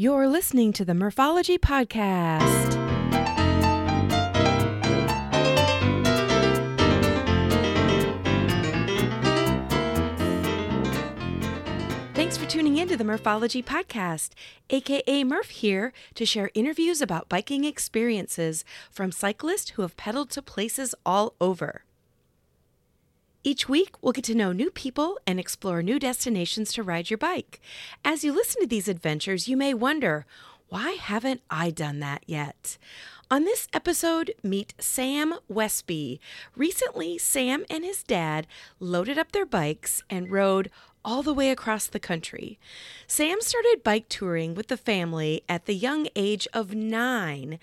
You're 0.00 0.28
listening 0.28 0.72
to 0.74 0.84
the 0.84 0.94
Murphology 0.94 1.58
Podcast. 1.58 2.72
Thanks 12.14 12.36
for 12.36 12.46
tuning 12.46 12.76
in 12.76 12.86
to 12.86 12.96
the 12.96 13.02
Murphology 13.02 13.60
Podcast, 13.60 14.34
aka 14.70 15.24
Murph 15.24 15.50
here 15.50 15.92
to 16.14 16.24
share 16.24 16.52
interviews 16.54 17.02
about 17.02 17.28
biking 17.28 17.64
experiences 17.64 18.64
from 18.92 19.10
cyclists 19.10 19.70
who 19.70 19.82
have 19.82 19.96
pedaled 19.96 20.30
to 20.30 20.42
places 20.42 20.94
all 21.04 21.34
over. 21.40 21.82
Each 23.44 23.68
week, 23.68 23.94
we'll 24.02 24.12
get 24.12 24.24
to 24.24 24.34
know 24.34 24.52
new 24.52 24.70
people 24.70 25.18
and 25.26 25.38
explore 25.38 25.82
new 25.82 25.98
destinations 25.98 26.72
to 26.72 26.82
ride 26.82 27.08
your 27.08 27.18
bike. 27.18 27.60
As 28.04 28.24
you 28.24 28.32
listen 28.32 28.60
to 28.62 28.68
these 28.68 28.88
adventures, 28.88 29.48
you 29.48 29.56
may 29.56 29.72
wonder, 29.72 30.26
why 30.68 30.92
haven't 30.92 31.40
I 31.48 31.70
done 31.70 32.00
that 32.00 32.24
yet? 32.26 32.76
On 33.30 33.44
this 33.44 33.68
episode, 33.72 34.34
meet 34.42 34.74
Sam 34.78 35.34
Westby. 35.48 36.20
Recently, 36.56 37.16
Sam 37.16 37.64
and 37.70 37.84
his 37.84 38.02
dad 38.02 38.46
loaded 38.80 39.18
up 39.18 39.32
their 39.32 39.46
bikes 39.46 40.02
and 40.10 40.30
rode 40.30 40.70
all 41.04 41.22
the 41.22 41.34
way 41.34 41.50
across 41.50 41.86
the 41.86 42.00
country. 42.00 42.58
Sam 43.06 43.40
started 43.40 43.82
bike 43.84 44.06
touring 44.08 44.54
with 44.54 44.66
the 44.66 44.76
family 44.76 45.42
at 45.48 45.66
the 45.66 45.74
young 45.74 46.08
age 46.16 46.48
of 46.52 46.74
nine 46.74 47.58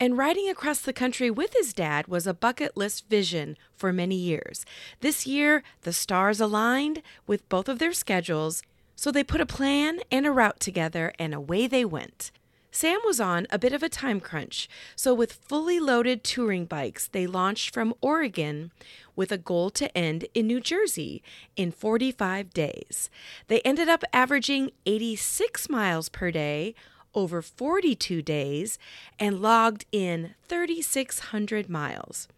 and 0.00 0.16
riding 0.16 0.48
across 0.48 0.80
the 0.80 0.92
country 0.92 1.30
with 1.30 1.54
his 1.54 1.72
dad 1.72 2.06
was 2.06 2.26
a 2.26 2.34
bucket 2.34 2.76
list 2.76 3.08
vision 3.08 3.56
for 3.74 3.92
many 3.92 4.14
years. 4.14 4.64
This 5.00 5.26
year, 5.26 5.62
the 5.82 5.92
stars 5.92 6.40
aligned 6.40 7.02
with 7.26 7.48
both 7.48 7.68
of 7.68 7.78
their 7.78 7.92
schedules, 7.92 8.62
so 8.94 9.10
they 9.10 9.24
put 9.24 9.40
a 9.40 9.46
plan 9.46 10.00
and 10.10 10.26
a 10.26 10.30
route 10.30 10.60
together, 10.60 11.12
and 11.18 11.34
away 11.34 11.66
they 11.66 11.84
went. 11.84 12.30
Sam 12.70 13.00
was 13.04 13.18
on 13.18 13.46
a 13.50 13.58
bit 13.58 13.72
of 13.72 13.82
a 13.82 13.88
time 13.88 14.20
crunch, 14.20 14.68
so 14.94 15.14
with 15.14 15.32
fully 15.32 15.80
loaded 15.80 16.22
touring 16.22 16.66
bikes, 16.66 17.08
they 17.08 17.26
launched 17.26 17.72
from 17.72 17.94
Oregon 18.00 18.70
with 19.16 19.32
a 19.32 19.38
goal 19.38 19.70
to 19.70 19.96
end 19.96 20.26
in 20.34 20.46
New 20.46 20.60
Jersey 20.60 21.22
in 21.56 21.72
45 21.72 22.52
days. 22.52 23.10
They 23.48 23.60
ended 23.62 23.88
up 23.88 24.04
averaging 24.12 24.70
86 24.86 25.68
miles 25.68 26.08
per 26.08 26.30
day 26.30 26.74
over 27.18 27.42
42 27.42 28.22
days 28.22 28.78
and 29.18 29.40
logged 29.40 29.84
in 29.90 30.34
3,600 30.48 31.68
miles. 31.68 32.28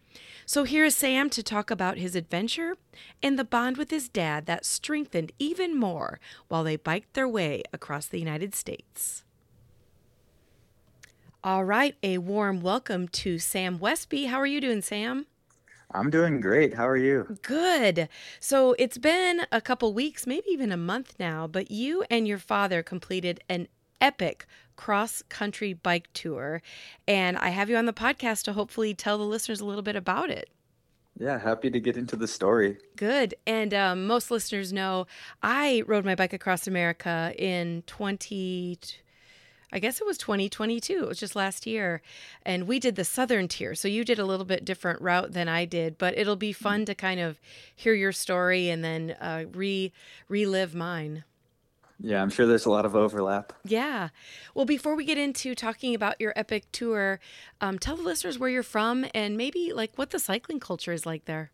So 0.45 0.63
here 0.63 0.83
is 0.83 0.95
Sam 0.95 1.29
to 1.29 1.43
talk 1.43 1.69
about 1.69 1.97
his 1.97 2.15
adventure 2.15 2.75
and 3.21 3.37
the 3.37 3.45
bond 3.45 3.77
with 3.77 3.91
his 3.91 4.09
dad 4.09 4.47
that 4.47 4.65
strengthened 4.65 5.31
even 5.39 5.77
more 5.77 6.19
while 6.47 6.63
they 6.63 6.75
biked 6.75 7.13
their 7.13 7.27
way 7.27 7.63
across 7.71 8.07
the 8.07 8.19
United 8.19 8.55
States. 8.55 9.23
All 11.43 11.63
right, 11.63 11.95
a 12.03 12.17
warm 12.17 12.61
welcome 12.61 13.07
to 13.09 13.39
Sam 13.39 13.79
Westby. 13.79 14.25
How 14.25 14.39
are 14.39 14.47
you 14.47 14.59
doing, 14.59 14.81
Sam? 14.81 15.27
I'm 15.93 16.09
doing 16.09 16.41
great. 16.41 16.73
How 16.73 16.87
are 16.87 16.97
you? 16.97 17.37
Good. 17.41 18.09
So 18.39 18.75
it's 18.79 18.97
been 18.97 19.41
a 19.51 19.61
couple 19.61 19.93
weeks, 19.93 20.25
maybe 20.25 20.47
even 20.49 20.71
a 20.71 20.77
month 20.77 21.15
now, 21.19 21.47
but 21.47 21.69
you 21.69 22.03
and 22.09 22.27
your 22.27 22.37
father 22.37 22.81
completed 22.81 23.41
an 23.49 23.67
epic 24.01 24.45
cross 24.81 25.21
country 25.29 25.73
bike 25.73 26.09
tour. 26.11 26.59
And 27.07 27.37
I 27.37 27.49
have 27.49 27.69
you 27.69 27.77
on 27.77 27.85
the 27.85 27.93
podcast 27.93 28.45
to 28.45 28.53
hopefully 28.53 28.95
tell 28.95 29.19
the 29.19 29.23
listeners 29.23 29.61
a 29.61 29.65
little 29.65 29.83
bit 29.83 29.95
about 29.95 30.31
it. 30.31 30.49
Yeah, 31.19 31.37
happy 31.37 31.69
to 31.69 31.79
get 31.79 31.97
into 31.97 32.15
the 32.15 32.27
story. 32.27 32.79
Good. 32.95 33.35
And 33.45 33.75
um, 33.75 34.07
most 34.07 34.31
listeners 34.31 34.73
know 34.73 35.05
I 35.43 35.83
rode 35.85 36.03
my 36.03 36.15
bike 36.15 36.33
across 36.33 36.65
America 36.65 37.31
in 37.37 37.83
20. 37.85 38.79
I 39.71 39.77
guess 39.77 40.01
it 40.01 40.07
was 40.07 40.17
2022. 40.17 41.03
It 41.03 41.07
was 41.07 41.19
just 41.19 41.35
last 41.35 41.67
year. 41.67 42.01
And 42.43 42.67
we 42.67 42.79
did 42.79 42.95
the 42.95 43.05
southern 43.05 43.47
tier. 43.47 43.75
So 43.75 43.87
you 43.87 44.03
did 44.03 44.17
a 44.17 44.25
little 44.25 44.45
bit 44.47 44.65
different 44.65 44.99
route 44.99 45.33
than 45.33 45.47
I 45.47 45.65
did, 45.65 45.99
but 45.99 46.17
it'll 46.17 46.35
be 46.35 46.53
fun 46.53 46.85
to 46.85 46.95
kind 46.95 47.19
of 47.19 47.39
hear 47.75 47.93
your 47.93 48.13
story 48.13 48.69
and 48.69 48.83
then 48.83 49.15
uh, 49.21 49.43
re 49.53 49.91
relive 50.27 50.73
mine. 50.73 51.23
Yeah, 52.03 52.21
I'm 52.21 52.31
sure 52.31 52.47
there's 52.47 52.65
a 52.65 52.71
lot 52.71 52.85
of 52.85 52.95
overlap. 52.95 53.53
Yeah. 53.63 54.09
Well, 54.55 54.65
before 54.65 54.95
we 54.95 55.05
get 55.05 55.19
into 55.19 55.53
talking 55.53 55.93
about 55.93 56.19
your 56.19 56.33
epic 56.35 56.65
tour, 56.71 57.19
um, 57.61 57.77
tell 57.77 57.95
the 57.95 58.01
listeners 58.01 58.39
where 58.39 58.49
you're 58.49 58.63
from 58.63 59.05
and 59.13 59.37
maybe 59.37 59.71
like 59.73 59.91
what 59.97 60.09
the 60.09 60.17
cycling 60.17 60.59
culture 60.59 60.91
is 60.91 61.05
like 61.05 61.25
there. 61.25 61.51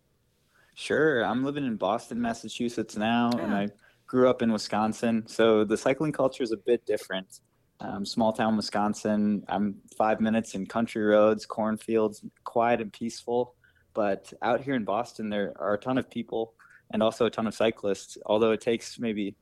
Sure. 0.74 1.26
I'm 1.26 1.44
living 1.44 1.66
in 1.66 1.76
Boston, 1.76 2.22
Massachusetts 2.22 2.96
now, 2.96 3.32
and 3.32 3.54
I 3.54 3.68
grew 4.06 4.30
up 4.30 4.42
in 4.42 4.52
Wisconsin. 4.54 5.24
So 5.28 5.66
the 5.66 5.76
cycling 5.76 6.14
culture 6.14 6.44
is 6.44 6.52
a 6.52 6.58
bit 6.58 6.86
different. 6.86 7.42
Um, 7.80 8.06
small 8.06 8.32
town 8.32 8.56
Wisconsin. 8.56 9.44
I'm 9.50 9.76
five 9.98 10.22
minutes 10.22 10.56
in 10.56 10.66
country 10.66 11.04
roads, 11.04 11.46
cornfields, 11.46 12.24
quiet 12.44 12.80
and 12.80 12.94
peaceful. 12.94 13.56
But 13.94 14.32
out 14.42 14.62
here 14.62 14.76
in 14.76 14.86
Boston, 14.86 15.30
there 15.30 15.54
are 15.60 15.74
a 15.74 15.78
ton 15.78 15.98
of 15.98 16.10
people 16.10 16.54
and 16.92 17.04
also 17.04 17.26
a 17.26 17.30
ton 17.30 17.48
of 17.48 17.54
cyclists, 17.54 18.18
although 18.26 18.52
it 18.52 18.62
takes 18.62 18.98
maybe 18.98 19.36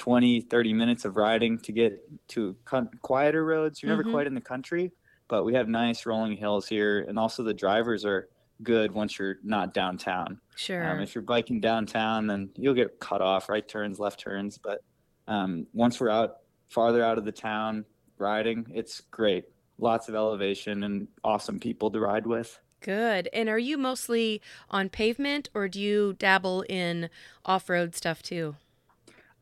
20, 0.00 0.40
30 0.40 0.72
minutes 0.72 1.04
of 1.04 1.16
riding 1.16 1.58
to 1.58 1.72
get 1.72 2.00
to 2.28 2.56
quieter 3.02 3.44
roads. 3.44 3.82
You're 3.82 3.90
never 3.90 4.02
mm-hmm. 4.02 4.12
quite 4.12 4.26
in 4.26 4.34
the 4.34 4.40
country, 4.40 4.92
but 5.28 5.44
we 5.44 5.52
have 5.52 5.68
nice 5.68 6.06
rolling 6.06 6.38
hills 6.38 6.66
here. 6.66 7.04
And 7.06 7.18
also 7.18 7.42
the 7.42 7.52
drivers 7.52 8.06
are 8.06 8.30
good 8.62 8.92
once 8.92 9.18
you're 9.18 9.36
not 9.44 9.74
downtown. 9.74 10.40
Sure. 10.56 10.88
Um, 10.88 11.00
if 11.00 11.14
you're 11.14 11.20
biking 11.20 11.60
downtown, 11.60 12.26
then 12.26 12.48
you'll 12.56 12.72
get 12.72 12.98
cut 12.98 13.20
off, 13.20 13.50
right 13.50 13.68
turns, 13.68 13.98
left 13.98 14.18
turns. 14.18 14.56
But 14.56 14.82
um, 15.28 15.66
once 15.74 16.00
we're 16.00 16.08
out 16.08 16.36
farther 16.70 17.04
out 17.04 17.18
of 17.18 17.26
the 17.26 17.32
town 17.32 17.84
riding, 18.16 18.72
it's 18.74 19.02
great. 19.10 19.44
Lots 19.78 20.08
of 20.08 20.14
elevation 20.14 20.82
and 20.84 21.08
awesome 21.22 21.60
people 21.60 21.90
to 21.90 22.00
ride 22.00 22.26
with. 22.26 22.58
Good. 22.80 23.28
And 23.34 23.50
are 23.50 23.58
you 23.58 23.76
mostly 23.76 24.40
on 24.70 24.88
pavement 24.88 25.50
or 25.52 25.68
do 25.68 25.78
you 25.78 26.14
dabble 26.14 26.62
in 26.70 27.10
off 27.44 27.68
road 27.68 27.94
stuff 27.94 28.22
too? 28.22 28.56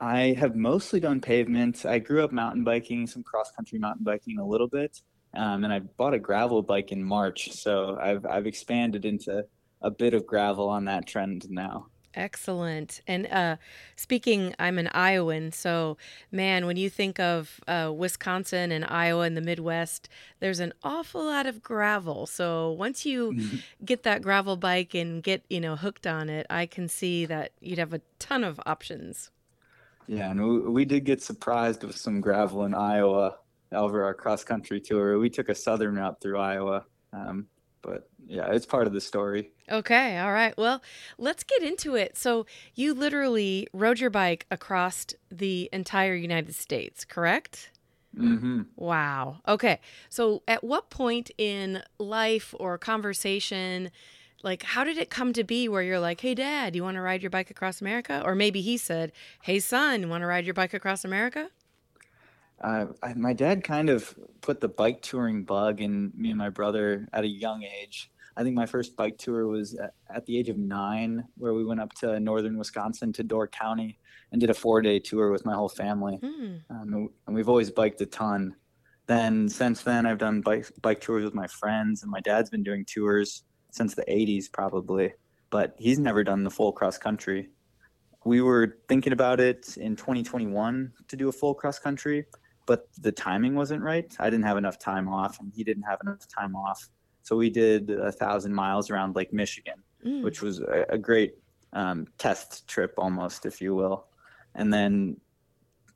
I 0.00 0.36
have 0.38 0.54
mostly 0.54 1.00
done 1.00 1.20
pavement. 1.20 1.84
I 1.84 1.98
grew 1.98 2.24
up 2.24 2.32
mountain 2.32 2.64
biking, 2.64 3.06
some 3.06 3.22
cross 3.22 3.50
country 3.50 3.78
mountain 3.78 4.04
biking 4.04 4.38
a 4.38 4.46
little 4.46 4.68
bit, 4.68 5.00
um, 5.34 5.64
and 5.64 5.72
I 5.72 5.80
bought 5.80 6.14
a 6.14 6.18
gravel 6.18 6.62
bike 6.62 6.92
in 6.92 7.02
March. 7.02 7.52
So 7.52 7.98
I've 8.00 8.24
I've 8.24 8.46
expanded 8.46 9.04
into 9.04 9.44
a 9.82 9.90
bit 9.90 10.14
of 10.14 10.26
gravel 10.26 10.68
on 10.68 10.84
that 10.86 11.06
trend 11.06 11.50
now. 11.50 11.86
Excellent. 12.14 13.00
And 13.06 13.26
uh, 13.26 13.56
speaking, 13.94 14.54
I'm 14.58 14.78
an 14.78 14.88
Iowan, 14.88 15.52
so 15.52 15.98
man, 16.32 16.66
when 16.66 16.76
you 16.76 16.88
think 16.88 17.20
of 17.20 17.60
uh, 17.68 17.92
Wisconsin 17.94 18.72
and 18.72 18.84
Iowa 18.84 19.22
and 19.22 19.36
the 19.36 19.42
Midwest, 19.42 20.08
there's 20.40 20.58
an 20.58 20.72
awful 20.82 21.24
lot 21.24 21.46
of 21.46 21.62
gravel. 21.62 22.26
So 22.26 22.72
once 22.72 23.04
you 23.04 23.38
get 23.84 24.04
that 24.04 24.22
gravel 24.22 24.56
bike 24.56 24.94
and 24.94 25.22
get 25.22 25.44
you 25.50 25.60
know 25.60 25.76
hooked 25.76 26.06
on 26.06 26.28
it, 26.28 26.46
I 26.48 26.66
can 26.66 26.88
see 26.88 27.26
that 27.26 27.52
you'd 27.60 27.78
have 27.78 27.92
a 27.92 28.00
ton 28.18 28.42
of 28.42 28.60
options. 28.64 29.30
Yeah, 30.08 30.30
and 30.30 30.42
we, 30.42 30.58
we 30.60 30.84
did 30.86 31.04
get 31.04 31.22
surprised 31.22 31.84
with 31.84 31.96
some 31.96 32.20
gravel 32.20 32.64
in 32.64 32.74
Iowa 32.74 33.36
over 33.72 34.02
our 34.04 34.14
cross 34.14 34.42
country 34.42 34.80
tour. 34.80 35.18
We 35.18 35.28
took 35.28 35.50
a 35.50 35.54
southern 35.54 35.96
route 35.96 36.20
through 36.20 36.38
Iowa, 36.38 36.86
um, 37.12 37.46
but 37.82 38.08
yeah, 38.26 38.50
it's 38.50 38.64
part 38.64 38.86
of 38.86 38.94
the 38.94 39.00
story. 39.02 39.52
Okay, 39.70 40.18
all 40.18 40.32
right. 40.32 40.56
Well, 40.56 40.82
let's 41.18 41.44
get 41.44 41.62
into 41.62 41.94
it. 41.94 42.16
So, 42.16 42.46
you 42.74 42.94
literally 42.94 43.68
rode 43.74 44.00
your 44.00 44.08
bike 44.10 44.46
across 44.50 45.06
the 45.30 45.68
entire 45.74 46.14
United 46.14 46.54
States, 46.54 47.04
correct? 47.04 47.70
Mm-hmm. 48.16 48.62
Wow. 48.76 49.40
Okay. 49.46 49.80
So, 50.08 50.42
at 50.48 50.64
what 50.64 50.88
point 50.88 51.30
in 51.36 51.82
life 51.98 52.54
or 52.58 52.78
conversation 52.78 53.90
like 54.42 54.62
how 54.62 54.84
did 54.84 54.98
it 54.98 55.10
come 55.10 55.32
to 55.32 55.44
be 55.44 55.68
where 55.68 55.82
you're 55.82 56.00
like 56.00 56.20
hey 56.20 56.34
dad 56.34 56.76
you 56.76 56.82
want 56.82 56.96
to 56.96 57.00
ride 57.00 57.22
your 57.22 57.30
bike 57.30 57.50
across 57.50 57.80
america? 57.80 58.22
Or 58.24 58.34
maybe 58.34 58.60
he 58.60 58.76
said 58.76 59.12
hey 59.42 59.60
son 59.60 60.02
you 60.02 60.08
want 60.08 60.22
to 60.22 60.26
ride 60.26 60.44
your 60.44 60.54
bike 60.54 60.74
across 60.74 61.04
america? 61.04 61.50
Uh, 62.60 62.86
I, 63.02 63.14
my 63.14 63.32
dad 63.32 63.62
kind 63.62 63.88
of 63.88 64.18
put 64.40 64.60
the 64.60 64.68
bike 64.68 65.00
touring 65.02 65.44
bug 65.44 65.80
in 65.80 66.12
me 66.16 66.30
and 66.30 66.38
my 66.38 66.48
brother 66.48 67.08
at 67.12 67.22
a 67.22 67.28
young 67.28 67.62
age. 67.62 68.10
I 68.36 68.42
think 68.42 68.54
my 68.54 68.66
first 68.66 68.96
bike 68.96 69.16
tour 69.18 69.46
was 69.46 69.74
at, 69.74 69.94
at 70.14 70.26
the 70.26 70.36
age 70.38 70.48
of 70.48 70.58
nine 70.58 71.24
where 71.36 71.54
we 71.54 71.64
went 71.64 71.80
up 71.80 71.92
to 71.94 72.18
northern 72.20 72.58
wisconsin 72.58 73.12
to 73.14 73.22
door 73.22 73.46
county 73.48 73.98
and 74.32 74.40
did 74.40 74.50
a 74.50 74.54
four 74.54 74.82
day 74.82 74.98
tour 74.98 75.30
with 75.30 75.44
my 75.44 75.54
whole 75.54 75.68
family. 75.68 76.16
Hmm. 76.16 76.56
um, 76.70 77.10
and 77.26 77.36
we've 77.36 77.48
always 77.48 77.70
biked 77.70 78.00
a 78.00 78.06
ton. 78.06 78.54
Then 79.06 79.48
since 79.48 79.82
then 79.82 80.04
i've 80.04 80.18
done 80.18 80.42
bike, 80.42 80.66
bike 80.82 81.00
tours 81.00 81.24
with 81.24 81.34
my 81.34 81.46
friends 81.46 82.02
and 82.02 82.10
my 82.10 82.20
dad's 82.20 82.50
been 82.50 82.62
doing 82.62 82.84
tours 82.84 83.44
since 83.70 83.94
the 83.94 84.04
80s 84.04 84.50
probably, 84.50 85.12
but 85.50 85.74
he's 85.78 85.98
never 85.98 86.24
done 86.24 86.44
the 86.44 86.50
full 86.50 86.72
cross 86.72 86.98
country. 86.98 87.50
We 88.24 88.40
were 88.40 88.78
thinking 88.88 89.12
about 89.12 89.40
it 89.40 89.76
in 89.76 89.96
2021 89.96 90.92
to 91.08 91.16
do 91.16 91.28
a 91.28 91.32
full 91.32 91.54
cross 91.54 91.78
country, 91.78 92.26
but 92.66 92.88
the 93.00 93.12
timing 93.12 93.54
wasn't 93.54 93.82
right. 93.82 94.14
I 94.18 94.30
didn't 94.30 94.44
have 94.44 94.56
enough 94.56 94.78
time 94.78 95.08
off, 95.08 95.40
and 95.40 95.52
he 95.54 95.64
didn't 95.64 95.84
have 95.84 96.00
enough 96.02 96.26
time 96.28 96.54
off. 96.56 96.88
So 97.22 97.36
we 97.36 97.50
did 97.50 97.90
a 97.90 98.12
thousand 98.12 98.54
miles 98.54 98.90
around 98.90 99.16
Lake 99.16 99.32
Michigan, 99.32 99.82
mm. 100.04 100.22
which 100.22 100.42
was 100.42 100.60
a, 100.60 100.84
a 100.90 100.98
great 100.98 101.34
um, 101.72 102.06
test 102.18 102.66
trip, 102.66 102.94
almost, 102.98 103.46
if 103.46 103.60
you 103.60 103.74
will. 103.74 104.06
And 104.54 104.72
then 104.72 105.18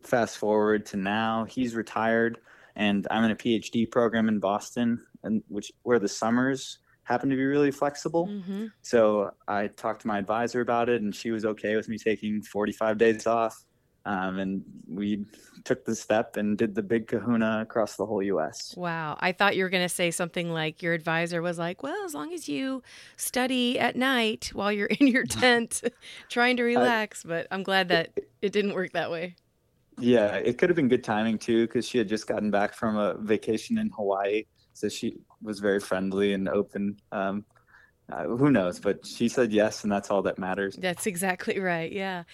fast 0.02 0.38
forward 0.38 0.86
to 0.86 0.96
now, 0.96 1.44
he's 1.44 1.74
retired, 1.74 2.38
and 2.76 3.06
I'm 3.10 3.24
in 3.24 3.30
a 3.30 3.36
PhD 3.36 3.90
program 3.90 4.28
in 4.28 4.38
Boston, 4.38 5.04
and 5.22 5.42
which 5.48 5.72
where 5.82 5.98
the 5.98 6.08
summers 6.08 6.78
happen 7.04 7.28
to 7.30 7.36
be 7.36 7.44
really 7.44 7.70
flexible. 7.70 8.26
Mm-hmm. 8.26 8.66
So 8.82 9.32
I 9.48 9.68
talked 9.68 10.02
to 10.02 10.08
my 10.08 10.18
advisor 10.18 10.60
about 10.60 10.88
it, 10.88 11.02
and 11.02 11.14
she 11.14 11.30
was 11.30 11.44
okay 11.44 11.76
with 11.76 11.88
me 11.88 11.98
taking 11.98 12.42
45 12.42 12.98
days 12.98 13.26
off. 13.26 13.64
Um, 14.04 14.38
and 14.38 14.62
we 14.88 15.24
took 15.64 15.84
the 15.84 15.94
step 15.94 16.36
and 16.36 16.58
did 16.58 16.74
the 16.74 16.82
big 16.82 17.06
kahuna 17.06 17.60
across 17.62 17.94
the 17.96 18.04
whole 18.04 18.22
U.S. 18.22 18.74
Wow. 18.76 19.16
I 19.20 19.30
thought 19.30 19.56
you 19.56 19.62
were 19.62 19.70
going 19.70 19.84
to 19.84 19.94
say 19.94 20.10
something 20.10 20.50
like 20.50 20.82
your 20.82 20.92
advisor 20.92 21.40
was 21.40 21.56
like, 21.56 21.84
well, 21.84 22.04
as 22.04 22.12
long 22.12 22.32
as 22.32 22.48
you 22.48 22.82
study 23.16 23.78
at 23.78 23.94
night 23.94 24.50
while 24.54 24.72
you're 24.72 24.88
in 24.88 25.06
your 25.06 25.24
tent 25.26 25.82
trying 26.28 26.56
to 26.56 26.64
relax. 26.64 27.22
but 27.22 27.46
I'm 27.52 27.62
glad 27.62 27.88
that 27.88 28.10
it 28.40 28.52
didn't 28.52 28.74
work 28.74 28.92
that 28.92 29.10
way. 29.10 29.36
Yeah, 29.98 30.34
it 30.34 30.58
could 30.58 30.68
have 30.68 30.76
been 30.76 30.88
good 30.88 31.04
timing 31.04 31.38
too, 31.38 31.66
because 31.66 31.86
she 31.86 31.98
had 31.98 32.08
just 32.08 32.26
gotten 32.26 32.50
back 32.50 32.74
from 32.74 32.96
a 32.96 33.14
vacation 33.18 33.78
in 33.78 33.90
Hawaii. 33.90 34.44
So 34.72 34.88
she 34.88 35.18
was 35.42 35.60
very 35.60 35.80
friendly 35.80 36.32
and 36.32 36.48
open. 36.48 36.98
Um, 37.10 37.44
uh, 38.10 38.24
who 38.24 38.50
knows? 38.50 38.80
But 38.80 39.06
she 39.06 39.28
said 39.28 39.52
yes, 39.52 39.84
and 39.84 39.92
that's 39.92 40.10
all 40.10 40.22
that 40.22 40.38
matters. 40.38 40.76
That's 40.76 41.06
exactly 41.06 41.58
right. 41.58 41.90
Yeah. 41.90 42.24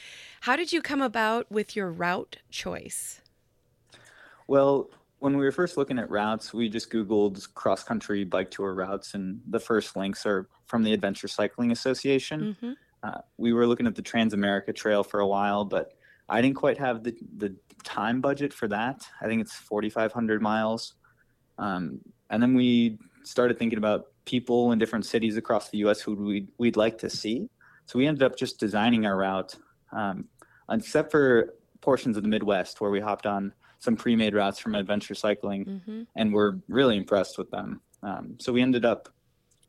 How 0.40 0.56
did 0.56 0.72
you 0.72 0.82
come 0.82 1.02
about 1.02 1.50
with 1.50 1.76
your 1.76 1.90
route 1.90 2.38
choice? 2.50 3.20
Well, 4.46 4.90
when 5.18 5.36
we 5.36 5.44
were 5.44 5.52
first 5.52 5.76
looking 5.76 5.98
at 5.98 6.10
routes, 6.10 6.54
we 6.54 6.68
just 6.68 6.90
Googled 6.90 7.52
cross 7.54 7.82
country 7.82 8.24
bike 8.24 8.50
tour 8.50 8.74
routes, 8.74 9.14
and 9.14 9.40
the 9.46 9.60
first 9.60 9.96
links 9.96 10.24
are 10.24 10.48
from 10.66 10.84
the 10.84 10.92
Adventure 10.92 11.28
Cycling 11.28 11.72
Association. 11.72 12.56
Mm-hmm. 12.62 12.72
Uh, 13.02 13.20
we 13.36 13.52
were 13.52 13.66
looking 13.66 13.86
at 13.86 13.94
the 13.94 14.02
Trans 14.02 14.34
America 14.34 14.72
Trail 14.72 15.04
for 15.04 15.20
a 15.20 15.26
while, 15.26 15.64
but 15.64 15.92
I 16.28 16.40
didn't 16.40 16.56
quite 16.56 16.78
have 16.78 17.04
the, 17.04 17.16
the 17.36 17.54
time 17.84 18.20
budget 18.20 18.52
for 18.52 18.68
that. 18.68 19.06
I 19.20 19.26
think 19.26 19.40
it's 19.40 19.54
4,500 19.54 20.42
miles. 20.42 20.94
Um, 21.58 22.00
and 22.30 22.42
then 22.42 22.54
we 22.54 22.98
started 23.24 23.58
thinking 23.58 23.78
about 23.78 24.06
people 24.24 24.72
in 24.72 24.78
different 24.78 25.06
cities 25.06 25.36
across 25.36 25.70
the 25.70 25.78
U.S. 25.78 26.00
who 26.00 26.14
we'd, 26.14 26.48
we'd 26.58 26.76
like 26.76 26.98
to 26.98 27.10
see. 27.10 27.48
So 27.86 27.98
we 27.98 28.06
ended 28.06 28.22
up 28.22 28.36
just 28.36 28.60
designing 28.60 29.06
our 29.06 29.16
route, 29.16 29.54
um, 29.92 30.26
except 30.70 31.10
for 31.10 31.54
portions 31.80 32.16
of 32.16 32.22
the 32.22 32.28
Midwest 32.28 32.80
where 32.80 32.90
we 32.90 33.00
hopped 33.00 33.26
on 33.26 33.52
some 33.78 33.96
pre-made 33.96 34.34
routes 34.34 34.58
from 34.58 34.74
Adventure 34.74 35.14
Cycling, 35.14 35.64
Mm-hmm. 35.64 36.02
and 36.16 36.32
we're 36.34 36.58
really 36.68 36.96
impressed 36.96 37.38
with 37.38 37.50
them. 37.50 37.80
Um, 38.02 38.36
so 38.38 38.52
we 38.52 38.60
ended 38.60 38.84
up, 38.84 39.08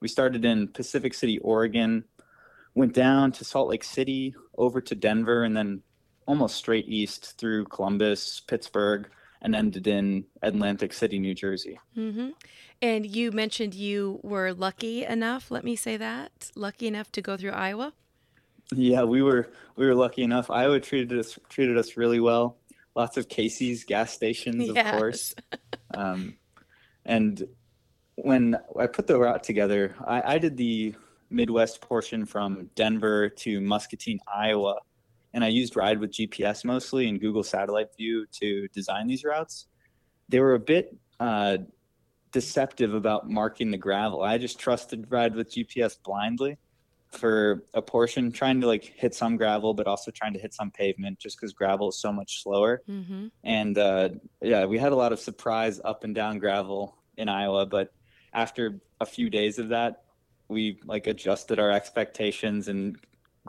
we 0.01 0.07
started 0.07 0.43
in 0.45 0.67
Pacific 0.69 1.13
City, 1.13 1.39
Oregon, 1.39 2.03
went 2.75 2.93
down 2.93 3.31
to 3.33 3.45
Salt 3.45 3.69
Lake 3.69 3.83
City, 3.83 4.33
over 4.57 4.81
to 4.81 4.95
Denver, 4.95 5.43
and 5.43 5.55
then 5.55 5.81
almost 6.25 6.55
straight 6.55 6.87
east 6.87 7.37
through 7.37 7.65
Columbus, 7.65 8.39
Pittsburgh, 8.41 9.09
and 9.41 9.55
ended 9.55 9.87
in 9.87 10.25
Atlantic 10.41 10.93
City, 10.93 11.19
New 11.19 11.33
Jersey. 11.33 11.79
Mm-hmm. 11.97 12.29
And 12.81 13.05
you 13.05 13.31
mentioned 13.31 13.73
you 13.73 14.19
were 14.23 14.53
lucky 14.53 15.05
enough, 15.05 15.51
let 15.51 15.63
me 15.63 15.75
say 15.75 15.97
that, 15.97 16.51
lucky 16.55 16.87
enough 16.87 17.11
to 17.13 17.21
go 17.21 17.37
through 17.37 17.51
Iowa. 17.51 17.93
Yeah, 18.73 19.03
we 19.03 19.21
were 19.23 19.49
we 19.75 19.85
were 19.87 19.95
lucky 19.95 20.21
enough. 20.23 20.51
Iowa 20.51 20.79
treated 20.79 21.17
us 21.17 21.39
treated 21.49 21.77
us 21.77 21.97
really 21.97 22.19
well. 22.19 22.57
Lots 22.95 23.17
of 23.17 23.27
Casey's 23.27 23.83
gas 23.83 24.11
stations, 24.13 24.69
of 24.69 24.75
Yes. 24.75 24.97
course. 24.97 25.35
Um, 25.95 26.35
and 27.03 27.47
when 28.13 28.55
I 28.79 28.85
put 28.85 29.07
the 29.07 29.17
route 29.17 29.41
together, 29.41 29.95
I, 30.05 30.35
I 30.35 30.37
did 30.37 30.55
the 30.55 30.93
Midwest 31.31 31.81
portion 31.81 32.27
from 32.27 32.69
Denver 32.75 33.27
to 33.29 33.59
Muscatine, 33.59 34.19
Iowa, 34.31 34.75
and 35.33 35.43
I 35.43 35.47
used 35.47 35.75
Ride 35.75 35.99
with 35.99 36.11
GPS 36.11 36.65
mostly 36.65 37.07
and 37.07 37.19
Google 37.19 37.43
Satellite 37.43 37.95
View 37.97 38.25
to 38.39 38.67
design 38.69 39.07
these 39.07 39.23
routes. 39.23 39.67
They 40.27 40.39
were 40.39 40.55
a 40.55 40.59
bit 40.59 40.95
uh, 41.19 41.57
deceptive 42.31 42.93
about 42.93 43.29
marking 43.29 43.71
the 43.71 43.77
gravel. 43.77 44.21
I 44.21 44.37
just 44.37 44.59
trusted 44.59 45.07
Ride 45.09 45.35
with 45.35 45.51
GPS 45.51 45.97
blindly 46.03 46.57
for 47.09 47.63
a 47.73 47.81
portion, 47.81 48.31
trying 48.31 48.61
to 48.61 48.67
like 48.67 48.83
hit 48.83 49.15
some 49.15 49.35
gravel, 49.35 49.73
but 49.73 49.87
also 49.87 50.11
trying 50.11 50.33
to 50.33 50.39
hit 50.39 50.53
some 50.53 50.69
pavement, 50.69 51.17
just 51.17 51.37
because 51.37 51.53
gravel 51.53 51.89
is 51.89 51.99
so 51.99 52.11
much 52.11 52.43
slower 52.43 52.81
Mm-hmm. 52.87 53.27
and 53.43 53.77
uh, 53.77 54.09
yeah, 54.41 54.65
we 54.65 54.77
had 54.77 54.91
a 54.91 54.95
lot 54.95 55.11
of 55.11 55.19
surprise 55.19 55.81
up 55.83 56.03
and 56.03 56.13
down 56.13 56.37
gravel 56.37 56.95
in 57.17 57.27
Iowa. 57.27 57.65
But 57.65 57.91
after 58.33 58.79
a 59.01 59.05
few 59.05 59.29
days 59.29 59.57
of 59.57 59.69
that, 59.69 60.03
we 60.49 60.79
like 60.85 61.07
adjusted 61.07 61.59
our 61.59 61.71
expectations 61.71 62.67
and 62.67 62.97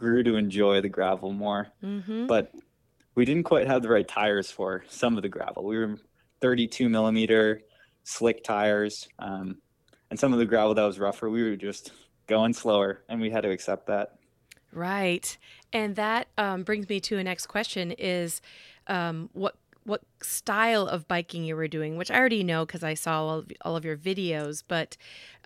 grew 0.01 0.23
to 0.23 0.37
enjoy 0.37 0.81
the 0.81 0.89
gravel 0.89 1.33
more. 1.33 1.69
Mm-hmm. 1.85 2.27
But 2.27 2.53
we 3.15 3.25
didn't 3.25 3.45
quite 3.45 3.67
have 3.67 3.83
the 3.83 3.89
right 3.89 4.09
tires 4.09 4.51
for 4.51 4.83
some 4.89 5.17
of 5.17 5.23
the 5.23 5.29
gravel. 5.29 5.65
We 5.65 5.79
were 5.79 5.99
32 6.41 6.89
millimeter 6.89 7.61
slick 8.03 8.43
tires, 8.43 9.09
um, 9.19 9.59
and 10.11 10.19
some 10.19 10.33
of 10.33 10.39
the 10.39 10.47
gravel 10.47 10.75
that 10.75 10.83
was 10.83 10.99
rougher, 10.99 11.29
we 11.31 11.43
were 11.43 11.55
just 11.55 11.93
going 12.27 12.53
slower, 12.53 13.05
and 13.09 13.21
we 13.21 13.31
had 13.31 13.43
to 13.43 13.51
accept 13.51 13.87
that. 13.87 14.17
Right. 14.73 15.37
And 15.73 15.97
that 15.97 16.29
um, 16.39 16.63
brings 16.63 16.89
me 16.89 17.01
to 17.01 17.19
a 17.19 17.25
next 17.25 17.47
question 17.47 17.93
is 17.93 18.41
um, 18.87 19.29
what 19.33 19.57
what 19.85 20.03
style 20.23 20.87
of 20.87 21.09
biking 21.09 21.43
you 21.43 21.57
were 21.57 21.67
doing, 21.67 21.97
which 21.97 22.11
I 22.11 22.19
already 22.19 22.45
know 22.45 22.67
because 22.67 22.85
I 22.85 22.95
saw 22.95 23.23
all 23.23 23.39
of, 23.39 23.51
all 23.63 23.77
of 23.77 23.85
your 23.85 23.97
videos, 23.97 24.63
but 24.67 24.97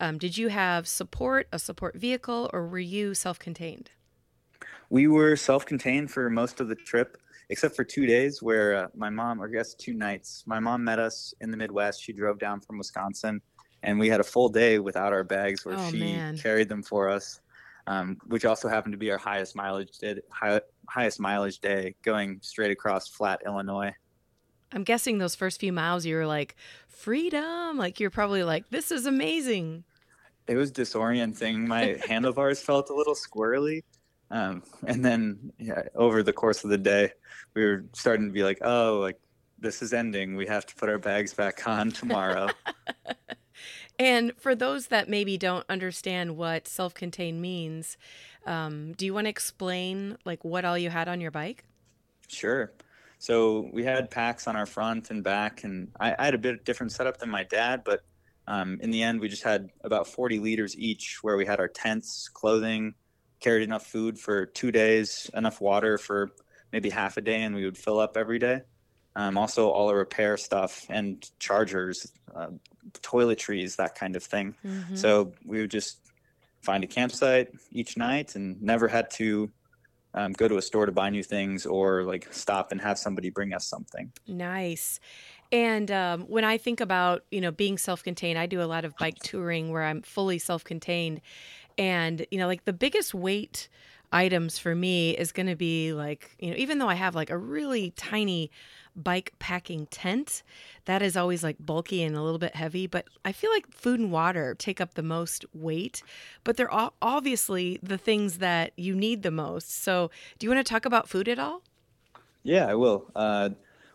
um, 0.00 0.18
did 0.18 0.36
you 0.36 0.48
have 0.48 0.88
support, 0.88 1.46
a 1.52 1.58
support 1.58 1.94
vehicle, 1.96 2.50
or 2.52 2.66
were 2.66 2.80
you 2.80 3.14
self-contained? 3.14 3.92
We 4.90 5.06
were 5.08 5.36
self-contained 5.36 6.10
for 6.10 6.28
most 6.30 6.60
of 6.60 6.68
the 6.68 6.74
trip, 6.74 7.16
except 7.50 7.74
for 7.76 7.84
two 7.84 8.06
days 8.06 8.42
where 8.42 8.76
uh, 8.76 8.88
my 8.94 9.10
mom, 9.10 9.40
or 9.42 9.48
I 9.48 9.50
guess 9.50 9.74
two 9.74 9.94
nights, 9.94 10.44
my 10.46 10.60
mom 10.60 10.84
met 10.84 10.98
us 10.98 11.34
in 11.40 11.50
the 11.50 11.56
Midwest. 11.56 12.02
She 12.02 12.12
drove 12.12 12.38
down 12.38 12.60
from 12.60 12.78
Wisconsin, 12.78 13.40
and 13.82 13.98
we 13.98 14.08
had 14.08 14.20
a 14.20 14.24
full 14.24 14.48
day 14.48 14.78
without 14.78 15.12
our 15.12 15.24
bags 15.24 15.64
where 15.64 15.76
Oh, 15.78 15.90
she 15.90 15.98
man. 15.98 16.38
carried 16.38 16.68
them 16.68 16.82
for 16.82 17.08
us, 17.08 17.40
um, 17.86 18.18
which 18.26 18.44
also 18.44 18.68
happened 18.68 18.92
to 18.92 18.98
be 18.98 19.10
our 19.10 19.18
highest 19.18 19.56
mileage 19.56 19.98
day, 19.98 20.16
high, 20.30 20.60
highest 20.88 21.20
mileage 21.20 21.58
day, 21.60 21.94
going 22.02 22.38
straight 22.42 22.70
across 22.70 23.08
flat 23.08 23.40
Illinois. 23.44 23.92
I'm 24.72 24.82
guessing 24.84 25.18
those 25.18 25.34
first 25.34 25.60
few 25.60 25.72
miles 25.72 26.04
you 26.04 26.16
were 26.16 26.26
like, 26.26 26.56
freedom. 26.88 27.76
Like 27.76 28.00
you're 28.00 28.10
probably 28.10 28.42
like, 28.42 28.70
this 28.70 28.90
is 28.90 29.06
amazing. 29.06 29.84
It 30.48 30.56
was 30.56 30.72
disorienting. 30.72 31.66
My 31.66 31.96
handlebars 32.08 32.60
felt 32.60 32.90
a 32.90 32.94
little 32.94 33.14
squirrely. 33.14 33.82
Um, 34.30 34.62
and 34.86 35.04
then 35.04 35.52
yeah, 35.58 35.82
over 35.94 36.22
the 36.22 36.32
course 36.32 36.64
of 36.64 36.70
the 36.70 36.78
day, 36.78 37.12
we 37.54 37.64
were 37.64 37.84
starting 37.92 38.26
to 38.26 38.32
be 38.32 38.42
like, 38.42 38.58
oh, 38.62 38.98
like 39.00 39.18
this 39.58 39.82
is 39.82 39.92
ending. 39.92 40.36
We 40.36 40.46
have 40.46 40.66
to 40.66 40.74
put 40.74 40.88
our 40.88 40.98
bags 40.98 41.34
back 41.34 41.66
on 41.66 41.90
tomorrow. 41.90 42.48
And 43.98 44.32
for 44.36 44.54
those 44.54 44.88
that 44.88 45.08
maybe 45.08 45.38
don't 45.38 45.64
understand 45.68 46.36
what 46.36 46.66
self-contained 46.66 47.40
means, 47.40 47.96
um, 48.46 48.92
do 48.92 49.06
you 49.06 49.14
want 49.14 49.26
to 49.26 49.30
explain 49.30 50.18
like 50.24 50.44
what 50.44 50.64
all 50.64 50.76
you 50.76 50.90
had 50.90 51.08
on 51.08 51.20
your 51.20 51.30
bike? 51.30 51.64
Sure. 52.28 52.72
So 53.18 53.70
we 53.72 53.84
had 53.84 54.10
packs 54.10 54.48
on 54.48 54.56
our 54.56 54.66
front 54.66 55.10
and 55.10 55.22
back, 55.22 55.64
and 55.64 55.88
I, 55.98 56.14
I 56.18 56.24
had 56.24 56.34
a 56.34 56.38
bit 56.38 56.64
different 56.64 56.92
setup 56.92 57.18
than 57.18 57.30
my 57.30 57.44
dad, 57.44 57.82
but 57.84 58.00
um, 58.46 58.78
in 58.82 58.90
the 58.90 59.02
end, 59.02 59.20
we 59.20 59.28
just 59.28 59.44
had 59.44 59.70
about 59.82 60.06
40 60.06 60.40
liters 60.40 60.76
each 60.76 61.20
where 61.22 61.36
we 61.36 61.46
had 61.46 61.60
our 61.60 61.68
tents, 61.68 62.28
clothing, 62.28 62.94
carried 63.44 63.62
enough 63.62 63.86
food 63.86 64.18
for 64.18 64.46
two 64.46 64.72
days, 64.72 65.30
enough 65.34 65.60
water 65.60 65.98
for 65.98 66.30
maybe 66.72 66.88
half 66.88 67.18
a 67.18 67.20
day, 67.20 67.42
and 67.42 67.54
we 67.54 67.64
would 67.66 67.76
fill 67.76 67.98
up 68.00 68.16
every 68.16 68.38
day. 68.38 68.62
Um, 69.16 69.36
also, 69.36 69.68
all 69.68 69.88
our 69.90 69.98
repair 69.98 70.36
stuff 70.38 70.86
and 70.88 71.30
chargers, 71.38 72.10
uh, 72.34 72.52
toiletries, 73.12 73.76
that 73.76 73.94
kind 73.94 74.16
of 74.16 74.24
thing. 74.24 74.56
Mhm. 74.64 74.96
So 74.96 75.10
we 75.44 75.60
would 75.60 75.70
just 75.70 76.00
find 76.62 76.82
a 76.82 76.86
campsite 76.86 77.48
each 77.70 77.98
night 77.98 78.34
and 78.34 78.60
never 78.62 78.88
had 78.88 79.10
to 79.20 79.52
um, 80.14 80.32
go 80.32 80.46
to 80.48 80.56
a 80.56 80.62
store 80.62 80.86
to 80.86 80.92
buy 80.92 81.10
new 81.10 81.24
things 81.24 81.66
or 81.66 82.04
like 82.04 82.32
stop 82.32 82.72
and 82.72 82.80
have 82.80 82.98
somebody 82.98 83.30
bring 83.30 83.52
us 83.52 83.66
something. 83.66 84.12
Nice. 84.26 85.00
And 85.50 85.90
um, 85.90 86.22
when 86.22 86.44
I 86.44 86.56
think 86.56 86.80
about, 86.80 87.24
you 87.30 87.40
know, 87.40 87.50
being 87.50 87.78
self-contained, 87.78 88.38
I 88.38 88.46
do 88.46 88.62
a 88.62 88.70
lot 88.74 88.84
of 88.84 88.96
bike 88.96 89.18
touring 89.22 89.70
where 89.72 89.84
I'm 89.84 90.02
fully 90.02 90.38
self-contained. 90.38 91.20
And, 91.78 92.26
you 92.30 92.38
know, 92.38 92.46
like 92.46 92.64
the 92.64 92.72
biggest 92.72 93.14
weight 93.14 93.68
items 94.12 94.58
for 94.58 94.74
me 94.74 95.10
is 95.10 95.32
going 95.32 95.48
to 95.48 95.56
be 95.56 95.92
like, 95.92 96.36
you 96.38 96.50
know, 96.50 96.56
even 96.56 96.78
though 96.78 96.88
I 96.88 96.94
have 96.94 97.14
like 97.14 97.30
a 97.30 97.36
really 97.36 97.90
tiny 97.96 98.50
bike 98.96 99.32
packing 99.40 99.86
tent, 99.86 100.44
that 100.84 101.02
is 101.02 101.16
always 101.16 101.42
like 101.42 101.56
bulky 101.58 102.02
and 102.02 102.14
a 102.14 102.22
little 102.22 102.38
bit 102.38 102.54
heavy, 102.54 102.86
but 102.86 103.06
I 103.24 103.32
feel 103.32 103.50
like 103.50 103.70
food 103.72 103.98
and 103.98 104.12
water 104.12 104.54
take 104.54 104.80
up 104.80 104.94
the 104.94 105.02
most 105.02 105.44
weight, 105.52 106.02
but 106.44 106.56
they're 106.56 106.70
all 106.70 106.94
obviously 107.02 107.80
the 107.82 107.98
things 107.98 108.38
that 108.38 108.72
you 108.76 108.94
need 108.94 109.22
the 109.24 109.32
most. 109.32 109.82
So, 109.82 110.10
do 110.38 110.46
you 110.46 110.50
want 110.54 110.64
to 110.64 110.72
talk 110.72 110.84
about 110.86 111.08
food 111.08 111.28
at 111.28 111.40
all? 111.40 111.62
Yeah, 112.44 112.66
I 112.66 112.74
will. 112.74 113.10
Uh, 113.16 113.50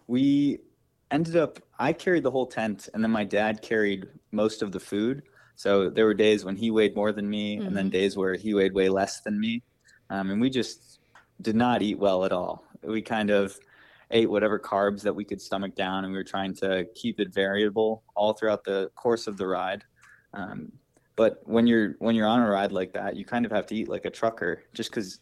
we 0.07 0.59
ended 1.11 1.37
up, 1.37 1.59
I 1.77 1.93
carried 1.93 2.23
the 2.23 2.31
whole 2.31 2.47
tent 2.47 2.89
and 2.93 3.01
then 3.01 3.11
my 3.11 3.23
dad 3.23 3.61
carried 3.61 4.07
most 4.31 4.61
of 4.61 4.73
the 4.73 4.79
food. 4.79 5.23
So 5.59 5.89
there 5.89 6.05
were 6.05 6.13
days 6.13 6.45
when 6.45 6.55
he 6.55 6.71
weighed 6.71 6.95
more 6.95 7.11
than 7.11 7.29
me 7.29 7.57
and 7.57 7.75
then 7.75 7.87
Mhm. 7.89 7.91
days 7.91 8.15
where 8.15 8.35
he 8.35 8.53
weighed 8.53 8.73
way 8.73 8.87
less 8.87 9.19
than 9.19 9.37
me. 9.37 9.61
Um, 10.09 10.29
and 10.29 10.39
we 10.39 10.49
just 10.49 11.01
did 11.41 11.57
not 11.57 11.81
eat 11.81 11.99
well 11.99 12.23
at 12.23 12.31
all. 12.31 12.63
We 12.81 13.01
kind 13.01 13.29
of 13.29 13.59
ate 14.09 14.29
whatever 14.29 14.57
carbs 14.57 15.01
that 15.01 15.13
we 15.13 15.25
could 15.25 15.41
stomach 15.41 15.75
down, 15.75 16.05
and 16.05 16.13
we 16.13 16.17
were 16.17 16.23
trying 16.23 16.53
to 16.63 16.85
keep 16.95 17.19
it 17.19 17.33
variable 17.33 18.03
all 18.15 18.31
throughout 18.31 18.63
the 18.63 18.89
course 18.95 19.27
of 19.27 19.35
the 19.35 19.47
ride. 19.47 19.83
Um, 20.33 20.71
but 21.17 21.41
when 21.45 21.67
you're 21.67 21.97
when 21.99 22.15
you're 22.15 22.25
on 22.25 22.39
a 22.39 22.49
ride 22.49 22.71
like 22.71 22.93
that, 22.93 23.17
you 23.17 23.25
kind 23.25 23.45
of 23.45 23.51
have 23.51 23.67
to 23.67 23.75
eat 23.75 23.89
like 23.89 24.05
a 24.05 24.09
trucker, 24.09 24.63
just 24.73 24.91
because 24.91 25.19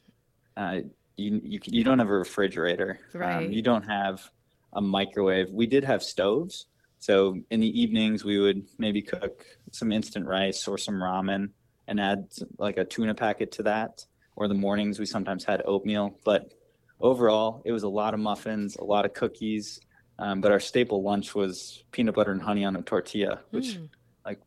uh, 0.56 0.82
you, 1.16 1.42
you 1.44 1.60
you 1.66 1.84
don't 1.84 1.98
have 1.98 2.10
a 2.10 2.20
refrigerator, 2.26 3.00
right? 3.16 3.38
Um, 3.38 3.52
you 3.52 3.64
don't 3.64 3.88
have 3.90 4.30
a 4.74 4.82
microwave. 4.82 5.52
We 5.52 5.66
did 5.66 5.84
have 5.84 6.04
stoves, 6.04 6.68
so 7.08 7.40
in 7.52 7.62
the 7.62 7.82
evenings 7.82 8.26
we 8.26 8.38
would 8.38 8.66
maybe 8.78 9.02
cook 9.02 9.46
some 9.72 9.94
instant 9.94 10.28
rice 10.28 10.68
or 10.68 10.78
some 10.78 10.96
ramen 10.96 11.52
and 11.88 12.02
add 12.02 12.28
like 12.58 12.76
a 12.76 12.84
tuna 12.84 13.16
packet 13.16 13.50
to 13.54 13.64
that. 13.64 14.06
Or 14.36 14.50
the 14.50 14.54
mornings 14.54 15.00
we 15.00 15.06
sometimes 15.06 15.46
had 15.46 15.62
oatmeal, 15.64 16.20
but 16.26 16.52
overall, 17.00 17.62
it 17.64 17.72
was 17.72 17.84
a 17.84 17.88
lot 17.88 18.14
of 18.14 18.20
muffins, 18.20 18.76
a 18.76 18.84
lot 18.84 19.06
of 19.06 19.14
cookies. 19.14 19.80
Um, 20.20 20.42
but 20.42 20.52
our 20.52 20.60
staple 20.60 21.02
lunch 21.02 21.34
was 21.34 21.82
peanut 21.92 22.14
butter 22.14 22.34
and 22.34 22.42
honey 22.42 22.66
on 22.66 22.76
a 22.76 22.82
tortilla, 22.82 23.40
which 23.52 23.78
mm. 23.78 23.88
like 24.26 24.42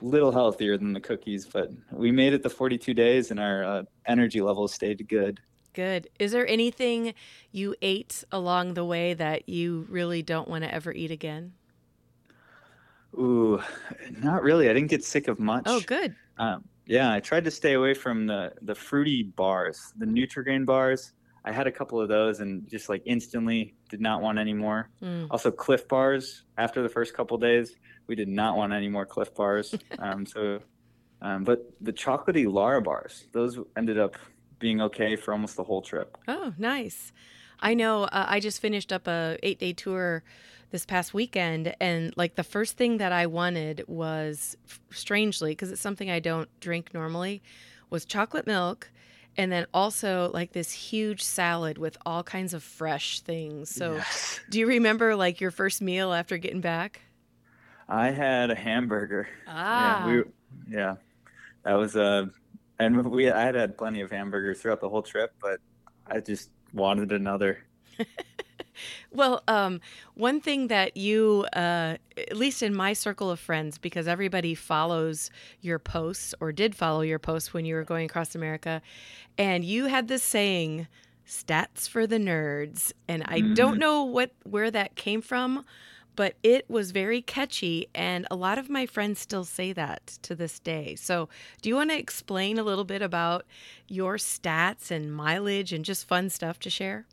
little 0.00 0.32
healthier 0.32 0.78
than 0.78 0.94
the 0.94 1.00
cookies. 1.00 1.44
But 1.44 1.70
we 1.92 2.10
made 2.10 2.32
it 2.32 2.42
the 2.42 2.48
42 2.48 2.94
days, 2.94 3.30
and 3.30 3.38
our 3.38 3.62
uh, 3.62 3.82
energy 4.06 4.40
levels 4.40 4.72
stayed 4.72 5.06
good. 5.06 5.38
Good. 5.74 6.08
Is 6.18 6.32
there 6.32 6.48
anything 6.48 7.12
you 7.52 7.74
ate 7.82 8.24
along 8.32 8.72
the 8.72 8.86
way 8.86 9.12
that 9.12 9.50
you 9.50 9.86
really 9.90 10.22
don't 10.22 10.48
want 10.48 10.64
to 10.64 10.74
ever 10.74 10.92
eat 10.92 11.10
again? 11.10 11.52
Ooh, 13.18 13.60
not 14.22 14.42
really. 14.42 14.68
I 14.68 14.72
didn't 14.72 14.90
get 14.90 15.04
sick 15.04 15.28
of 15.28 15.38
much. 15.38 15.64
Oh, 15.66 15.80
good. 15.80 16.14
Um, 16.38 16.64
yeah, 16.86 17.12
I 17.12 17.20
tried 17.20 17.44
to 17.44 17.50
stay 17.50 17.72
away 17.74 17.94
from 17.94 18.26
the 18.26 18.52
the 18.62 18.74
fruity 18.74 19.22
bars, 19.22 19.92
the 19.96 20.06
Nutrigrain 20.06 20.64
bars. 20.64 21.12
I 21.44 21.52
had 21.52 21.68
a 21.68 21.72
couple 21.72 22.00
of 22.00 22.08
those 22.08 22.40
and 22.40 22.68
just 22.68 22.88
like 22.88 23.02
instantly 23.06 23.74
did 23.88 24.00
not 24.00 24.20
want 24.20 24.38
any 24.38 24.52
more. 24.52 24.90
Mm. 25.00 25.28
Also, 25.30 25.50
Clif 25.50 25.86
bars. 25.86 26.42
After 26.58 26.82
the 26.82 26.88
first 26.88 27.14
couple 27.14 27.38
days, 27.38 27.76
we 28.08 28.16
did 28.16 28.28
not 28.28 28.56
want 28.56 28.72
any 28.72 28.88
more 28.88 29.06
Clif 29.06 29.32
bars. 29.34 29.74
um, 29.98 30.26
so, 30.26 30.60
um, 31.22 31.44
but 31.44 31.70
the 31.80 31.92
chocolatey 31.92 32.52
Lara 32.52 32.82
bars, 32.82 33.28
those 33.32 33.58
ended 33.76 33.98
up 33.98 34.16
being 34.58 34.80
okay 34.80 35.14
for 35.14 35.32
almost 35.32 35.56
the 35.56 35.62
whole 35.62 35.82
trip. 35.82 36.16
Oh, 36.26 36.52
nice. 36.58 37.12
I 37.60 37.74
know. 37.74 38.04
Uh, 38.04 38.26
I 38.28 38.40
just 38.40 38.60
finished 38.60 38.92
up 38.92 39.06
a 39.06 39.38
eight 39.42 39.60
day 39.60 39.72
tour 39.72 40.24
this 40.70 40.84
past 40.84 41.14
weekend, 41.14 41.74
and 41.80 42.12
like 42.16 42.34
the 42.34 42.44
first 42.44 42.76
thing 42.76 42.98
that 42.98 43.12
I 43.12 43.26
wanted 43.26 43.84
was, 43.86 44.56
strangely, 44.90 45.52
because 45.52 45.70
it's 45.70 45.80
something 45.80 46.10
I 46.10 46.20
don't 46.20 46.48
drink 46.60 46.92
normally, 46.92 47.42
was 47.90 48.04
chocolate 48.04 48.46
milk 48.46 48.90
and 49.36 49.52
then 49.52 49.66
also 49.74 50.30
like 50.32 50.52
this 50.52 50.72
huge 50.72 51.22
salad 51.22 51.78
with 51.78 51.96
all 52.06 52.22
kinds 52.22 52.54
of 52.54 52.62
fresh 52.62 53.20
things. 53.20 53.70
So, 53.70 53.96
yes. 53.96 54.40
do 54.50 54.58
you 54.58 54.66
remember 54.66 55.14
like 55.14 55.40
your 55.40 55.50
first 55.50 55.82
meal 55.82 56.12
after 56.12 56.38
getting 56.38 56.60
back? 56.60 57.02
I 57.88 58.10
had 58.10 58.50
a 58.50 58.54
hamburger. 58.54 59.28
Ah, 59.46 60.08
yeah, 60.08 60.16
we, 60.16 60.22
yeah. 60.68 60.96
that 61.64 61.74
was 61.74 61.96
a, 61.96 62.02
uh, 62.02 62.26
and 62.78 63.04
we 63.10 63.30
I 63.30 63.42
had 63.42 63.54
had 63.54 63.78
plenty 63.78 64.00
of 64.00 64.10
hamburgers 64.10 64.60
throughout 64.60 64.80
the 64.80 64.88
whole 64.88 65.02
trip, 65.02 65.34
but 65.40 65.60
I 66.06 66.20
just 66.20 66.50
wanted 66.72 67.12
another. 67.12 67.58
well, 69.12 69.42
um, 69.48 69.80
one 70.14 70.40
thing 70.40 70.68
that 70.68 70.96
you, 70.96 71.46
uh, 71.52 71.96
at 72.16 72.36
least 72.36 72.62
in 72.62 72.74
my 72.74 72.92
circle 72.92 73.30
of 73.30 73.40
friends, 73.40 73.78
because 73.78 74.08
everybody 74.08 74.54
follows 74.54 75.30
your 75.60 75.78
posts 75.78 76.34
or 76.40 76.52
did 76.52 76.74
follow 76.74 77.02
your 77.02 77.18
posts 77.18 77.52
when 77.52 77.64
you 77.64 77.74
were 77.74 77.84
going 77.84 78.06
across 78.06 78.34
America, 78.34 78.82
and 79.38 79.64
you 79.64 79.86
had 79.86 80.08
this 80.08 80.22
saying, 80.22 80.86
"Stats 81.26 81.88
for 81.88 82.06
the 82.06 82.18
nerds," 82.18 82.92
and 83.08 83.22
I 83.26 83.40
mm-hmm. 83.40 83.54
don't 83.54 83.78
know 83.78 84.02
what 84.04 84.32
where 84.44 84.70
that 84.70 84.96
came 84.96 85.22
from. 85.22 85.64
But 86.16 86.36
it 86.42 86.64
was 86.70 86.92
very 86.92 87.20
catchy, 87.20 87.88
and 87.94 88.26
a 88.30 88.36
lot 88.36 88.56
of 88.56 88.70
my 88.70 88.86
friends 88.86 89.20
still 89.20 89.44
say 89.44 89.74
that 89.74 90.18
to 90.22 90.34
this 90.34 90.58
day. 90.58 90.94
So, 90.94 91.28
do 91.60 91.68
you 91.68 91.74
want 91.74 91.90
to 91.90 91.98
explain 91.98 92.58
a 92.58 92.62
little 92.62 92.84
bit 92.84 93.02
about 93.02 93.44
your 93.86 94.16
stats 94.16 94.90
and 94.90 95.14
mileage 95.14 95.74
and 95.74 95.84
just 95.84 96.08
fun 96.08 96.30
stuff 96.30 96.58
to 96.60 96.70
share? 96.70 97.04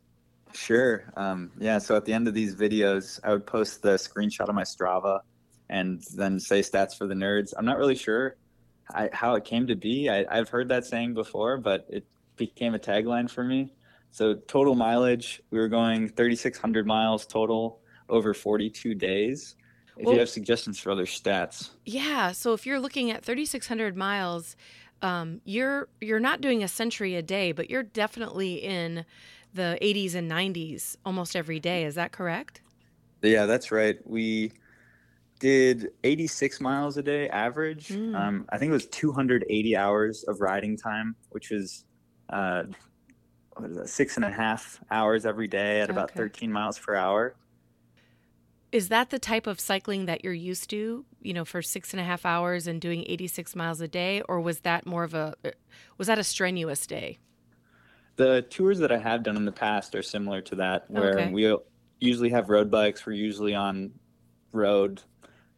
Sure. 0.54 1.12
Um, 1.16 1.50
yeah. 1.58 1.78
So 1.78 1.96
at 1.96 2.04
the 2.04 2.12
end 2.12 2.28
of 2.28 2.34
these 2.34 2.54
videos, 2.54 3.20
I 3.24 3.32
would 3.32 3.46
post 3.46 3.82
the 3.82 3.94
screenshot 3.96 4.48
of 4.48 4.54
my 4.54 4.62
Strava 4.62 5.20
and 5.68 6.02
then 6.14 6.38
say 6.38 6.60
stats 6.60 6.96
for 6.96 7.06
the 7.06 7.14
nerds. 7.14 7.52
I'm 7.56 7.64
not 7.64 7.78
really 7.78 7.96
sure 7.96 8.36
I, 8.90 9.10
how 9.12 9.34
it 9.34 9.44
came 9.44 9.66
to 9.66 9.76
be. 9.76 10.08
I, 10.08 10.24
I've 10.30 10.48
heard 10.48 10.68
that 10.68 10.84
saying 10.84 11.14
before, 11.14 11.58
but 11.58 11.86
it 11.88 12.06
became 12.36 12.74
a 12.74 12.78
tagline 12.78 13.30
for 13.30 13.44
me. 13.44 13.72
So 14.10 14.34
total 14.34 14.74
mileage, 14.74 15.42
we 15.50 15.58
were 15.58 15.68
going 15.68 16.08
3,600 16.08 16.86
miles 16.86 17.26
total 17.26 17.80
over 18.08 18.34
42 18.34 18.94
days. 18.94 19.56
If 19.96 20.06
well, 20.06 20.14
you 20.14 20.20
have 20.20 20.28
suggestions 20.28 20.78
for 20.78 20.90
other 20.90 21.06
stats. 21.06 21.70
Yeah. 21.84 22.32
So 22.32 22.52
if 22.52 22.66
you're 22.66 22.80
looking 22.80 23.10
at 23.10 23.24
3,600 23.24 23.96
miles, 23.96 24.56
um, 25.02 25.40
you're 25.44 25.88
you're 26.00 26.20
not 26.20 26.40
doing 26.40 26.62
a 26.62 26.68
century 26.68 27.14
a 27.14 27.22
day, 27.22 27.52
but 27.52 27.70
you're 27.70 27.82
definitely 27.82 28.54
in 28.54 29.04
the 29.54 29.78
80s 29.80 30.14
and 30.14 30.30
90s 30.30 30.96
almost 31.04 31.36
every 31.36 31.60
day. 31.60 31.84
Is 31.84 31.94
that 31.94 32.12
correct? 32.12 32.60
Yeah, 33.22 33.46
that's 33.46 33.72
right. 33.72 33.98
We 34.04 34.52
did 35.38 35.90
86 36.02 36.60
miles 36.60 36.96
a 36.96 37.02
day 37.02 37.28
average. 37.28 37.88
Mm. 37.88 38.14
Um, 38.14 38.46
I 38.50 38.58
think 38.58 38.70
it 38.70 38.72
was 38.72 38.86
280 38.86 39.76
hours 39.76 40.24
of 40.24 40.40
riding 40.40 40.76
time, 40.76 41.16
which 41.30 41.50
was 41.50 41.84
uh, 42.30 42.64
six 43.84 44.16
and 44.16 44.24
a 44.24 44.30
half 44.30 44.80
hours 44.90 45.24
every 45.26 45.48
day 45.48 45.80
at 45.80 45.90
about 45.90 46.10
okay. 46.10 46.20
13 46.20 46.52
miles 46.52 46.78
per 46.78 46.94
hour. 46.94 47.34
Is 48.72 48.88
that 48.88 49.10
the 49.10 49.20
type 49.20 49.46
of 49.46 49.60
cycling 49.60 50.06
that 50.06 50.24
you're 50.24 50.32
used 50.32 50.68
to, 50.70 51.04
you 51.22 51.32
know, 51.32 51.44
for 51.44 51.62
six 51.62 51.92
and 51.92 52.00
a 52.00 52.04
half 52.04 52.26
hours 52.26 52.66
and 52.66 52.80
doing 52.80 53.04
86 53.06 53.54
miles 53.54 53.80
a 53.80 53.86
day? 53.86 54.20
Or 54.28 54.40
was 54.40 54.60
that 54.60 54.84
more 54.84 55.04
of 55.04 55.14
a, 55.14 55.34
was 55.96 56.08
that 56.08 56.18
a 56.18 56.24
strenuous 56.24 56.84
day? 56.84 57.18
The 58.16 58.42
tours 58.42 58.78
that 58.78 58.92
I 58.92 58.98
have 58.98 59.22
done 59.22 59.36
in 59.36 59.44
the 59.44 59.52
past 59.52 59.94
are 59.94 60.02
similar 60.02 60.40
to 60.42 60.56
that, 60.56 60.90
where 60.90 61.18
okay. 61.18 61.32
we 61.32 61.56
usually 62.00 62.30
have 62.30 62.48
road 62.48 62.70
bikes. 62.70 63.04
We're 63.04 63.14
usually 63.14 63.54
on 63.54 63.92
road, 64.52 65.02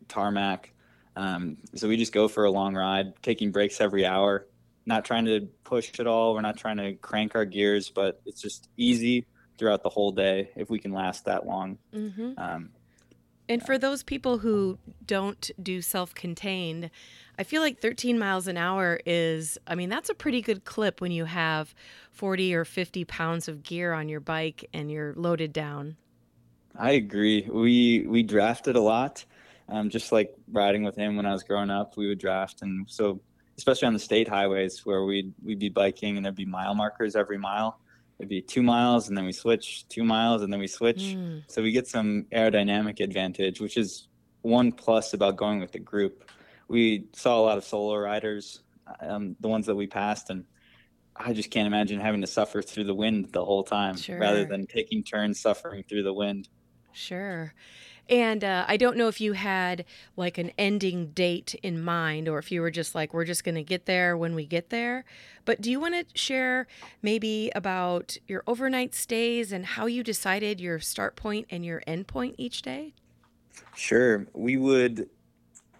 tarmac. 0.09 0.73
Um, 1.17 1.59
so 1.75 1.89
we 1.89 1.97
just 1.97 2.13
go 2.13 2.29
for 2.29 2.45
a 2.45 2.51
long 2.51 2.75
ride, 2.75 3.15
taking 3.23 3.51
breaks 3.51 3.81
every 3.81 4.07
hour, 4.07 4.47
not 4.85 5.05
trying 5.05 5.25
to 5.27 5.49
push 5.65 5.99
at 5.99 6.07
all. 6.07 6.35
We're 6.35 6.43
not 6.43 6.57
trying 6.57 6.77
to 6.79 6.95
crank 6.95 7.35
our 7.35 7.45
gears, 7.45 7.91
but 7.91 8.21
it's 8.27 8.41
just 8.41 8.69
easy 8.77 9.27
throughout 9.59 9.83
the 9.83 9.89
whole 9.89 10.13
day 10.13 10.51
if 10.57 10.71
we 10.71 10.79
can 10.79 10.93
last 10.93 11.25
that 11.25 11.47
long. 11.47 11.79
Mm-hmm. 11.95 12.33
Um, 12.39 12.71
and 13.49 13.65
for 13.65 13.79
those 13.79 14.03
people 14.03 14.39
who 14.39 14.79
don't 15.05 15.51
do 15.63 15.81
self 15.81 16.15
contained, 16.15 16.91
I 17.39 17.43
feel 17.43 17.61
like 17.61 17.81
13 17.81 18.19
miles 18.19 18.47
an 18.47 18.57
hour 18.57 18.99
is, 19.05 19.59
I 19.67 19.75
mean, 19.75 19.89
that's 19.89 20.09
a 20.09 20.15
pretty 20.15 20.41
good 20.41 20.65
clip 20.65 21.01
when 21.01 21.13
you 21.13 21.27
have 21.27 21.75
40 22.13 22.55
or 22.55 22.65
50 22.65 23.05
pounds 23.05 23.49
of 23.49 23.63
gear 23.63 23.93
on 23.93 24.09
your 24.09 24.21
bike 24.21 24.69
and 24.73 24.91
you're 24.91 25.13
loaded 25.15 25.53
down. 25.53 25.97
I 26.79 26.93
agree. 26.93 27.47
We 27.51 28.07
we 28.07 28.23
drafted 28.23 28.77
a 28.77 28.81
lot, 28.81 29.25
um, 29.69 29.89
just 29.89 30.13
like 30.13 30.35
riding 30.51 30.83
with 30.83 30.97
him 30.97 31.17
when 31.17 31.27
I 31.27 31.33
was 31.33 31.43
growing 31.43 31.71
up. 31.71 31.97
We 31.97 32.09
would 32.09 32.19
draft, 32.19 32.63
and 32.63 32.89
so 32.89 33.21
especially 33.57 33.87
on 33.87 33.95
the 33.95 33.99
state 33.99 34.29
highways 34.29 34.85
where 34.85 35.05
we'd 35.05 35.33
we'd 35.43 35.59
be 35.59 35.71
biking 35.71 36.17
and 36.17 36.25
there'd 36.25 36.35
be 36.35 36.45
mile 36.45 36.75
markers 36.75 37.17
every 37.17 37.39
mile. 37.39 37.81
It'd 38.19 38.29
be 38.29 38.43
two 38.43 38.63
miles, 38.63 39.09
and 39.09 39.17
then 39.17 39.27
we 39.27 39.33
switch 39.33 39.87
two 39.89 40.05
miles, 40.05 40.43
and 40.43 40.53
then 40.53 40.61
we 40.61 40.67
switch. 40.67 41.03
Mm. 41.03 41.45
So 41.49 41.63
we 41.63 41.73
get 41.73 41.87
some 41.87 42.27
aerodynamic 42.33 43.01
advantage, 43.01 43.61
which 43.61 43.77
is 43.77 44.09
one 44.43 44.73
plus 44.73 45.13
about 45.13 45.37
going 45.37 45.61
with 45.61 45.73
the 45.73 45.79
group 45.79 46.31
we 46.69 47.07
saw 47.13 47.41
a 47.41 47.43
lot 47.43 47.59
of 47.59 47.65
solo 47.65 47.97
riders, 47.97 48.61
um, 49.01 49.37
the 49.41 49.49
ones 49.49 49.67
that 49.67 49.75
we 49.75 49.87
passed, 49.87 50.31
and 50.31 50.45
I 51.19 51.33
just 51.33 51.51
can't 51.51 51.67
imagine 51.67 52.01
having 52.01 52.21
to 52.21 52.27
suffer 52.27 52.63
through 52.63 52.85
the 52.85 52.95
wind 52.95 53.33
the 53.33 53.45
whole 53.45 53.63
time 53.63 53.97
sure. 53.97 54.19
rather 54.19 54.45
than 54.45 54.67
taking 54.67 55.03
turns 55.03 55.41
suffering 55.41 55.85
through 55.89 56.03
the 56.03 56.13
wind. 56.13 56.49
Sure. 56.93 57.55
And 58.09 58.45
uh, 58.45 58.65
I 58.69 58.77
don't 58.77 58.97
know 58.97 59.09
if 59.09 59.21
you 59.21 59.33
had 59.33 59.85
like 60.17 60.39
an 60.39 60.53
ending 60.57 61.09
date 61.09 61.55
in 61.63 61.83
mind 61.83 62.29
or 62.29 62.39
if 62.39 62.53
you 62.53 62.61
were 62.61 62.71
just 62.71 62.95
like, 62.95 63.13
we're 63.13 63.25
just 63.25 63.43
going 63.43 63.57
to 63.57 63.65
get 63.65 63.87
there 63.87 64.17
when 64.17 64.35
we 64.35 64.47
get 64.47 64.71
there. 64.71 65.05
But 65.45 65.61
do 65.61 65.71
you 65.71 65.81
want 65.81 65.95
to 65.95 66.19
share 66.19 66.69
maybe 67.03 67.51
about 67.55 68.17
your 68.29 68.45
overnight 68.47 68.95
stays 68.95 69.51
and 69.53 69.67
how 69.67 69.87
you 69.87 70.05
decided 70.05 70.61
your 70.61 70.79
start 70.79 71.17
point 71.17 71.47
and 71.51 71.65
your 71.65 71.83
end 71.87 72.07
point 72.07 72.37
each 72.39 72.63
day? 72.63 72.95
Sure. 73.75 74.27
We 74.35 74.57
would 74.57 75.09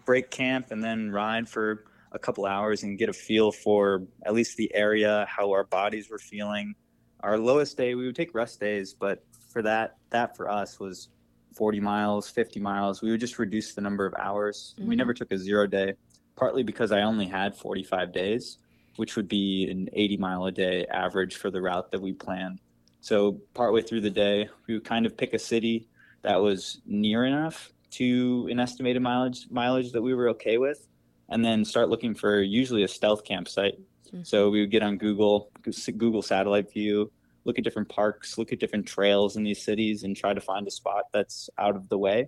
break 0.07 0.31
camp 0.31 0.71
and 0.71 0.83
then 0.83 1.11
ride 1.11 1.47
for 1.47 1.83
a 2.13 2.17
couple 2.17 2.45
hours 2.45 2.81
and 2.81 2.97
get 2.97 3.09
a 3.09 3.13
feel 3.13 3.51
for 3.51 4.07
at 4.25 4.33
least 4.33 4.55
the 4.55 4.73
area, 4.73 5.27
how 5.29 5.51
our 5.51 5.65
bodies 5.65 6.09
were 6.09 6.17
feeling. 6.17 6.73
Our 7.19 7.37
lowest 7.37 7.75
day, 7.75 7.93
we 7.93 8.05
would 8.05 8.15
take 8.15 8.33
rest 8.33 8.59
days, 8.59 8.93
but 8.93 9.23
for 9.49 9.61
that, 9.63 9.97
that 10.11 10.35
for 10.37 10.49
us 10.49 10.79
was 10.79 11.09
40 11.55 11.81
miles, 11.81 12.29
50 12.29 12.59
miles. 12.61 13.01
We 13.01 13.11
would 13.11 13.19
just 13.19 13.37
reduce 13.37 13.73
the 13.73 13.81
number 13.81 14.05
of 14.05 14.13
hours. 14.17 14.75
Mm-hmm. 14.79 14.89
We 14.89 14.95
never 14.95 15.13
took 15.13 15.31
a 15.31 15.37
zero 15.37 15.67
day, 15.67 15.93
partly 16.37 16.63
because 16.63 16.93
I 16.93 17.01
only 17.01 17.25
had 17.25 17.55
45 17.57 18.13
days, 18.13 18.59
which 18.95 19.17
would 19.17 19.27
be 19.27 19.69
an 19.69 19.89
80 19.91 20.17
mile 20.17 20.45
a 20.45 20.51
day 20.53 20.85
average 20.85 21.35
for 21.35 21.51
the 21.51 21.61
route 21.61 21.91
that 21.91 22.01
we 22.01 22.13
planned. 22.13 22.61
So 23.01 23.41
partway 23.53 23.81
through 23.81 24.01
the 24.01 24.09
day, 24.09 24.47
we 24.67 24.75
would 24.75 24.85
kind 24.85 25.05
of 25.05 25.17
pick 25.17 25.33
a 25.33 25.39
city 25.39 25.89
that 26.21 26.37
was 26.37 26.79
near 26.85 27.25
enough 27.25 27.73
to 27.91 28.47
an 28.51 28.59
estimated 28.59 29.01
mileage 29.01 29.47
mileage 29.49 29.91
that 29.91 30.01
we 30.01 30.13
were 30.13 30.29
okay 30.29 30.57
with, 30.57 30.87
and 31.29 31.43
then 31.43 31.65
start 31.65 31.89
looking 31.89 32.15
for 32.15 32.41
usually 32.41 32.83
a 32.83 32.87
stealth 32.87 33.23
campsite. 33.23 33.79
Mm-hmm. 34.07 34.23
So 34.23 34.49
we 34.49 34.61
would 34.61 34.71
get 34.71 34.83
on 34.83 34.97
Google, 34.97 35.51
Google 35.97 36.21
Satellite 36.21 36.71
View, 36.71 37.11
look 37.45 37.57
at 37.57 37.63
different 37.63 37.89
parks, 37.89 38.37
look 38.37 38.53
at 38.53 38.59
different 38.59 38.87
trails 38.87 39.35
in 39.35 39.43
these 39.43 39.63
cities, 39.63 40.03
and 40.03 40.15
try 40.15 40.33
to 40.33 40.41
find 40.41 40.67
a 40.67 40.71
spot 40.71 41.05
that's 41.13 41.49
out 41.57 41.75
of 41.75 41.89
the 41.89 41.97
way. 41.97 42.27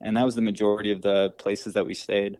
And 0.00 0.16
that 0.16 0.24
was 0.24 0.34
the 0.34 0.42
majority 0.42 0.92
of 0.92 1.02
the 1.02 1.30
places 1.38 1.74
that 1.74 1.86
we 1.86 1.94
stayed. 1.94 2.38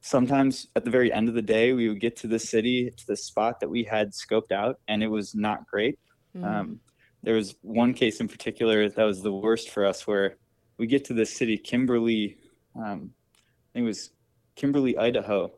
Sometimes 0.00 0.68
at 0.76 0.84
the 0.84 0.90
very 0.90 1.12
end 1.12 1.28
of 1.28 1.34
the 1.34 1.42
day, 1.42 1.72
we 1.72 1.88
would 1.88 2.00
get 2.00 2.16
to 2.16 2.26
the 2.28 2.38
city, 2.38 2.90
to 2.90 3.06
the 3.06 3.16
spot 3.16 3.60
that 3.60 3.70
we 3.70 3.84
had 3.84 4.12
scoped 4.12 4.52
out, 4.52 4.78
and 4.86 5.02
it 5.02 5.08
was 5.08 5.34
not 5.34 5.66
great. 5.66 5.98
Mm. 6.36 6.44
Um, 6.44 6.80
there 7.22 7.34
was 7.34 7.54
one 7.62 7.94
case 7.94 8.20
in 8.20 8.28
particular 8.28 8.88
that 8.88 9.04
was 9.04 9.22
the 9.22 9.32
worst 9.32 9.70
for 9.70 9.86
us 9.86 10.06
where 10.06 10.36
we 10.78 10.86
get 10.86 11.04
to 11.06 11.14
this 11.14 11.34
city, 11.34 11.56
Kimberly, 11.56 12.38
um, 12.76 13.10
I 13.12 13.72
think 13.72 13.84
it 13.84 13.86
was 13.86 14.10
Kimberly, 14.56 14.96
Idaho, 14.96 15.52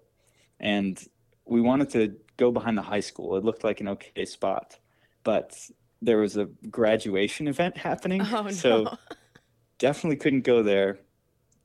and 0.61 1.02
we 1.44 1.61
wanted 1.61 1.90
to 1.90 2.16
go 2.37 2.50
behind 2.50 2.76
the 2.76 2.82
high 2.82 3.00
school. 3.00 3.37
It 3.37 3.44
looked 3.44 3.64
like 3.64 3.80
an 3.80 3.88
okay 3.88 4.25
spot, 4.25 4.78
but 5.23 5.58
there 6.02 6.18
was 6.18 6.37
a 6.37 6.46
graduation 6.70 7.49
event 7.49 7.76
happening. 7.76 8.20
Oh, 8.23 8.42
no. 8.42 8.50
So 8.50 8.96
definitely 9.78 10.16
couldn't 10.16 10.42
go 10.42 10.62
there. 10.62 10.99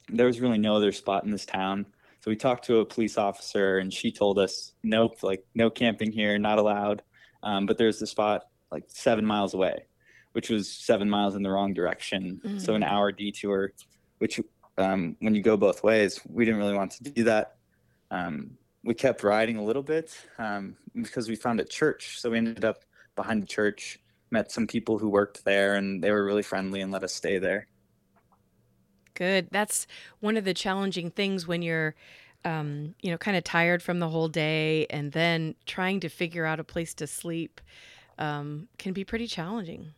There 0.10 0.26
was 0.28 0.40
really 0.40 0.58
no 0.58 0.76
other 0.76 0.92
spot 0.92 1.24
in 1.24 1.32
this 1.32 1.46
town. 1.46 1.86
So 2.20 2.30
we 2.30 2.36
talked 2.36 2.66
to 2.66 2.80
a 2.80 2.86
police 2.86 3.18
officer 3.18 3.80
and 3.80 3.92
she 3.92 4.12
told 4.12 4.38
us, 4.38 4.74
nope, 4.84 5.24
like 5.24 5.44
no 5.56 5.70
camping 5.70 6.12
here, 6.12 6.38
not 6.38 6.60
allowed. 6.60 7.02
Um, 7.44 7.66
but 7.66 7.78
there's 7.78 8.02
a 8.02 8.08
spot 8.08 8.44
like 8.72 8.84
seven 8.88 9.26
miles 9.26 9.54
away 9.54 9.86
which 10.34 10.50
was 10.50 10.72
seven 10.72 11.10
miles 11.10 11.36
in 11.36 11.44
the 11.44 11.50
wrong 11.50 11.74
direction. 11.74 12.42
Mm-hmm. 12.44 12.60
So 12.60 12.76
an 12.76 12.82
mm. 12.82 12.92
hour 12.92 13.12
detour, 13.12 13.74
which 14.20 14.40
um, 14.78 15.16
when 15.20 15.36
you 15.36 15.42
go 15.42 15.58
both 15.58 15.84
ways, 15.84 16.20
we 16.28 16.46
didn't 16.46 16.60
really 16.60 16.76
want 16.76 16.92
to 16.92 17.04
do 17.04 17.24
that. 17.26 17.56
Um, 18.10 18.58
we 18.84 18.94
kept 18.94 19.24
riding 19.24 19.58
a 19.58 19.64
little 19.64 19.84
bit 19.84 20.18
um, 20.38 20.76
because 20.96 21.30
we 21.30 21.36
found 21.36 21.60
a 21.60 21.66
church. 21.66 22.20
So 22.20 22.32
we 22.32 22.38
ended 22.38 22.66
up 22.66 22.84
behind 23.16 23.44
the 23.44 23.48
church, 23.48 24.00
met 24.32 24.52
some 24.52 24.68
people 24.68 24.98
who 24.98 25.10
worked 25.10 25.44
there, 25.46 25.76
and 25.76 26.04
they 26.04 26.12
were 26.12 26.26
really 26.26 26.44
friendly 26.44 26.82
and 26.82 26.92
let 26.92 27.04
us 27.04 27.14
stay 27.14 27.38
there. 27.38 27.68
Good. 29.14 29.50
That's 29.52 29.88
one 30.20 30.38
of 30.38 30.46
the 30.46 30.54
challenging 30.54 31.12
things 31.12 31.46
when 31.46 31.62
you're, 31.62 31.96
um, 32.46 32.96
you 33.02 33.12
know, 33.12 33.18
kind 33.18 33.38
of 33.38 33.44
tired 33.44 33.84
from 33.84 34.00
the 34.00 34.10
whole 34.10 34.30
day 34.30 34.88
and 34.90 35.12
then 35.12 35.56
trying 35.66 36.00
to 36.00 36.10
figure 36.10 36.46
out 36.46 36.60
a 36.60 36.64
place 36.64 36.94
to 36.96 37.08
sleep 37.08 37.62
um, 38.18 38.68
can 38.78 38.94
be 38.94 39.04
pretty 39.04 39.28
challenging. 39.28 39.94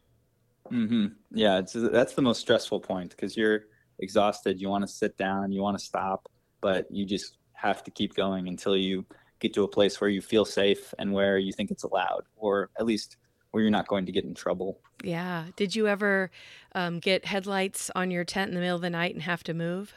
Mm-hmm. 0.74 1.06
Yeah, 1.32 1.60
it's 1.60 1.74
that's 1.74 2.14
the 2.14 2.22
most 2.22 2.42
stressful 2.42 2.80
point 2.80 3.12
because 3.12 3.38
you're 3.38 3.66
exhausted. 4.00 4.60
You 4.60 4.70
want 4.70 4.84
to 4.84 4.92
sit 4.92 5.18
down, 5.18 5.52
you 5.52 5.62
want 5.62 5.78
to 5.78 5.84
stop, 5.84 6.28
but 6.62 6.88
you 6.90 7.06
just 7.06 7.38
have 7.54 7.84
to 7.84 7.92
keep 7.92 8.16
going 8.16 8.48
until 8.48 8.76
you 8.76 9.06
get 9.40 9.54
to 9.54 9.64
a 9.64 9.68
place 9.68 10.02
where 10.02 10.10
you 10.10 10.22
feel 10.22 10.46
safe 10.46 10.94
and 10.98 11.14
where 11.14 11.38
you 11.38 11.52
think 11.52 11.70
it's 11.70 11.84
allowed, 11.84 12.24
or 12.36 12.70
at 12.80 12.86
least 12.86 13.18
where 13.52 13.62
you're 13.62 13.72
not 13.72 13.88
going 13.88 14.06
to 14.06 14.12
get 14.12 14.24
in 14.24 14.34
trouble. 14.34 14.80
Yeah. 15.04 15.46
Did 15.56 15.76
you 15.76 15.88
ever 15.88 16.32
um, 16.74 17.00
get 17.00 17.26
headlights 17.26 17.92
on 17.96 18.10
your 18.10 18.24
tent 18.24 18.50
in 18.50 18.56
the 18.56 18.62
middle 18.62 18.78
of 18.78 18.82
the 18.82 18.90
night 18.90 19.14
and 19.14 19.22
have 19.22 19.44
to 19.44 19.54
move? 19.54 19.94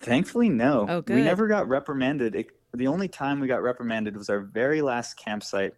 Thankfully, 0.00 0.50
no. 0.50 0.84
Oh, 0.88 1.00
good. 1.00 1.16
We 1.16 1.22
never 1.22 1.48
got 1.48 1.68
reprimanded. 1.68 2.34
It, 2.34 2.48
the 2.74 2.88
only 2.88 3.08
time 3.08 3.40
we 3.40 3.46
got 3.46 3.62
reprimanded 3.62 4.14
was 4.14 4.28
our 4.28 4.40
very 4.40 4.82
last 4.82 5.14
campsite 5.14 5.72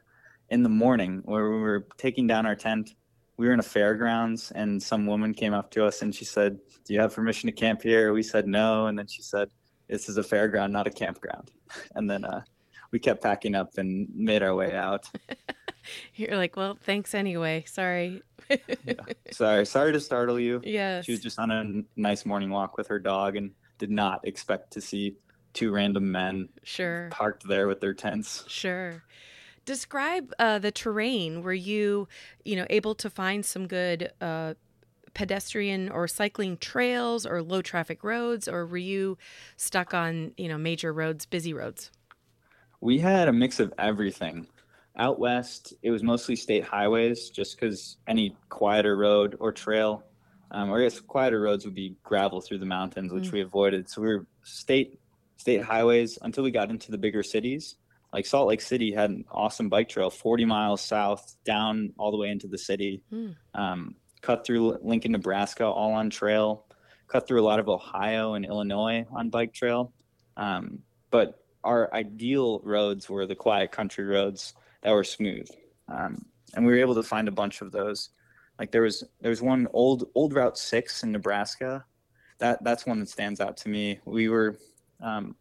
in 0.50 0.64
the 0.64 0.68
morning 0.68 1.22
where 1.24 1.50
we 1.50 1.60
were 1.60 1.86
taking 1.98 2.26
down 2.26 2.46
our 2.46 2.56
tent 2.56 2.90
we 3.38 3.46
were 3.46 3.54
in 3.54 3.60
a 3.60 3.62
fairgrounds 3.62 4.50
and 4.50 4.82
some 4.82 5.06
woman 5.06 5.32
came 5.32 5.54
up 5.54 5.70
to 5.70 5.86
us 5.86 6.02
and 6.02 6.14
she 6.14 6.24
said, 6.24 6.58
Do 6.84 6.92
you 6.92 7.00
have 7.00 7.14
permission 7.14 7.46
to 7.46 7.52
camp 7.52 7.82
here? 7.82 8.12
We 8.12 8.22
said 8.22 8.46
no. 8.46 8.86
And 8.86 8.98
then 8.98 9.06
she 9.06 9.22
said, 9.22 9.48
This 9.88 10.08
is 10.08 10.18
a 10.18 10.22
fairground, 10.22 10.72
not 10.72 10.86
a 10.86 10.90
campground. 10.90 11.50
And 11.94 12.08
then 12.08 12.24
uh, 12.24 12.40
we 12.92 12.98
kept 12.98 13.22
packing 13.22 13.54
up 13.54 13.76
and 13.76 14.08
made 14.14 14.42
our 14.42 14.54
way 14.54 14.74
out. 14.74 15.08
You're 16.14 16.36
like, 16.36 16.56
Well, 16.56 16.78
thanks 16.82 17.14
anyway. 17.14 17.64
Sorry. 17.66 18.22
yeah. 18.50 18.94
Sorry. 19.30 19.64
Sorry 19.64 19.92
to 19.92 20.00
startle 20.00 20.40
you. 20.40 20.60
Yeah. 20.64 21.02
She 21.02 21.12
was 21.12 21.20
just 21.20 21.38
on 21.38 21.50
a 21.50 21.82
nice 21.94 22.26
morning 22.26 22.50
walk 22.50 22.76
with 22.76 22.88
her 22.88 22.98
dog 22.98 23.36
and 23.36 23.52
did 23.78 23.90
not 23.90 24.26
expect 24.26 24.72
to 24.72 24.80
see 24.80 25.16
two 25.52 25.70
random 25.70 26.10
men 26.10 26.48
sure 26.62 27.08
parked 27.10 27.46
there 27.46 27.68
with 27.68 27.80
their 27.80 27.94
tents. 27.94 28.44
Sure 28.48 29.02
describe 29.68 30.32
uh, 30.38 30.58
the 30.58 30.72
terrain. 30.72 31.42
Were 31.42 31.52
you, 31.52 32.08
you 32.42 32.56
know, 32.56 32.66
able 32.70 32.94
to 32.96 33.10
find 33.10 33.44
some 33.44 33.66
good 33.66 34.10
uh, 34.18 34.54
pedestrian 35.12 35.90
or 35.90 36.08
cycling 36.08 36.56
trails 36.56 37.26
or 37.26 37.42
low 37.42 37.60
traffic 37.60 38.02
roads, 38.02 38.48
or 38.48 38.66
were 38.66 38.78
you 38.78 39.18
stuck 39.58 39.92
on, 39.92 40.32
you 40.38 40.48
know, 40.48 40.56
major 40.56 40.90
roads, 40.90 41.26
busy 41.26 41.52
roads? 41.52 41.90
We 42.80 42.98
had 42.98 43.28
a 43.28 43.32
mix 43.32 43.60
of 43.60 43.74
everything. 43.78 44.46
Out 44.96 45.20
west, 45.20 45.74
it 45.82 45.90
was 45.90 46.02
mostly 46.02 46.34
state 46.34 46.64
highways, 46.64 47.28
just 47.28 47.54
because 47.54 47.98
any 48.08 48.34
quieter 48.48 48.96
road 48.96 49.36
or 49.38 49.52
trail, 49.52 50.02
um, 50.50 50.70
or 50.70 50.80
I 50.80 50.84
guess 50.84 50.98
quieter 50.98 51.40
roads 51.42 51.66
would 51.66 51.74
be 51.74 51.94
gravel 52.02 52.40
through 52.40 52.58
the 52.58 52.66
mountains, 52.66 53.12
which 53.12 53.24
mm. 53.24 53.32
we 53.32 53.40
avoided. 53.42 53.88
So 53.90 54.00
we 54.00 54.08
were 54.08 54.26
state 54.44 54.98
state 55.36 55.62
highways 55.62 56.18
until 56.22 56.42
we 56.42 56.50
got 56.50 56.70
into 56.70 56.90
the 56.90 56.98
bigger 56.98 57.22
cities 57.22 57.76
like 58.12 58.26
Salt 58.26 58.48
Lake 58.48 58.60
City 58.60 58.92
had 58.92 59.10
an 59.10 59.24
awesome 59.30 59.68
bike 59.68 59.88
trail, 59.88 60.10
40 60.10 60.44
miles 60.44 60.80
south, 60.80 61.36
down 61.44 61.92
all 61.98 62.10
the 62.10 62.16
way 62.16 62.30
into 62.30 62.46
the 62.46 62.58
city. 62.58 63.02
Mm. 63.12 63.36
Um, 63.54 63.94
cut 64.22 64.46
through 64.46 64.78
Lincoln, 64.82 65.12
Nebraska, 65.12 65.66
all 65.66 65.92
on 65.92 66.08
trail. 66.10 66.64
Cut 67.06 67.26
through 67.26 67.40
a 67.40 67.44
lot 67.44 67.60
of 67.60 67.68
Ohio 67.68 68.34
and 68.34 68.44
Illinois 68.44 69.06
on 69.10 69.30
bike 69.30 69.52
trail. 69.52 69.92
Um, 70.36 70.80
but 71.10 71.44
our 71.64 71.92
ideal 71.92 72.60
roads 72.64 73.08
were 73.08 73.26
the 73.26 73.34
quiet 73.34 73.72
country 73.72 74.04
roads 74.04 74.54
that 74.82 74.92
were 74.92 75.04
smooth, 75.04 75.48
um, 75.88 76.24
and 76.54 76.64
we 76.64 76.72
were 76.72 76.78
able 76.78 76.94
to 76.94 77.02
find 77.02 77.28
a 77.28 77.32
bunch 77.32 77.60
of 77.60 77.72
those. 77.72 78.10
Like 78.58 78.70
there 78.70 78.82
was 78.82 79.04
there 79.20 79.30
was 79.30 79.42
one 79.42 79.66
old 79.72 80.08
old 80.14 80.34
Route 80.34 80.56
Six 80.56 81.02
in 81.02 81.12
Nebraska. 81.12 81.84
That 82.38 82.62
that's 82.62 82.86
one 82.86 83.00
that 83.00 83.08
stands 83.08 83.40
out 83.40 83.56
to 83.58 83.68
me. 83.68 84.00
We 84.04 84.28
were 84.28 84.58
um, 85.00 85.34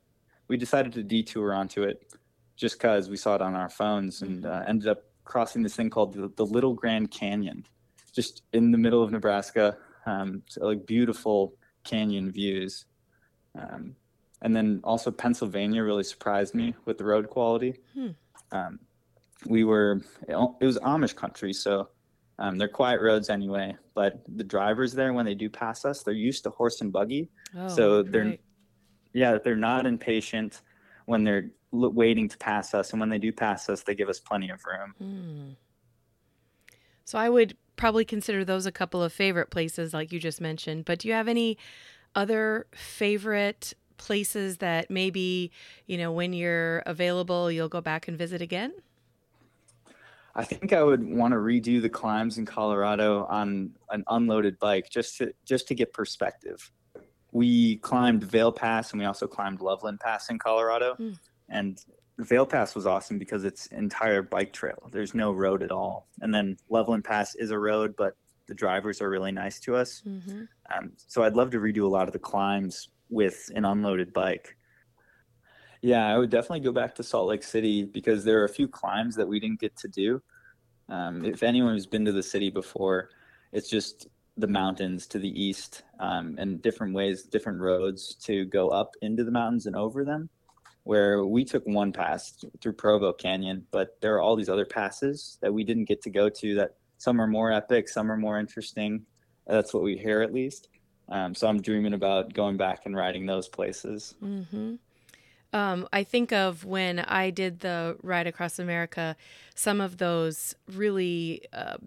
we 0.47 0.57
decided 0.57 0.93
to 0.93 1.03
detour 1.03 1.53
onto 1.53 1.83
it 1.83 2.13
just 2.57 2.77
because 2.77 3.09
we 3.09 3.15
saw 3.15 3.35
it 3.35 3.41
on 3.41 3.55
our 3.55 3.69
phones 3.69 4.23
and 4.23 4.45
uh, 4.45 4.63
ended 4.67 4.89
up 4.89 5.03
crossing 5.23 5.61
this 5.61 5.75
thing 5.75 5.89
called 5.89 6.13
the, 6.13 6.31
the, 6.35 6.45
Little 6.45 6.73
Grand 6.73 7.11
Canyon, 7.11 7.65
just 8.13 8.41
in 8.51 8.71
the 8.71 8.77
middle 8.77 9.03
of 9.03 9.11
Nebraska. 9.11 9.77
Um, 10.05 10.41
so 10.47 10.65
like 10.65 10.85
beautiful 10.85 11.53
canyon 11.83 12.31
views. 12.31 12.85
Um, 13.57 13.95
and 14.41 14.55
then 14.55 14.81
also 14.83 15.11
Pennsylvania 15.11 15.83
really 15.83 16.03
surprised 16.03 16.55
me 16.55 16.73
with 16.85 16.97
the 16.97 17.05
road 17.05 17.29
quality. 17.29 17.75
Hmm. 17.93 18.09
Um, 18.51 18.79
we 19.45 19.63
were, 19.63 20.01
it 20.27 20.65
was 20.65 20.79
Amish 20.79 21.15
country, 21.15 21.53
so 21.53 21.89
um, 22.39 22.57
they're 22.57 22.67
quiet 22.67 23.01
roads 23.01 23.29
anyway. 23.29 23.75
But 23.93 24.21
the 24.35 24.43
drivers 24.43 24.93
there, 24.93 25.13
when 25.13 25.25
they 25.25 25.35
do 25.35 25.49
pass 25.49 25.85
us, 25.85 26.03
they're 26.03 26.13
used 26.13 26.43
to 26.43 26.49
horse 26.51 26.81
and 26.81 26.91
buggy, 26.91 27.29
oh, 27.55 27.67
so 27.67 28.03
they're, 28.03 28.25
right. 28.25 28.41
yeah, 29.13 29.37
they're 29.43 29.55
not 29.55 29.85
impatient 29.85 30.61
when 31.05 31.23
they're 31.23 31.49
waiting 31.71 32.29
to 32.29 32.37
pass 32.37 32.73
us, 32.73 32.91
and 32.91 32.99
when 32.99 33.09
they 33.09 33.17
do 33.17 33.31
pass 33.31 33.69
us, 33.69 33.83
they 33.83 33.95
give 33.95 34.09
us 34.09 34.19
plenty 34.19 34.49
of 34.49 34.61
room. 34.65 34.93
Hmm. 34.97 35.53
So 37.05 37.17
I 37.17 37.29
would 37.29 37.55
probably 37.75 38.05
consider 38.05 38.43
those 38.43 38.65
a 38.65 38.71
couple 38.71 39.01
of 39.01 39.13
favorite 39.13 39.49
places, 39.49 39.93
like 39.93 40.11
you 40.11 40.19
just 40.19 40.41
mentioned. 40.41 40.85
But 40.85 40.99
do 40.99 41.07
you 41.07 41.13
have 41.13 41.27
any 41.27 41.57
other 42.15 42.67
favorite 42.73 43.73
places 43.97 44.57
that 44.57 44.91
maybe 44.91 45.51
you 45.85 45.97
know 45.97 46.11
when 46.11 46.33
you're 46.33 46.79
available, 46.79 47.51
you'll 47.51 47.69
go 47.69 47.81
back 47.81 48.07
and 48.07 48.17
visit 48.17 48.41
again? 48.41 48.73
I 50.35 50.43
think 50.43 50.71
I 50.71 50.83
would 50.83 51.03
want 51.03 51.31
to 51.31 51.37
redo 51.37 51.81
the 51.81 51.89
climbs 51.89 52.37
in 52.37 52.45
Colorado 52.45 53.25
on 53.25 53.71
an 53.89 54.03
unloaded 54.07 54.59
bike 54.59 54.87
just 54.89 55.17
to 55.17 55.33
just 55.45 55.67
to 55.69 55.75
get 55.75 55.93
perspective. 55.93 56.71
We 57.31 57.77
climbed 57.77 58.23
Vail 58.23 58.51
Pass 58.51 58.91
and 58.91 58.99
we 58.99 59.05
also 59.05 59.27
climbed 59.27 59.61
Loveland 59.61 59.99
Pass 59.99 60.29
in 60.29 60.39
Colorado. 60.39 60.95
Mm. 60.99 61.17
And 61.49 61.83
the 62.17 62.23
Vail 62.23 62.45
Pass 62.45 62.75
was 62.75 62.87
awesome 62.87 63.19
because 63.19 63.43
it's 63.43 63.67
entire 63.67 64.21
bike 64.21 64.51
trail. 64.51 64.89
There's 64.91 65.13
no 65.13 65.31
road 65.31 65.61
at 65.61 65.71
all. 65.71 66.07
And 66.21 66.33
then 66.33 66.57
Loveland 66.69 67.03
Pass 67.03 67.35
is 67.35 67.51
a 67.51 67.59
road, 67.59 67.95
but 67.95 68.15
the 68.47 68.55
drivers 68.55 69.01
are 69.01 69.09
really 69.09 69.31
nice 69.31 69.59
to 69.61 69.75
us. 69.75 70.01
Mm-hmm. 70.07 70.43
Um, 70.75 70.91
so 70.95 71.23
I'd 71.23 71.35
love 71.35 71.51
to 71.51 71.59
redo 71.59 71.83
a 71.83 71.87
lot 71.87 72.07
of 72.07 72.13
the 72.13 72.19
climbs 72.19 72.89
with 73.09 73.51
an 73.55 73.65
unloaded 73.65 74.13
bike. 74.13 74.57
Yeah, 75.81 76.07
I 76.07 76.17
would 76.17 76.31
definitely 76.31 76.61
go 76.61 76.71
back 76.71 76.95
to 76.95 77.03
Salt 77.03 77.27
Lake 77.27 77.43
City 77.43 77.83
because 77.83 78.23
there 78.23 78.41
are 78.41 78.45
a 78.45 78.49
few 78.49 78.67
climbs 78.67 79.15
that 79.15 79.27
we 79.27 79.39
didn't 79.39 79.59
get 79.59 79.77
to 79.77 79.87
do. 79.87 80.21
Um, 80.89 81.23
if 81.23 81.43
anyone 81.43 81.73
who's 81.73 81.85
been 81.85 82.05
to 82.05 82.11
the 82.11 82.23
city 82.23 82.49
before, 82.49 83.09
it's 83.51 83.69
just 83.69 84.07
the 84.37 84.47
mountains 84.47 85.05
to 85.07 85.19
the 85.19 85.29
east 85.29 85.83
um, 85.99 86.35
and 86.39 86.61
different 86.61 86.95
ways, 86.95 87.23
different 87.23 87.59
roads 87.59 88.15
to 88.23 88.45
go 88.45 88.69
up 88.69 88.95
into 89.01 89.23
the 89.23 89.31
mountains 89.31 89.67
and 89.67 89.75
over 89.75 90.03
them 90.03 90.29
where 90.87 91.25
we 91.25 91.43
took 91.43 91.65
one 91.65 91.91
pass 91.91 92.45
through 92.61 92.73
Provo 92.73 93.11
Canyon, 93.11 93.65
but 93.71 93.97
there 94.01 94.15
are 94.15 94.21
all 94.21 94.37
these 94.37 94.47
other 94.47 94.65
passes 94.65 95.37
that 95.41 95.53
we 95.53 95.65
didn't 95.65 95.85
get 95.85 96.01
to 96.03 96.09
go 96.09 96.29
to 96.29 96.55
that 96.55 96.75
some 96.97 97.19
are 97.21 97.27
more 97.27 97.51
epic, 97.51 97.89
some 97.89 98.09
are 98.09 98.15
more 98.15 98.39
interesting. 98.39 99.05
That's 99.45 99.73
what 99.73 99.83
we 99.83 99.97
hear 99.97 100.21
at 100.21 100.33
least. 100.33 100.69
Um, 101.09 101.35
so 101.35 101.47
I'm 101.47 101.61
dreaming 101.61 101.93
about 101.93 102.33
going 102.33 102.55
back 102.55 102.85
and 102.85 102.95
riding 102.95 103.25
those 103.25 103.49
places. 103.49 104.15
Mm-hmm. 104.23 104.75
Um, 105.53 105.87
I 105.91 106.03
think 106.03 106.31
of 106.31 106.63
when 106.63 106.99
I 106.99 107.31
did 107.31 107.59
the 107.59 107.97
ride 108.01 108.27
across 108.27 108.57
America, 108.57 109.17
some 109.55 109.81
of 109.81 109.97
those 109.97 110.55
really 110.73 111.43
uh, 111.51 111.77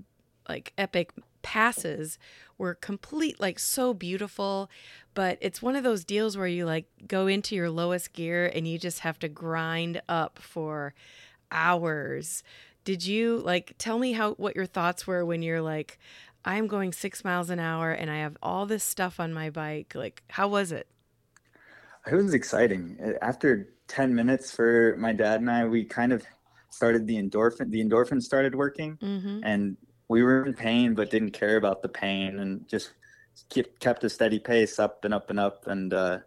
like 0.49 0.73
epic 0.77 1.13
passes 1.43 2.19
were 2.59 2.75
complete, 2.75 3.41
like 3.41 3.59
so 3.59 3.95
beautiful. 3.95 4.71
But 5.15 5.39
it's 5.41 5.61
one 5.61 5.77
of 5.77 5.83
those 5.85 6.05
deals 6.05 6.37
where 6.37 6.47
you 6.47 6.65
like 6.67 6.87
go 7.07 7.27
into 7.27 7.55
your 7.57 7.71
lowest 7.71 8.13
gear 8.13 8.47
and 8.55 8.67
you 8.67 8.79
just 8.79 9.01
have 9.01 9.19
to 9.21 9.29
grind 9.29 10.01
up 10.09 10.39
for 10.39 10.95
hours. 11.51 12.43
Did 12.85 13.05
you 13.05 13.39
like 13.39 13.75
tell 13.79 13.99
me 13.99 14.13
how 14.13 14.33
what 14.35 14.57
your 14.57 14.67
thoughts 14.67 15.07
were 15.07 15.25
when 15.25 15.43
you're 15.43 15.61
like, 15.63 15.99
I'm 16.45 16.67
going 16.67 16.93
six 16.93 17.25
miles 17.25 17.51
an 17.51 17.59
hour 17.59 17.91
and 17.91 18.11
I 18.11 18.19
have 18.19 18.37
all 18.43 18.67
this 18.67 18.85
stuff 18.85 19.21
on 19.21 19.35
my 19.35 19.51
bike? 19.51 19.95
Like, 19.95 20.23
how 20.31 20.49
was 20.49 20.73
it? 20.73 20.87
It 22.11 22.15
was 22.15 22.33
exciting. 22.35 22.99
After 23.21 23.75
10 23.89 24.15
minutes 24.15 24.51
for 24.55 24.97
my 24.99 25.13
dad 25.13 25.41
and 25.41 25.51
I, 25.51 25.67
we 25.67 25.85
kind 25.85 26.13
of 26.13 26.25
started 26.71 27.07
the 27.07 27.17
endorphin, 27.17 27.71
the 27.71 27.85
endorphin 27.85 28.23
started 28.23 28.55
working 28.55 28.99
Mm-hmm. 29.03 29.41
and 29.43 29.77
we 30.09 30.23
were 30.23 30.45
in 30.47 30.55
pain, 30.55 30.95
but 30.95 31.11
didn't 31.11 31.31
care 31.33 31.57
about 31.57 31.83
the 31.83 31.89
pain 31.89 32.39
and 32.41 32.67
just 32.69 32.93
kept, 33.49 33.81
kept 33.81 34.05
a 34.05 34.11
steady 34.11 34.39
pace 34.39 34.79
up 34.79 35.05
and 35.05 35.15
up 35.15 35.31
and 35.31 35.41
up. 35.41 35.67
And, 35.67 35.93
uh, 35.93 36.19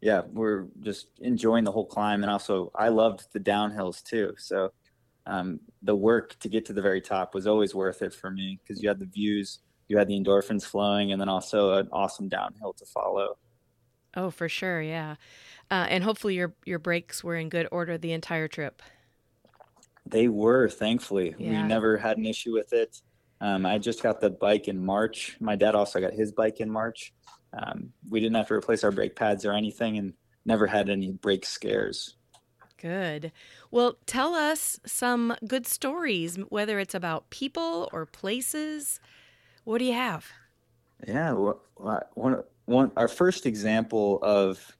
yeah, 0.00 0.22
we're 0.32 0.66
just 0.80 1.08
enjoying 1.20 1.64
the 1.64 1.72
whole 1.72 1.86
climb. 1.86 2.22
And 2.22 2.30
also 2.30 2.70
I 2.74 2.88
loved 2.88 3.26
the 3.32 3.40
downhills 3.40 4.02
too. 4.02 4.34
So, 4.38 4.72
um, 5.26 5.60
the 5.82 5.94
work 5.94 6.38
to 6.40 6.48
get 6.48 6.64
to 6.66 6.72
the 6.72 6.82
very 6.82 7.00
top 7.00 7.34
was 7.34 7.46
always 7.46 7.74
worth 7.74 8.02
it 8.02 8.14
for 8.14 8.30
me 8.30 8.58
because 8.62 8.82
you 8.82 8.88
had 8.88 8.98
the 8.98 9.06
views, 9.06 9.58
you 9.88 9.98
had 9.98 10.08
the 10.08 10.18
endorphins 10.18 10.64
flowing, 10.64 11.12
and 11.12 11.20
then 11.20 11.28
also 11.28 11.74
an 11.74 11.88
awesome 11.92 12.28
downhill 12.28 12.72
to 12.72 12.86
follow. 12.86 13.36
Oh, 14.16 14.30
for 14.30 14.48
sure, 14.48 14.80
yeah. 14.80 15.16
Uh, 15.70 15.86
and 15.90 16.02
hopefully 16.02 16.34
your 16.34 16.54
your 16.64 16.78
brakes 16.78 17.22
were 17.22 17.36
in 17.36 17.50
good 17.50 17.68
order 17.70 17.98
the 17.98 18.12
entire 18.12 18.48
trip. 18.48 18.82
They 20.06 20.28
were, 20.28 20.70
thankfully. 20.70 21.34
We 21.38 21.50
never 21.62 21.98
had 21.98 22.16
an 22.16 22.24
issue 22.24 22.54
with 22.54 22.72
it. 22.72 23.02
Um, 23.40 23.64
I 23.66 23.78
just 23.78 24.02
got 24.02 24.20
the 24.20 24.30
bike 24.30 24.68
in 24.68 24.84
March. 24.84 25.36
My 25.40 25.56
dad 25.56 25.74
also 25.74 26.00
got 26.00 26.12
his 26.12 26.32
bike 26.32 26.60
in 26.60 26.70
March. 26.70 27.12
Um, 27.52 27.92
we 28.10 28.20
didn't 28.20 28.36
have 28.36 28.48
to 28.48 28.54
replace 28.54 28.84
our 28.84 28.90
brake 28.90 29.16
pads 29.16 29.44
or 29.44 29.52
anything 29.52 29.96
and 29.96 30.12
never 30.44 30.66
had 30.66 30.88
any 30.88 31.12
brake 31.12 31.46
scares. 31.46 32.16
Good. 32.80 33.32
Well, 33.70 33.98
tell 34.06 34.34
us 34.34 34.78
some 34.86 35.36
good 35.46 35.66
stories, 35.66 36.36
whether 36.48 36.78
it's 36.78 36.94
about 36.94 37.30
people 37.30 37.88
or 37.92 38.06
places. 38.06 39.00
What 39.64 39.78
do 39.78 39.84
you 39.84 39.94
have? 39.94 40.26
Yeah, 41.06 41.32
wha- 41.32 42.00
one, 42.14 42.42
one, 42.66 42.92
our 42.96 43.08
first 43.08 43.46
example 43.46 44.18
of 44.22 44.76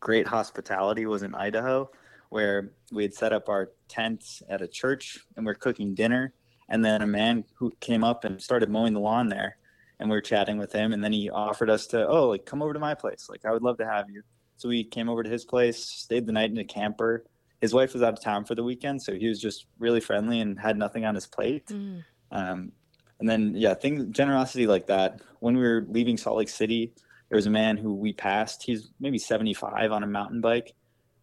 great 0.00 0.26
hospitality 0.26 1.06
was 1.06 1.22
in 1.22 1.34
Idaho, 1.34 1.90
where 2.30 2.72
we 2.90 3.02
had 3.02 3.14
set 3.14 3.32
up 3.32 3.48
our 3.48 3.70
tents 3.88 4.42
at 4.48 4.62
a 4.62 4.68
church 4.68 5.18
and 5.36 5.44
we're 5.44 5.54
cooking 5.54 5.94
dinner. 5.94 6.34
And 6.72 6.82
then 6.82 7.02
a 7.02 7.06
man 7.06 7.44
who 7.54 7.70
came 7.80 8.02
up 8.02 8.24
and 8.24 8.42
started 8.42 8.70
mowing 8.70 8.94
the 8.94 9.00
lawn 9.00 9.28
there, 9.28 9.58
and 10.00 10.08
we 10.08 10.16
were 10.16 10.22
chatting 10.22 10.56
with 10.56 10.72
him. 10.72 10.92
And 10.94 11.04
then 11.04 11.12
he 11.12 11.28
offered 11.28 11.68
us 11.68 11.86
to, 11.88 12.08
oh, 12.08 12.30
like 12.30 12.46
come 12.46 12.62
over 12.62 12.72
to 12.72 12.80
my 12.80 12.94
place. 12.94 13.26
Like 13.28 13.44
I 13.44 13.52
would 13.52 13.62
love 13.62 13.76
to 13.78 13.86
have 13.86 14.08
you. 14.10 14.22
So 14.56 14.70
we 14.70 14.82
came 14.82 15.08
over 15.10 15.22
to 15.22 15.28
his 15.28 15.44
place, 15.44 15.78
stayed 15.84 16.26
the 16.26 16.32
night 16.32 16.50
in 16.50 16.56
a 16.56 16.64
camper. 16.64 17.24
His 17.60 17.74
wife 17.74 17.92
was 17.92 18.02
out 18.02 18.14
of 18.14 18.22
town 18.22 18.46
for 18.46 18.54
the 18.54 18.64
weekend, 18.64 19.02
so 19.02 19.14
he 19.14 19.28
was 19.28 19.38
just 19.38 19.66
really 19.78 20.00
friendly 20.00 20.40
and 20.40 20.58
had 20.58 20.78
nothing 20.78 21.04
on 21.04 21.14
his 21.14 21.26
plate. 21.26 21.66
Mm, 21.66 22.04
Um, 22.30 22.72
and 23.20 23.28
then, 23.28 23.52
yeah, 23.54 23.74
things, 23.74 24.06
generosity 24.10 24.66
like 24.66 24.86
that. 24.86 25.20
When 25.40 25.54
we 25.56 25.62
were 25.62 25.84
leaving 25.88 26.16
Salt 26.16 26.38
Lake 26.38 26.48
City, 26.48 26.92
there 27.28 27.36
was 27.36 27.46
a 27.46 27.50
man 27.50 27.76
who 27.76 27.94
we 27.94 28.14
passed. 28.14 28.62
He's 28.64 28.90
maybe 28.98 29.18
75 29.18 29.92
on 29.92 30.02
a 30.02 30.06
mountain 30.06 30.40
bike. 30.40 30.72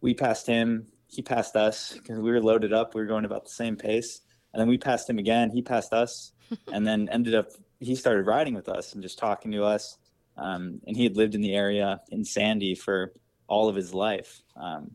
We 0.00 0.14
passed 0.14 0.46
him. 0.46 0.86
He 1.08 1.22
passed 1.22 1.56
us 1.56 1.92
because 1.92 2.20
we 2.20 2.30
were 2.30 2.40
loaded 2.40 2.72
up. 2.72 2.94
We 2.94 3.00
were 3.00 3.06
going 3.08 3.24
about 3.24 3.44
the 3.44 3.50
same 3.50 3.76
pace. 3.76 4.20
And 4.52 4.60
then 4.60 4.68
we 4.68 4.78
passed 4.78 5.08
him 5.08 5.18
again. 5.18 5.50
He 5.50 5.62
passed 5.62 5.92
us 5.92 6.32
and 6.72 6.86
then 6.86 7.08
ended 7.10 7.34
up, 7.34 7.50
he 7.78 7.94
started 7.94 8.26
riding 8.26 8.54
with 8.54 8.68
us 8.68 8.92
and 8.92 9.02
just 9.02 9.18
talking 9.18 9.52
to 9.52 9.64
us. 9.64 9.98
Um, 10.36 10.80
and 10.86 10.96
he 10.96 11.04
had 11.04 11.16
lived 11.16 11.34
in 11.34 11.40
the 11.40 11.54
area 11.54 12.00
in 12.10 12.24
Sandy 12.24 12.74
for 12.74 13.12
all 13.46 13.68
of 13.68 13.76
his 13.76 13.92
life. 13.92 14.42
Um, 14.56 14.92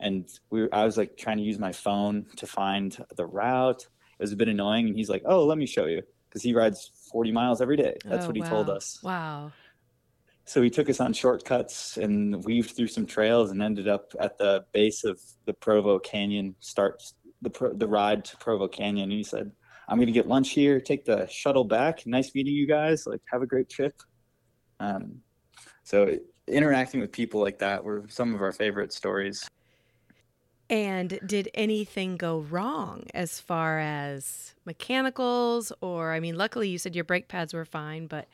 and 0.00 0.28
we 0.50 0.62
were, 0.62 0.68
I 0.72 0.84
was 0.84 0.96
like 0.96 1.16
trying 1.16 1.38
to 1.38 1.42
use 1.42 1.58
my 1.58 1.72
phone 1.72 2.26
to 2.36 2.46
find 2.46 2.96
the 3.16 3.26
route. 3.26 3.82
It 3.82 4.22
was 4.22 4.32
a 4.32 4.36
bit 4.36 4.48
annoying. 4.48 4.86
And 4.86 4.96
he's 4.96 5.10
like, 5.10 5.22
oh, 5.26 5.44
let 5.44 5.58
me 5.58 5.66
show 5.66 5.86
you 5.86 6.02
because 6.28 6.42
he 6.42 6.54
rides 6.54 6.90
40 7.12 7.32
miles 7.32 7.60
every 7.60 7.76
day. 7.76 7.96
That's 8.04 8.24
oh, 8.24 8.28
what 8.28 8.36
he 8.36 8.42
told 8.42 8.70
us. 8.70 9.00
Wow. 9.02 9.52
So 10.44 10.62
he 10.62 10.70
took 10.70 10.88
us 10.88 10.98
on 10.98 11.12
shortcuts 11.12 11.98
and 11.98 12.42
weaved 12.44 12.70
through 12.70 12.86
some 12.86 13.04
trails 13.04 13.50
and 13.50 13.62
ended 13.62 13.86
up 13.86 14.14
at 14.18 14.38
the 14.38 14.64
base 14.72 15.04
of 15.04 15.20
the 15.44 15.52
Provo 15.52 15.98
Canyon. 15.98 16.54
Starts 16.60 17.14
the 17.42 17.50
pro, 17.50 17.72
the 17.72 17.86
ride 17.86 18.24
to 18.26 18.36
Provo 18.38 18.68
Canyon. 18.68 19.04
And 19.04 19.12
he 19.12 19.24
said, 19.24 19.50
"I'm 19.88 19.98
going 19.98 20.06
to 20.06 20.12
get 20.12 20.28
lunch 20.28 20.50
here. 20.50 20.80
Take 20.80 21.04
the 21.04 21.26
shuttle 21.28 21.64
back. 21.64 22.06
Nice 22.06 22.34
meeting 22.34 22.54
you 22.54 22.66
guys. 22.66 23.06
Like, 23.06 23.20
have 23.32 23.42
a 23.42 23.46
great 23.46 23.68
trip." 23.68 23.94
Um, 24.80 25.20
so 25.84 26.18
interacting 26.46 27.00
with 27.00 27.12
people 27.12 27.40
like 27.40 27.58
that 27.58 27.84
were 27.84 28.04
some 28.08 28.34
of 28.34 28.42
our 28.42 28.52
favorite 28.52 28.92
stories. 28.92 29.48
And 30.70 31.18
did 31.24 31.48
anything 31.54 32.16
go 32.16 32.40
wrong 32.40 33.04
as 33.14 33.40
far 33.40 33.78
as 33.78 34.54
mechanicals 34.66 35.72
or 35.80 36.12
I 36.12 36.20
mean 36.20 36.36
luckily 36.36 36.68
you 36.68 36.76
said 36.76 36.94
your 36.94 37.04
brake 37.04 37.26
pads 37.26 37.54
were 37.54 37.64
fine 37.64 38.06
but 38.06 38.28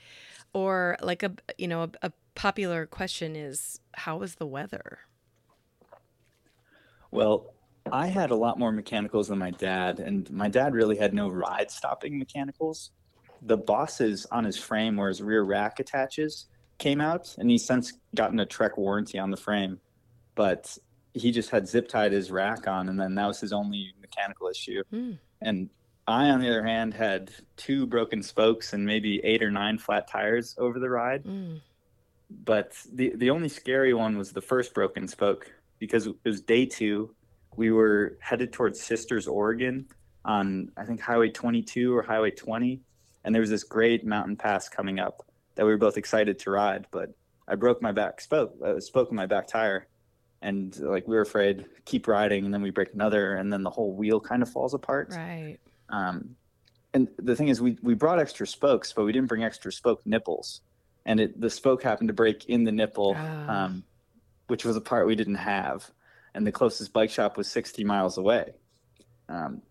or 0.53 0.97
like 1.01 1.23
a 1.23 1.31
you 1.59 1.69
know 1.69 1.85
a, 1.85 1.91
a 2.03 2.13
popular 2.35 2.87
question 2.87 3.37
is 3.37 3.81
how 3.95 4.17
was 4.19 4.37
the 4.37 4.47
weather? 4.47 4.99
Well, 7.11 7.54
I 7.93 8.07
had 8.07 8.31
a 8.31 8.37
lot 8.37 8.59
more 8.59 8.73
mechanicals 8.73 9.29
than 9.29 9.39
my 9.39 9.51
dad, 9.51 10.01
and 10.01 10.31
my 10.31 10.49
dad 10.49 10.75
really 10.75 10.97
had 10.97 11.13
no 11.15 11.29
ride 11.29 11.71
stopping 11.71 12.19
mechanicals. 12.19 12.91
The 13.43 13.57
bosses 13.59 14.27
on 14.33 14.45
his 14.45 14.57
frame 14.57 14.97
where 14.97 15.09
his 15.09 15.21
rear 15.23 15.43
rack 15.43 15.81
attaches 15.81 16.47
came 16.79 17.01
out, 17.01 17.35
and 17.39 17.51
he's 17.51 17.65
since 17.65 17.93
gotten 18.15 18.41
a 18.41 18.47
Trek 18.47 18.79
warranty 18.79 19.19
on 19.19 19.31
the 19.31 19.37
frame, 19.37 19.81
but 20.35 20.77
he 21.13 21.31
just 21.31 21.51
had 21.51 21.69
zip 21.69 21.89
tied 21.89 22.13
his 22.13 22.31
rack 22.31 22.67
on, 22.67 22.89
and 22.89 22.99
then 22.99 23.15
that 23.17 23.27
was 23.27 23.41
his 23.41 23.53
only 23.53 23.93
mechanical 24.01 24.49
issue. 24.49 24.83
Hmm. 24.91 25.13
And 25.43 25.69
I, 26.07 26.31
on 26.31 26.41
the 26.41 26.49
other 26.49 26.65
hand, 26.65 26.95
had 26.95 27.31
two 27.57 27.87
broken 27.87 28.23
spokes 28.23 28.73
and 28.73 28.85
maybe 28.85 29.23
eight 29.25 29.43
or 29.43 29.51
nine 29.51 29.79
flat 29.79 30.09
tires 30.09 30.55
over 30.59 30.79
the 30.79 30.91
ride 30.91 31.25
Mm. 31.25 31.61
but 32.31 32.73
the 32.93 33.13
the 33.17 33.31
only 33.31 33.49
scary 33.49 33.95
one 33.95 34.19
was 34.19 34.33
the 34.33 34.41
first 34.41 34.75
broken 34.75 35.07
spoke 35.07 35.51
because 35.79 36.07
it 36.07 36.15
was 36.25 36.41
day 36.41 36.67
two. 36.67 37.15
We 37.57 37.71
were 37.71 38.17
headed 38.21 38.53
towards 38.53 38.81
Sisters, 38.81 39.27
Oregon, 39.27 39.87
on 40.25 40.71
I 40.77 40.85
think 40.85 41.01
Highway 41.01 41.31
22 41.31 41.97
or 41.97 42.03
Highway 42.03 42.31
20, 42.31 42.81
and 43.25 43.35
there 43.35 43.41
was 43.41 43.51
this 43.51 43.65
great 43.65 44.05
mountain 44.05 44.37
pass 44.37 44.69
coming 44.69 44.99
up 44.99 45.25
that 45.55 45.65
we 45.65 45.71
were 45.71 45.79
both 45.79 45.97
excited 45.97 46.39
to 46.41 46.51
ride. 46.51 46.87
But 46.91 47.11
I 47.47 47.55
broke 47.55 47.81
my 47.83 47.93
back 47.93 48.21
spoke, 48.21 48.55
uh, 48.65 48.81
spoke 48.81 49.11
in 49.11 49.17
my 49.17 49.27
back 49.27 49.47
tire, 49.47 49.87
and 50.43 50.77
like 50.81 51.07
we 51.07 51.15
were 51.15 51.23
afraid 51.23 51.67
keep 51.85 52.09
riding, 52.09 52.45
and 52.45 52.53
then 52.53 52.63
we 52.63 52.71
break 52.71 52.93
another, 52.95 53.35
and 53.35 53.53
then 53.53 53.63
the 53.63 53.71
whole 53.71 53.93
wheel 53.93 54.21
kind 54.21 54.43
of 54.43 54.49
falls 54.49 54.75
apart. 54.75 55.09
Right. 55.11 55.59
Um, 55.91 56.37
and 56.93 57.09
the 57.19 57.37
thing 57.37 57.49
is, 57.49 57.61
we 57.61 57.77
we 57.83 57.95
brought 57.95 58.19
extra 58.19 58.47
spokes, 58.47 58.93
but 58.93 59.05
we 59.05 59.13
didn't 59.13 59.29
bring 59.29 59.45
extra 59.45 59.71
spoke 59.73 60.01
nipples, 60.07 60.61
and 61.07 61.21
it 61.21 61.41
the 61.41 61.51
spoke 61.51 61.83
happened 61.83 62.09
to 62.09 62.15
break 62.15 62.47
in 62.47 62.65
the 62.65 62.73
nipple, 62.73 63.15
Ah. 63.17 63.65
um, 63.65 63.85
which 64.47 64.65
was 64.65 64.77
a 64.77 64.81
part 64.81 65.07
we 65.07 65.15
didn't 65.17 65.35
have, 65.37 65.91
and 66.35 66.47
the 66.47 66.53
closest 66.53 66.93
bike 66.93 67.11
shop 67.11 67.37
was 67.37 67.49
60 67.51 67.85
miles 67.85 68.19
away. 68.19 68.53
Um, 69.29 69.63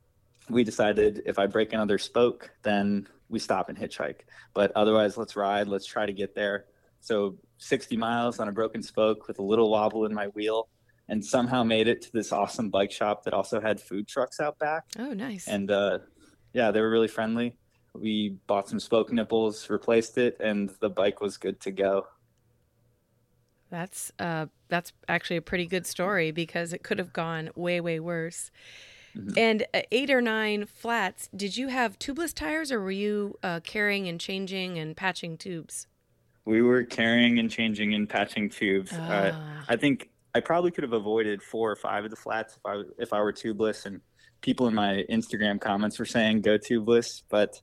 we 0.49 0.63
decided 0.63 1.21
if 1.25 1.39
I 1.39 1.45
break 1.47 1.73
another 1.73 1.97
spoke, 1.97 2.51
then 2.63 3.07
we 3.29 3.39
stop 3.39 3.69
and 3.69 3.77
hitchhike. 3.77 4.21
But 4.53 4.71
otherwise, 4.75 5.17
let's 5.17 5.35
ride. 5.35 5.67
Let's 5.67 5.85
try 5.85 6.05
to 6.05 6.13
get 6.13 6.35
there. 6.35 6.65
So 7.01 7.37
60 7.57 7.97
miles 7.97 8.39
on 8.39 8.47
a 8.47 8.51
broken 8.51 8.81
spoke 8.83 9.27
with 9.27 9.39
a 9.39 9.41
little 9.43 9.69
wobble 9.69 10.05
in 10.05 10.13
my 10.13 10.27
wheel, 10.27 10.69
and 11.09 11.23
somehow 11.23 11.63
made 11.63 11.87
it 11.87 12.01
to 12.03 12.11
this 12.13 12.31
awesome 12.31 12.69
bike 12.69 12.91
shop 12.91 13.23
that 13.23 13.33
also 13.33 13.59
had 13.61 13.79
food 13.79 14.07
trucks 14.07 14.39
out 14.39 14.57
back 14.59 14.83
Oh, 14.97 15.13
nice. 15.13 15.47
and 15.47 15.69
uh, 15.71 15.99
yeah, 16.53 16.71
they 16.71 16.79
were 16.81 16.89
really 16.89 17.07
friendly. 17.09 17.57
We 17.93 18.37
bought 18.47 18.69
some 18.69 18.79
spoke 18.79 19.11
nipples, 19.11 19.69
replaced 19.69 20.17
it, 20.17 20.37
and 20.39 20.71
the 20.79 20.89
bike 20.89 21.19
was 21.21 21.37
good 21.37 21.59
to 21.61 21.71
go. 21.71 22.07
That's 23.69 24.11
uh 24.19 24.47
that's 24.73 24.91
actually 25.07 25.37
a 25.37 25.41
pretty 25.41 25.67
good 25.67 25.85
story 25.85 26.31
because 26.31 26.73
it 26.73 26.81
could 26.81 26.97
have 26.97 27.13
gone 27.13 27.51
way 27.55 27.79
way 27.79 27.99
worse. 27.99 28.49
Mhm. 29.15 29.37
And 29.37 29.67
uh, 29.71 29.81
eight 29.91 30.09
or 30.09 30.19
nine 30.19 30.65
flats. 30.65 31.29
Did 31.35 31.55
you 31.55 31.67
have 31.67 31.99
tubeless 31.99 32.33
tires, 32.33 32.71
or 32.71 32.81
were 32.81 32.89
you 32.89 33.37
uh, 33.43 33.59
carrying 33.63 34.07
and 34.07 34.19
changing 34.19 34.79
and 34.79 34.97
patching 34.97 35.37
tubes? 35.37 35.85
We 36.45 36.63
were 36.63 36.83
carrying 36.83 37.37
and 37.37 37.51
changing 37.51 37.93
and 37.93 38.09
patching 38.09 38.49
tubes. 38.49 38.91
Uh, 38.91 39.31
Ah. 39.35 39.65
I 39.69 39.75
think 39.75 40.09
I 40.33 40.39
probably 40.39 40.71
could 40.71 40.83
have 40.83 40.93
avoided 40.93 41.43
four 41.43 41.69
or 41.71 41.75
five 41.75 42.03
of 42.03 42.09
the 42.09 42.15
flats 42.17 42.55
if 42.57 42.65
I 42.65 42.81
if 42.97 43.13
I 43.13 43.21
were 43.21 43.31
tubeless. 43.31 43.85
And 43.85 44.01
people 44.41 44.67
in 44.67 44.73
my 44.73 45.05
Instagram 45.07 45.61
comments 45.61 45.99
were 45.99 46.05
saying 46.05 46.41
go 46.41 46.57
tubeless, 46.57 47.21
but 47.29 47.61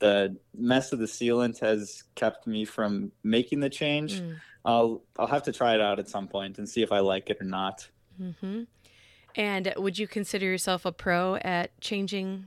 the 0.00 0.36
mess 0.54 0.92
of 0.92 0.98
the 0.98 1.06
sealant 1.06 1.58
has 1.60 2.04
kept 2.14 2.46
me 2.46 2.66
from 2.66 3.12
making 3.22 3.60
the 3.60 3.70
change. 3.70 4.20
Mm. 4.20 4.36
I'll 4.64 5.02
I'll 5.18 5.26
have 5.26 5.42
to 5.44 5.52
try 5.52 5.74
it 5.74 5.80
out 5.80 5.98
at 5.98 6.08
some 6.08 6.28
point 6.28 6.58
and 6.58 6.68
see 6.68 6.82
if 6.82 6.92
I 6.92 7.00
like 7.00 7.30
it 7.30 7.38
or 7.40 7.44
not. 7.44 7.88
hmm 8.16 8.62
And 9.34 9.72
would 9.76 9.98
you 9.98 10.06
consider 10.06 10.46
yourself 10.46 10.84
a 10.84 10.92
pro 10.92 11.36
at 11.36 11.78
changing 11.80 12.46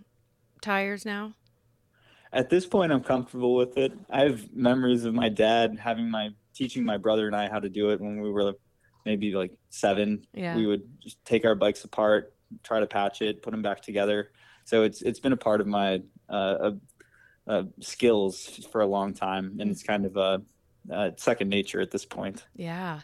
tires 0.62 1.06
now? 1.06 1.34
At 2.32 2.49
this 2.49 2.65
point, 2.65 2.91
I'm 2.91 3.04
comfortable 3.04 3.56
with 3.56 3.78
it. 3.78 3.93
I 4.10 4.21
have 4.21 4.54
memories 4.54 5.06
of 5.06 5.13
my 5.13 5.30
dad 5.30 5.78
having 5.80 6.10
my 6.10 6.30
teaching 6.54 6.84
my 6.84 6.97
brother 6.97 7.28
and 7.28 7.36
I 7.36 7.47
how 7.49 7.60
to 7.60 7.69
do 7.69 7.91
it 7.91 8.02
when 8.02 8.21
we 8.21 8.32
were 8.32 8.54
maybe 9.06 9.34
like 9.34 9.58
seven. 9.69 10.26
Yeah. 10.34 10.56
We 10.56 10.65
would 10.65 10.84
just 10.99 11.23
take 11.26 11.45
our 11.45 11.56
bikes 11.56 11.84
apart, 11.84 12.34
try 12.63 12.80
to 12.80 12.88
patch 12.88 13.21
it, 13.21 13.41
put 13.41 13.52
them 13.52 13.62
back 13.62 13.82
together. 13.82 14.32
So 14.65 14.84
it's 14.84 15.02
it's 15.02 15.19
been 15.19 15.34
a 15.34 15.38
part 15.38 15.62
of 15.62 15.67
my 15.67 16.02
uh, 16.30 16.32
uh, 16.34 16.71
uh, 17.47 17.63
skills 17.82 18.67
for 18.71 18.82
a 18.82 18.88
long 18.88 19.13
time, 19.13 19.58
and 19.60 19.69
it's 19.69 19.84
kind 19.84 20.06
of 20.06 20.15
a, 20.17 20.41
uh 20.91 21.12
second 21.17 21.50
nature 21.50 21.82
at 21.82 21.91
this 21.91 22.06
point. 22.06 22.46
Yeah. 22.56 23.02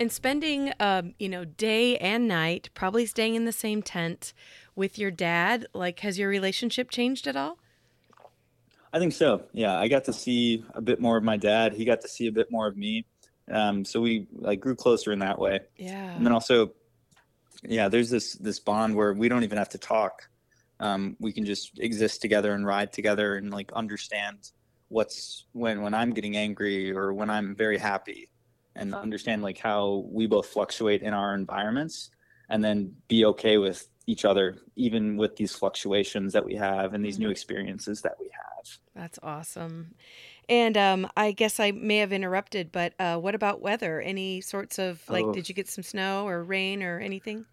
And 0.00 0.12
spending, 0.12 0.72
um, 0.78 1.14
you 1.18 1.28
know, 1.28 1.44
day 1.44 1.96
and 1.98 2.28
night, 2.28 2.70
probably 2.74 3.04
staying 3.04 3.34
in 3.34 3.46
the 3.46 3.52
same 3.52 3.82
tent 3.82 4.32
with 4.76 4.96
your 4.96 5.10
dad, 5.10 5.66
like, 5.74 5.98
has 6.00 6.18
your 6.18 6.28
relationship 6.28 6.88
changed 6.88 7.26
at 7.26 7.34
all? 7.34 7.58
I 8.92 9.00
think 9.00 9.12
so. 9.12 9.42
Yeah, 9.52 9.76
I 9.76 9.88
got 9.88 10.04
to 10.04 10.12
see 10.12 10.64
a 10.74 10.80
bit 10.80 11.00
more 11.00 11.16
of 11.16 11.24
my 11.24 11.36
dad. 11.36 11.72
He 11.72 11.84
got 11.84 12.00
to 12.02 12.08
see 12.08 12.28
a 12.28 12.32
bit 12.32 12.50
more 12.50 12.68
of 12.68 12.76
me. 12.76 13.06
Um, 13.50 13.84
so 13.84 14.00
we 14.00 14.26
like 14.32 14.60
grew 14.60 14.76
closer 14.76 15.12
in 15.12 15.18
that 15.18 15.38
way. 15.38 15.60
Yeah. 15.76 16.14
And 16.14 16.24
then 16.24 16.32
also, 16.32 16.72
yeah, 17.62 17.88
there's 17.88 18.08
this 18.08 18.34
this 18.34 18.60
bond 18.60 18.94
where 18.94 19.12
we 19.12 19.28
don't 19.28 19.42
even 19.42 19.58
have 19.58 19.70
to 19.70 19.78
talk. 19.78 20.28
Um, 20.80 21.16
we 21.18 21.32
can 21.32 21.44
just 21.44 21.78
exist 21.80 22.22
together 22.22 22.52
and 22.52 22.64
ride 22.64 22.92
together 22.92 23.34
and 23.34 23.50
like 23.50 23.72
understand 23.72 24.52
what's 24.88 25.44
when 25.52 25.82
when 25.82 25.94
I'm 25.94 26.12
getting 26.12 26.36
angry 26.36 26.94
or 26.94 27.12
when 27.12 27.30
I'm 27.30 27.54
very 27.54 27.78
happy, 27.78 28.30
and 28.74 28.94
understand 28.94 29.42
like 29.42 29.58
how 29.58 30.06
we 30.10 30.26
both 30.26 30.46
fluctuate 30.46 31.02
in 31.02 31.12
our 31.14 31.34
environments, 31.34 32.10
and 32.48 32.62
then 32.62 32.94
be 33.08 33.24
okay 33.26 33.58
with 33.58 33.88
each 34.06 34.24
other 34.24 34.56
even 34.74 35.16
with 35.18 35.36
these 35.36 35.54
fluctuations 35.54 36.32
that 36.32 36.44
we 36.44 36.54
have 36.54 36.94
and 36.94 37.04
these 37.04 37.18
new 37.18 37.28
experiences 37.28 38.00
that 38.00 38.14
we 38.18 38.26
have. 38.32 38.78
That's 38.94 39.18
awesome. 39.22 39.94
And 40.48 40.78
um, 40.78 41.10
I 41.14 41.32
guess 41.32 41.60
I 41.60 41.72
may 41.72 41.98
have 41.98 42.12
interrupted, 42.12 42.72
but 42.72 42.94
uh, 42.98 43.18
what 43.18 43.34
about 43.34 43.60
weather? 43.60 44.00
Any 44.00 44.40
sorts 44.40 44.78
of 44.78 45.02
like, 45.10 45.26
Oh. 45.26 45.32
did 45.32 45.48
you 45.48 45.54
get 45.54 45.68
some 45.68 45.84
snow 45.84 46.26
or 46.26 46.42
rain 46.42 46.82
or 46.82 46.98
anything? 46.98 47.44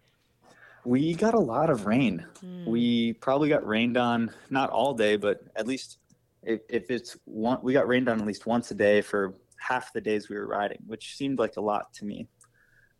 We 0.84 1.14
got 1.14 1.34
a 1.34 1.38
lot 1.38 1.68
of 1.68 1.84
rain. 1.84 2.24
Mm. 2.42 2.66
We 2.66 3.12
probably 3.14 3.50
got 3.50 3.66
rained 3.66 3.98
on 3.98 4.30
not 4.48 4.70
all 4.70 4.94
day, 4.94 5.16
but 5.16 5.42
at 5.56 5.66
least 5.66 5.98
if, 6.46 6.60
if 6.68 6.90
it's 6.90 7.16
one, 7.24 7.58
we 7.62 7.72
got 7.72 7.88
rained 7.88 8.08
on 8.08 8.20
at 8.20 8.26
least 8.26 8.46
once 8.46 8.70
a 8.70 8.74
day 8.74 9.00
for 9.00 9.34
half 9.58 9.92
the 9.92 10.00
days 10.00 10.28
we 10.28 10.36
were 10.36 10.46
riding, 10.46 10.78
which 10.86 11.16
seemed 11.16 11.38
like 11.38 11.56
a 11.56 11.60
lot 11.60 11.92
to 11.94 12.04
me. 12.04 12.28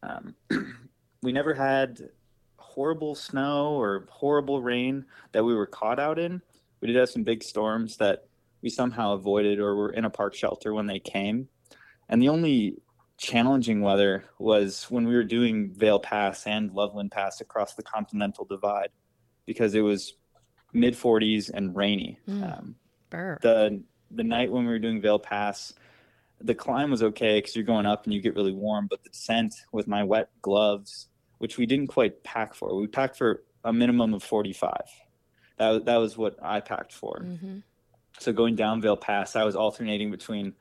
Um, 0.02 0.34
we 1.22 1.32
never 1.32 1.54
had 1.54 2.10
horrible 2.58 3.14
snow 3.14 3.80
or 3.80 4.06
horrible 4.10 4.60
rain 4.60 5.04
that 5.32 5.44
we 5.44 5.54
were 5.54 5.66
caught 5.66 6.00
out 6.00 6.18
in. 6.18 6.42
We 6.80 6.88
did 6.88 6.96
have 6.96 7.08
some 7.08 7.22
big 7.22 7.42
storms 7.42 7.96
that 7.98 8.26
we 8.62 8.68
somehow 8.68 9.14
avoided 9.14 9.60
or 9.60 9.76
were 9.76 9.90
in 9.90 10.04
a 10.04 10.10
park 10.10 10.34
shelter 10.34 10.74
when 10.74 10.86
they 10.86 10.98
came. 10.98 11.48
And 12.08 12.20
the 12.20 12.28
only 12.28 12.78
challenging 13.16 13.80
weather 13.80 14.24
was 14.38 14.84
when 14.90 15.06
we 15.06 15.14
were 15.14 15.24
doing 15.24 15.72
Vail 15.72 16.00
Pass 16.00 16.46
and 16.46 16.72
Loveland 16.72 17.12
Pass 17.12 17.40
across 17.40 17.74
the 17.74 17.82
Continental 17.82 18.44
Divide 18.44 18.90
because 19.46 19.74
it 19.74 19.80
was 19.80 20.14
mid 20.72 20.94
40s 20.94 21.50
and 21.54 21.74
rainy. 21.74 22.18
Mm. 22.28 22.58
Um, 22.58 22.76
Burr. 23.10 23.38
the 23.42 23.82
the 24.10 24.24
night 24.24 24.50
when 24.52 24.64
we 24.64 24.70
were 24.72 24.78
doing 24.78 25.00
Vail 25.00 25.18
Pass, 25.18 25.72
the 26.40 26.54
climb 26.54 26.90
was 26.90 27.02
okay 27.02 27.38
because 27.38 27.56
you're 27.56 27.64
going 27.64 27.86
up 27.86 28.04
and 28.04 28.14
you 28.14 28.20
get 28.20 28.34
really 28.36 28.52
warm, 28.52 28.86
but 28.88 29.02
the 29.02 29.10
descent 29.10 29.54
with 29.72 29.88
my 29.88 30.04
wet 30.04 30.30
gloves, 30.42 31.08
which 31.38 31.58
we 31.58 31.66
didn't 31.66 31.88
quite 31.88 32.22
pack 32.22 32.54
for, 32.54 32.74
we 32.76 32.86
packed 32.86 33.16
for 33.16 33.42
a 33.64 33.72
minimum 33.72 34.14
of 34.14 34.22
45. 34.22 34.72
That 35.58 35.70
was, 35.70 35.82
that 35.84 35.96
was 35.96 36.16
what 36.16 36.36
I 36.42 36.60
packed 36.60 36.92
for. 36.92 37.18
hmm 37.20 37.58
So 38.18 38.32
going 38.32 38.54
down 38.54 38.80
Vail 38.80 38.96
Pass, 38.96 39.34
I 39.34 39.42
was 39.44 39.56
alternating 39.56 40.10
between 40.12 40.52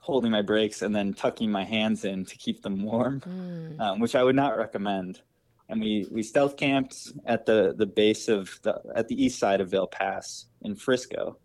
holding 0.00 0.30
my 0.30 0.40
brakes 0.42 0.80
and 0.80 0.94
then 0.96 1.12
tucking 1.12 1.50
my 1.50 1.64
hands 1.64 2.04
in 2.06 2.24
to 2.24 2.36
keep 2.38 2.62
them 2.62 2.82
warm, 2.82 3.20
Mm. 3.20 3.80
um, 3.80 4.00
which 4.00 4.14
I 4.14 4.22
would 4.24 4.36
not 4.36 4.56
recommend. 4.56 5.20
And 5.68 5.80
we, 5.82 6.06
we 6.10 6.22
stealth 6.22 6.56
camped 6.56 7.12
at 7.26 7.44
the, 7.44 7.74
the 7.76 7.84
base 7.84 8.28
of 8.28 8.58
the 8.62 8.80
at 8.94 9.08
the 9.08 9.22
east 9.22 9.38
side 9.38 9.60
of 9.60 9.70
Vail 9.70 9.86
Pass 9.86 10.46
in 10.62 10.74
Frisco, 10.74 11.36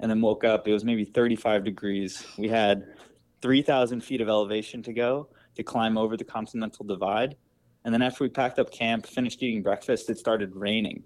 and 0.00 0.10
then 0.10 0.20
woke 0.20 0.44
up. 0.44 0.68
It 0.68 0.72
was 0.72 0.84
maybe 0.84 1.04
35 1.04 1.64
degrees. 1.64 2.24
We 2.36 2.48
had 2.48 2.94
3,000 3.42 4.00
feet 4.02 4.20
of 4.20 4.28
elevation 4.28 4.82
to 4.84 4.92
go 4.92 5.28
to 5.56 5.62
climb 5.62 5.98
over 5.98 6.16
the 6.16 6.24
Continental 6.24 6.84
Divide, 6.84 7.36
and 7.84 7.94
then 7.94 8.02
after 8.02 8.24
we 8.24 8.28
packed 8.28 8.58
up 8.58 8.70
camp, 8.70 9.06
finished 9.06 9.42
eating 9.42 9.62
breakfast, 9.62 10.10
it 10.10 10.18
started 10.18 10.54
raining. 10.54 11.02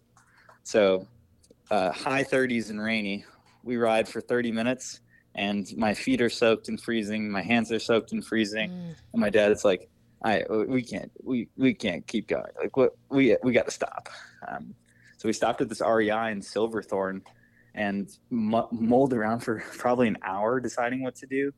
So 0.64 1.06
uh, 1.70 1.92
high 1.92 2.24
30s 2.24 2.70
and 2.70 2.80
rainy. 2.80 3.24
We 3.62 3.76
ride 3.76 4.08
for 4.08 4.20
30 4.20 4.52
minutes, 4.52 5.00
and 5.34 5.66
my 5.76 5.94
feet 5.94 6.20
are 6.20 6.30
soaked 6.30 6.68
and 6.68 6.80
freezing. 6.80 7.30
My 7.30 7.42
hands 7.42 7.70
are 7.72 7.78
soaked 7.78 8.12
and 8.12 8.24
freezing. 8.24 8.70
Mm. 8.70 8.94
And 9.12 9.20
my 9.20 9.30
dad 9.30 9.48
dad's 9.48 9.64
like, 9.64 9.88
"I 10.24 10.44
we 10.50 10.82
can't 10.82 11.10
we 11.22 11.48
we 11.56 11.72
can't 11.72 12.06
keep 12.06 12.26
going. 12.26 12.52
Like 12.60 12.76
what 12.76 12.96
we 13.08 13.36
we 13.42 13.52
got 13.52 13.66
to 13.66 13.70
stop." 13.70 14.08
Um, 14.48 14.74
so 15.16 15.28
we 15.28 15.32
stopped 15.32 15.60
at 15.60 15.68
this 15.68 15.80
REI 15.80 16.32
in 16.32 16.42
Silverthorne 16.42 17.22
and 17.74 18.10
mu- 18.30 18.68
mulled 18.70 19.12
around 19.12 19.40
for 19.40 19.62
probably 19.78 20.08
an 20.08 20.18
hour 20.22 20.60
deciding 20.60 21.02
what 21.02 21.14
to 21.16 21.26
do. 21.26 21.52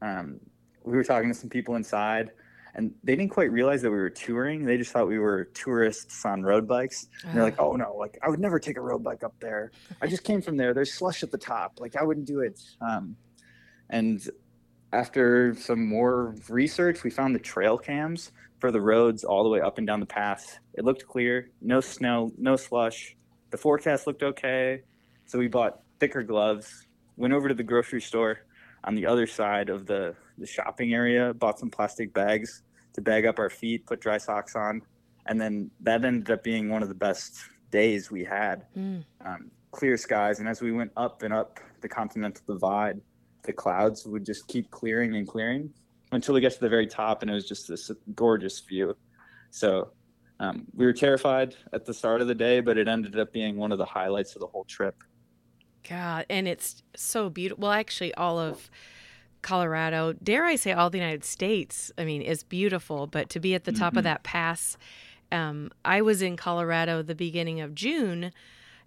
Um, 0.00 0.40
we 0.84 0.96
were 0.96 1.04
talking 1.04 1.28
to 1.28 1.34
some 1.34 1.48
people 1.48 1.76
inside, 1.76 2.32
and 2.74 2.92
they 3.04 3.14
didn't 3.14 3.30
quite 3.30 3.52
realize 3.52 3.82
that 3.82 3.90
we 3.90 3.96
were 3.98 4.10
touring. 4.10 4.64
They 4.64 4.76
just 4.76 4.90
thought 4.90 5.06
we 5.06 5.18
were 5.20 5.44
tourists 5.54 6.24
on 6.24 6.42
road 6.42 6.66
bikes. 6.66 7.06
And 7.24 7.36
they're 7.36 7.44
like, 7.44 7.56
Ah. 7.58 7.64
"Oh 7.66 7.76
no, 7.76 7.94
like 7.96 8.18
I 8.22 8.28
would 8.28 8.40
never 8.40 8.58
take 8.58 8.76
a 8.76 8.80
road 8.80 9.04
bike 9.04 9.22
up 9.22 9.34
there. 9.40 9.70
I 10.00 10.06
just 10.08 10.24
came 10.24 10.42
from 10.42 10.56
there. 10.56 10.74
There's 10.74 10.92
slush 10.92 11.22
at 11.22 11.30
the 11.30 11.38
top. 11.38 11.78
Like 11.80 11.94
I 11.96 12.02
wouldn't 12.02 12.26
do 12.26 12.40
it." 12.40 12.60
Um, 12.80 13.16
and 13.90 14.20
after 14.92 15.54
some 15.54 15.86
more 15.86 16.34
research, 16.48 17.04
we 17.04 17.10
found 17.10 17.34
the 17.34 17.38
trail 17.40 17.78
cams 17.78 18.32
for 18.58 18.70
the 18.70 18.80
roads 18.80 19.24
all 19.24 19.42
the 19.44 19.48
way 19.50 19.60
up 19.60 19.78
and 19.78 19.86
down 19.86 20.00
the 20.00 20.06
path. 20.06 20.58
It 20.74 20.84
looked 20.84 21.06
clear, 21.06 21.50
no 21.60 21.80
snow, 21.80 22.32
no 22.38 22.56
slush. 22.56 23.16
The 23.50 23.56
forecast 23.56 24.06
looked 24.06 24.22
okay. 24.22 24.82
So 25.26 25.38
we 25.38 25.48
bought 25.48 25.80
thicker 26.00 26.22
gloves, 26.22 26.86
went 27.16 27.32
over 27.32 27.48
to 27.48 27.54
the 27.54 27.62
grocery 27.62 28.00
store 28.00 28.40
on 28.84 28.94
the 28.94 29.06
other 29.06 29.26
side 29.26 29.68
of 29.68 29.86
the, 29.86 30.14
the 30.38 30.46
shopping 30.46 30.92
area, 30.94 31.32
bought 31.34 31.58
some 31.58 31.70
plastic 31.70 32.12
bags 32.12 32.62
to 32.94 33.00
bag 33.00 33.26
up 33.26 33.38
our 33.38 33.50
feet, 33.50 33.86
put 33.86 34.00
dry 34.00 34.18
socks 34.18 34.56
on. 34.56 34.82
And 35.26 35.40
then 35.40 35.70
that 35.80 36.04
ended 36.04 36.30
up 36.30 36.42
being 36.42 36.68
one 36.68 36.82
of 36.82 36.88
the 36.88 36.94
best 36.94 37.38
days 37.70 38.10
we 38.10 38.24
had. 38.24 38.66
Mm. 38.76 39.04
Um, 39.24 39.50
clear 39.70 39.96
skies. 39.96 40.40
And 40.40 40.48
as 40.48 40.60
we 40.60 40.72
went 40.72 40.92
up 40.96 41.22
and 41.22 41.32
up 41.32 41.58
the 41.80 41.88
Continental 41.88 42.42
Divide, 42.46 43.00
the 43.42 43.52
clouds 43.52 44.06
would 44.06 44.24
just 44.24 44.46
keep 44.48 44.70
clearing 44.70 45.16
and 45.16 45.26
clearing 45.26 45.72
until 46.12 46.34
we 46.34 46.40
got 46.40 46.52
to 46.52 46.60
the 46.60 46.68
very 46.68 46.86
top, 46.86 47.22
and 47.22 47.30
it 47.30 47.34
was 47.34 47.48
just 47.48 47.66
this 47.66 47.90
gorgeous 48.14 48.60
view. 48.60 48.94
So 49.50 49.92
um, 50.38 50.66
we 50.74 50.84
were 50.84 50.92
terrified 50.92 51.56
at 51.72 51.84
the 51.84 51.94
start 51.94 52.20
of 52.20 52.28
the 52.28 52.34
day, 52.34 52.60
but 52.60 52.76
it 52.76 52.86
ended 52.86 53.18
up 53.18 53.32
being 53.32 53.56
one 53.56 53.72
of 53.72 53.78
the 53.78 53.84
highlights 53.84 54.34
of 54.34 54.40
the 54.40 54.46
whole 54.46 54.64
trip. 54.64 54.94
God, 55.88 56.26
and 56.30 56.46
it's 56.48 56.82
so 56.96 57.28
beautiful. 57.30 57.62
Well, 57.62 57.72
actually, 57.72 58.14
all 58.14 58.38
of 58.38 58.70
Colorado, 59.42 60.12
dare 60.22 60.44
I 60.44 60.56
say, 60.56 60.72
all 60.72 60.88
the 60.90 60.98
United 60.98 61.24
States, 61.24 61.90
I 61.98 62.04
mean, 62.04 62.22
is 62.22 62.44
beautiful. 62.44 63.06
But 63.06 63.28
to 63.30 63.40
be 63.40 63.54
at 63.54 63.64
the 63.64 63.72
top 63.72 63.94
of 63.96 64.00
Mhm. 64.00 64.04
that 64.04 64.22
pass, 64.22 64.76
um, 65.32 65.70
I 65.84 66.00
was 66.02 66.22
in 66.22 66.36
Colorado 66.36 67.02
the 67.02 67.14
beginning 67.16 67.60
of 67.60 67.74
June, 67.74 68.32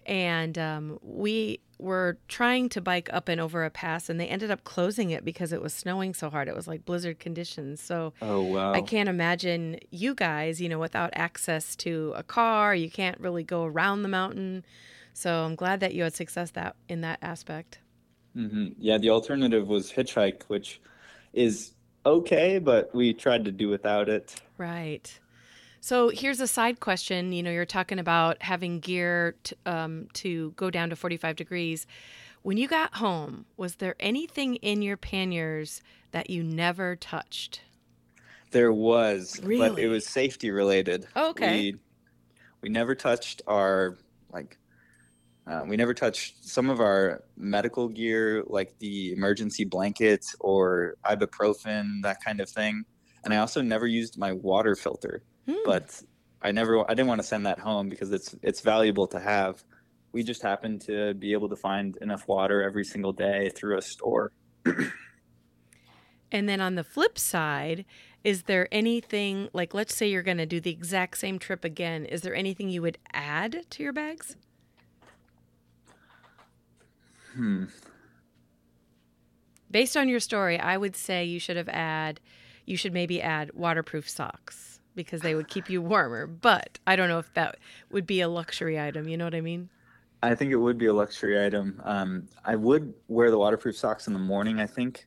and 0.05 0.57
um, 0.57 0.99
we 1.01 1.59
were 1.77 2.17
trying 2.29 2.69
to 2.69 2.79
bike 2.79 3.09
up 3.11 3.27
and 3.27 3.41
over 3.41 3.65
a 3.65 3.69
pass, 3.69 4.07
and 4.09 4.17
they 4.17 4.27
ended 4.27 4.49
up 4.49 4.63
closing 4.63 5.09
it 5.09 5.25
because 5.25 5.51
it 5.51 5.61
was 5.61 5.73
snowing 5.73 6.13
so 6.13 6.29
hard. 6.29 6.47
It 6.47 6.55
was 6.55 6.67
like 6.69 6.85
blizzard 6.85 7.19
conditions. 7.19 7.81
So 7.81 8.13
Oh 8.21 8.43
wow! 8.43 8.71
I 8.73 8.81
can't 8.81 9.09
imagine 9.09 9.79
you 9.91 10.13
guys, 10.15 10.61
you 10.61 10.69
know, 10.69 10.79
without 10.79 11.09
access 11.13 11.75
to 11.77 12.13
a 12.15 12.23
car, 12.23 12.73
you 12.73 12.89
can't 12.89 13.19
really 13.19 13.43
go 13.43 13.65
around 13.65 14.03
the 14.03 14.07
mountain. 14.09 14.63
So 15.15 15.45
I'm 15.45 15.55
glad 15.55 15.79
that 15.79 15.93
you 15.93 16.03
had 16.03 16.13
success 16.13 16.51
that 16.51 16.75
in 16.89 16.99
that 17.01 17.19
aspect. 17.21 17.79
hmm 18.33 18.67
Yeah, 18.77 18.97
the 18.97 19.11
alternative 19.11 19.65
was 19.65 19.89
hitchhike, 19.89 20.43
which 20.47 20.81
is 21.31 21.71
okay, 22.05 22.59
but 22.59 22.93
we 22.93 23.13
tried 23.13 23.45
to 23.45 23.51
do 23.51 23.69
without 23.69 24.09
it. 24.09 24.35
Right. 24.57 25.17
So 25.79 26.09
here's 26.09 26.41
a 26.41 26.47
side 26.47 26.81
question. 26.81 27.31
You 27.31 27.43
know, 27.43 27.51
you're 27.51 27.65
talking 27.65 27.97
about 27.97 28.43
having 28.43 28.81
gear 28.81 29.35
to, 29.43 29.55
um, 29.65 30.07
to 30.15 30.51
go 30.57 30.69
down 30.69 30.89
to 30.89 30.97
45 30.97 31.37
degrees. 31.37 31.87
When 32.41 32.57
you 32.57 32.67
got 32.67 32.95
home, 32.95 33.45
was 33.55 33.75
there 33.75 33.95
anything 34.01 34.55
in 34.57 34.81
your 34.81 34.97
panniers 34.97 35.81
that 36.11 36.29
you 36.29 36.43
never 36.43 36.97
touched? 36.97 37.61
There 38.51 38.73
was, 38.73 39.39
but 39.41 39.79
it 39.79 39.87
was 39.87 40.05
safety 40.05 40.51
related. 40.51 41.07
Oh, 41.15 41.29
okay. 41.29 41.71
We, 41.71 41.75
we 42.63 42.69
never 42.69 42.95
touched 42.95 43.41
our 43.47 43.97
like 44.29 44.57
Uh, 45.47 45.63
we 45.67 45.77
never 45.77 45.93
touched 45.93 46.43
some 46.43 46.69
of 46.69 46.79
our 46.79 47.23
medical 47.37 47.87
gear, 47.87 48.43
like 48.47 48.77
the 48.79 49.13
emergency 49.13 49.63
blanket 49.63 50.25
or 50.39 50.95
ibuprofen, 51.05 52.01
that 52.01 52.23
kind 52.23 52.39
of 52.39 52.49
thing. 52.49 52.83
And 53.23 53.33
I 53.33 53.37
also 53.37 53.61
never 53.61 53.85
used 53.85 54.17
my 54.17 54.31
water 54.33 54.75
filter, 54.75 55.23
Hmm. 55.47 55.53
but 55.63 56.01
I 56.41 56.51
never, 56.51 56.83
I 56.89 56.93
didn't 56.95 57.07
want 57.07 57.21
to 57.21 57.27
send 57.27 57.45
that 57.45 57.59
home 57.59 57.89
because 57.89 58.11
it's 58.11 58.35
it's 58.41 58.61
valuable 58.61 59.07
to 59.07 59.19
have. 59.19 59.63
We 60.13 60.23
just 60.23 60.41
happened 60.41 60.81
to 60.81 61.13
be 61.13 61.33
able 61.33 61.49
to 61.49 61.55
find 61.55 61.97
enough 61.97 62.27
water 62.27 62.63
every 62.63 62.85
single 62.85 63.13
day 63.13 63.49
through 63.55 63.77
a 63.77 63.81
store. 63.81 64.31
And 66.31 66.49
then 66.49 66.59
on 66.59 66.75
the 66.75 66.83
flip 66.83 67.17
side, 67.19 67.85
is 68.23 68.43
there 68.43 68.67
anything 68.71 69.49
like 69.53 69.73
let's 69.73 69.95
say 69.95 70.07
you're 70.09 70.23
going 70.23 70.37
to 70.37 70.45
do 70.45 70.59
the 70.59 70.71
exact 70.71 71.17
same 71.17 71.37
trip 71.39 71.63
again, 71.63 72.05
is 72.05 72.21
there 72.21 72.35
anything 72.35 72.69
you 72.69 72.81
would 72.81 72.97
add 73.13 73.65
to 73.69 73.83
your 73.83 73.93
bags? 73.93 74.35
Hmm. 77.35 77.65
Based 79.71 79.97
on 79.97 80.07
your 80.07 80.19
story, 80.19 80.59
I 80.59 80.77
would 80.77 80.95
say 80.95 81.25
you 81.25 81.39
should 81.39 81.57
have 81.57 81.69
add 81.69 82.19
you 82.65 82.77
should 82.77 82.93
maybe 82.93 83.21
add 83.21 83.51
waterproof 83.53 84.09
socks 84.09 84.79
because 84.95 85.21
they 85.21 85.35
would 85.35 85.47
keep 85.47 85.69
you 85.69 85.81
warmer, 85.81 86.25
but 86.25 86.79
I 86.87 86.95
don't 86.95 87.09
know 87.09 87.19
if 87.19 87.31
that 87.35 87.57
would 87.91 88.07
be 88.07 88.21
a 88.21 88.27
luxury 88.29 88.79
item, 88.79 89.07
you 89.07 89.17
know 89.17 89.25
what 89.25 89.35
I 89.35 89.41
mean? 89.41 89.69
I 90.23 90.33
think 90.33 90.51
it 90.51 90.55
would 90.55 90.77
be 90.79 90.87
a 90.87 90.93
luxury 90.93 91.45
item. 91.45 91.79
Um, 91.83 92.27
I 92.43 92.55
would 92.55 92.91
wear 93.07 93.29
the 93.29 93.37
waterproof 93.37 93.77
socks 93.77 94.07
in 94.07 94.13
the 94.13 94.19
morning, 94.19 94.59
I 94.59 94.65
think, 94.65 95.05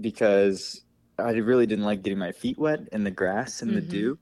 because 0.00 0.82
I 1.18 1.32
really 1.32 1.66
didn't 1.66 1.84
like 1.84 2.02
getting 2.02 2.18
my 2.18 2.32
feet 2.32 2.58
wet 2.58 2.88
in 2.90 3.04
the 3.04 3.10
grass 3.12 3.62
and 3.62 3.76
the 3.76 3.82
Mhm. 3.82 3.88
dew. 3.90 4.18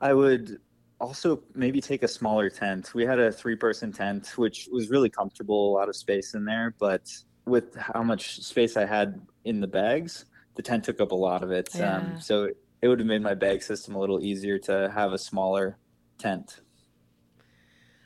I 0.00 0.14
would 0.14 0.60
also 1.00 1.42
maybe 1.54 1.80
take 1.80 2.02
a 2.02 2.08
smaller 2.08 2.50
tent. 2.50 2.92
We 2.94 3.04
had 3.04 3.18
a 3.18 3.30
three 3.30 3.56
person 3.56 3.92
tent, 3.92 4.32
which 4.36 4.68
was 4.70 4.90
really 4.90 5.10
comfortable, 5.10 5.70
a 5.70 5.74
lot 5.74 5.88
of 5.88 5.96
space 5.96 6.34
in 6.34 6.44
there, 6.44 6.74
but 6.78 7.10
with 7.46 7.74
how 7.76 8.02
much 8.02 8.40
space 8.42 8.76
I 8.76 8.84
had 8.84 9.20
in 9.44 9.60
the 9.60 9.66
bags, 9.66 10.26
the 10.54 10.62
tent 10.62 10.84
took 10.84 11.00
up 11.00 11.12
a 11.12 11.16
lot 11.16 11.42
of 11.42 11.50
it. 11.50 11.70
Yeah. 11.74 11.96
Um, 11.96 12.20
so 12.20 12.48
it 12.82 12.88
would 12.88 12.98
have 12.98 13.08
made 13.08 13.22
my 13.22 13.34
bag 13.34 13.62
system 13.62 13.94
a 13.94 13.98
little 13.98 14.22
easier 14.22 14.58
to 14.60 14.90
have 14.94 15.12
a 15.12 15.18
smaller 15.18 15.78
tent. 16.18 16.60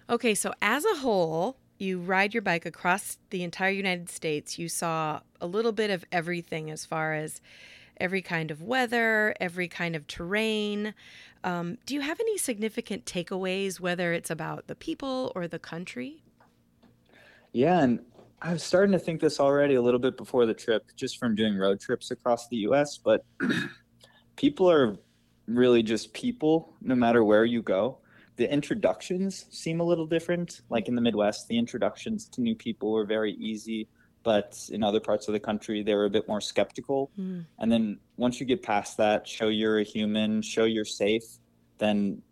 Okay, 0.08 0.34
so 0.34 0.52
as 0.60 0.84
a 0.84 0.96
whole, 0.96 1.56
you 1.78 1.98
ride 1.98 2.34
your 2.34 2.42
bike 2.42 2.66
across 2.66 3.18
the 3.30 3.42
entire 3.42 3.70
United 3.70 4.10
States. 4.10 4.58
You 4.58 4.68
saw 4.68 5.20
a 5.40 5.46
little 5.46 5.72
bit 5.72 5.90
of 5.90 6.04
everything 6.12 6.70
as 6.70 6.84
far 6.84 7.14
as 7.14 7.40
every 8.02 8.20
kind 8.20 8.50
of 8.50 8.60
weather, 8.60 9.32
every 9.40 9.68
kind 9.68 9.94
of 9.94 10.08
terrain. 10.08 10.92
Um, 11.44 11.78
do 11.86 11.94
you 11.94 12.00
have 12.00 12.18
any 12.18 12.36
significant 12.36 13.04
takeaways, 13.04 13.78
whether 13.78 14.12
it's 14.12 14.28
about 14.28 14.66
the 14.66 14.74
people 14.74 15.30
or 15.36 15.46
the 15.46 15.60
country? 15.60 16.24
Yeah, 17.52 17.80
and 17.80 18.00
I 18.42 18.52
was 18.52 18.64
starting 18.64 18.90
to 18.90 18.98
think 18.98 19.20
this 19.20 19.38
already 19.38 19.76
a 19.76 19.82
little 19.82 20.00
bit 20.00 20.16
before 20.16 20.46
the 20.46 20.54
trip, 20.54 20.84
just 20.96 21.18
from 21.18 21.36
doing 21.36 21.56
road 21.56 21.78
trips 21.78 22.10
across 22.10 22.48
the 22.48 22.56
US, 22.68 22.98
but 22.98 23.24
people 24.36 24.68
are 24.68 24.96
really 25.46 25.82
just 25.84 26.12
people 26.12 26.74
no 26.80 26.96
matter 26.96 27.22
where 27.22 27.44
you 27.44 27.62
go. 27.62 27.98
The 28.34 28.52
introductions 28.52 29.46
seem 29.50 29.78
a 29.78 29.84
little 29.84 30.06
different. 30.06 30.62
Like 30.70 30.88
in 30.88 30.96
the 30.96 31.00
Midwest, 31.00 31.46
the 31.46 31.56
introductions 31.56 32.28
to 32.30 32.40
new 32.40 32.56
people 32.56 32.90
were 32.90 33.04
very 33.04 33.34
easy, 33.34 33.86
but 34.22 34.58
in 34.70 34.82
other 34.82 35.00
parts 35.00 35.28
of 35.28 35.32
the 35.32 35.40
country, 35.40 35.82
they 35.82 35.94
were 35.94 36.04
a 36.04 36.10
bit 36.10 36.28
more 36.28 36.40
skeptical. 36.40 37.10
Hmm. 37.16 37.40
And 37.58 37.70
then 37.70 37.98
once 38.16 38.40
you 38.40 38.46
get 38.46 38.62
past 38.62 38.96
that, 38.98 39.26
show 39.26 39.48
you're 39.48 39.78
a 39.78 39.84
human, 39.84 40.42
show 40.42 40.64
you're 40.64 40.84
safe, 40.84 41.24
then 41.78 42.22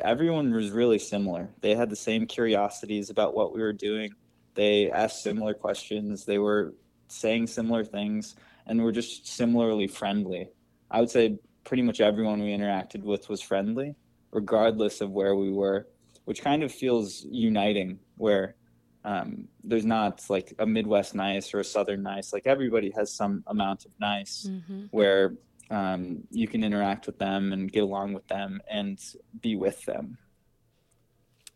everyone 0.00 0.52
was 0.52 0.70
really 0.70 0.98
similar. 0.98 1.48
They 1.60 1.74
had 1.74 1.90
the 1.90 1.96
same 1.96 2.26
curiosities 2.26 3.10
about 3.10 3.34
what 3.34 3.54
we 3.54 3.60
were 3.60 3.72
doing. 3.72 4.12
They 4.54 4.90
asked 4.90 5.22
similar 5.22 5.54
questions. 5.54 6.24
They 6.24 6.38
were 6.38 6.74
saying 7.08 7.46
similar 7.48 7.84
things 7.84 8.36
and 8.66 8.82
were 8.82 8.92
just 8.92 9.26
similarly 9.26 9.86
friendly. 9.86 10.48
I 10.90 11.00
would 11.00 11.10
say 11.10 11.38
pretty 11.64 11.82
much 11.82 12.00
everyone 12.00 12.40
we 12.40 12.56
interacted 12.56 13.02
with 13.02 13.28
was 13.28 13.40
friendly, 13.40 13.94
regardless 14.32 15.00
of 15.00 15.10
where 15.10 15.36
we 15.36 15.50
were, 15.50 15.88
which 16.24 16.42
kind 16.42 16.62
of 16.62 16.72
feels 16.72 17.24
uniting, 17.30 17.98
where 18.16 18.54
um, 19.04 19.48
there's 19.64 19.86
not 19.86 20.22
like 20.28 20.54
a 20.58 20.66
Midwest 20.66 21.14
nice 21.14 21.54
or 21.54 21.60
a 21.60 21.64
Southern 21.64 22.02
nice. 22.02 22.32
Like 22.32 22.46
everybody 22.46 22.90
has 22.90 23.12
some 23.12 23.42
amount 23.46 23.84
of 23.84 23.92
nice 24.00 24.48
hmm 24.48 24.86
where 24.90 25.34
um, 25.70 26.24
you 26.30 26.48
can 26.48 26.64
interact 26.64 27.06
with 27.06 27.18
them 27.18 27.52
and 27.52 27.70
get 27.70 27.84
along 27.84 28.12
with 28.12 28.26
them 28.26 28.60
and 28.68 28.98
be 29.40 29.54
with 29.54 29.84
them. 29.84 30.18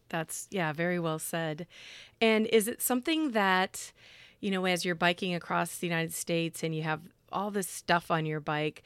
That's, 0.08 0.46
yeah, 0.50 0.72
very 0.72 1.00
well 1.00 1.18
said. 1.18 1.66
And 2.20 2.46
is 2.46 2.68
it 2.68 2.80
something 2.80 3.32
that, 3.32 3.90
you 4.40 4.52
know, 4.52 4.64
as 4.66 4.84
you're 4.84 4.94
biking 4.94 5.34
across 5.34 5.78
the 5.78 5.88
United 5.88 6.14
States 6.14 6.62
and 6.62 6.74
you 6.74 6.84
have 6.84 7.00
all 7.32 7.50
this 7.50 7.68
stuff 7.68 8.10
on 8.10 8.24
your 8.24 8.38
bike, 8.38 8.84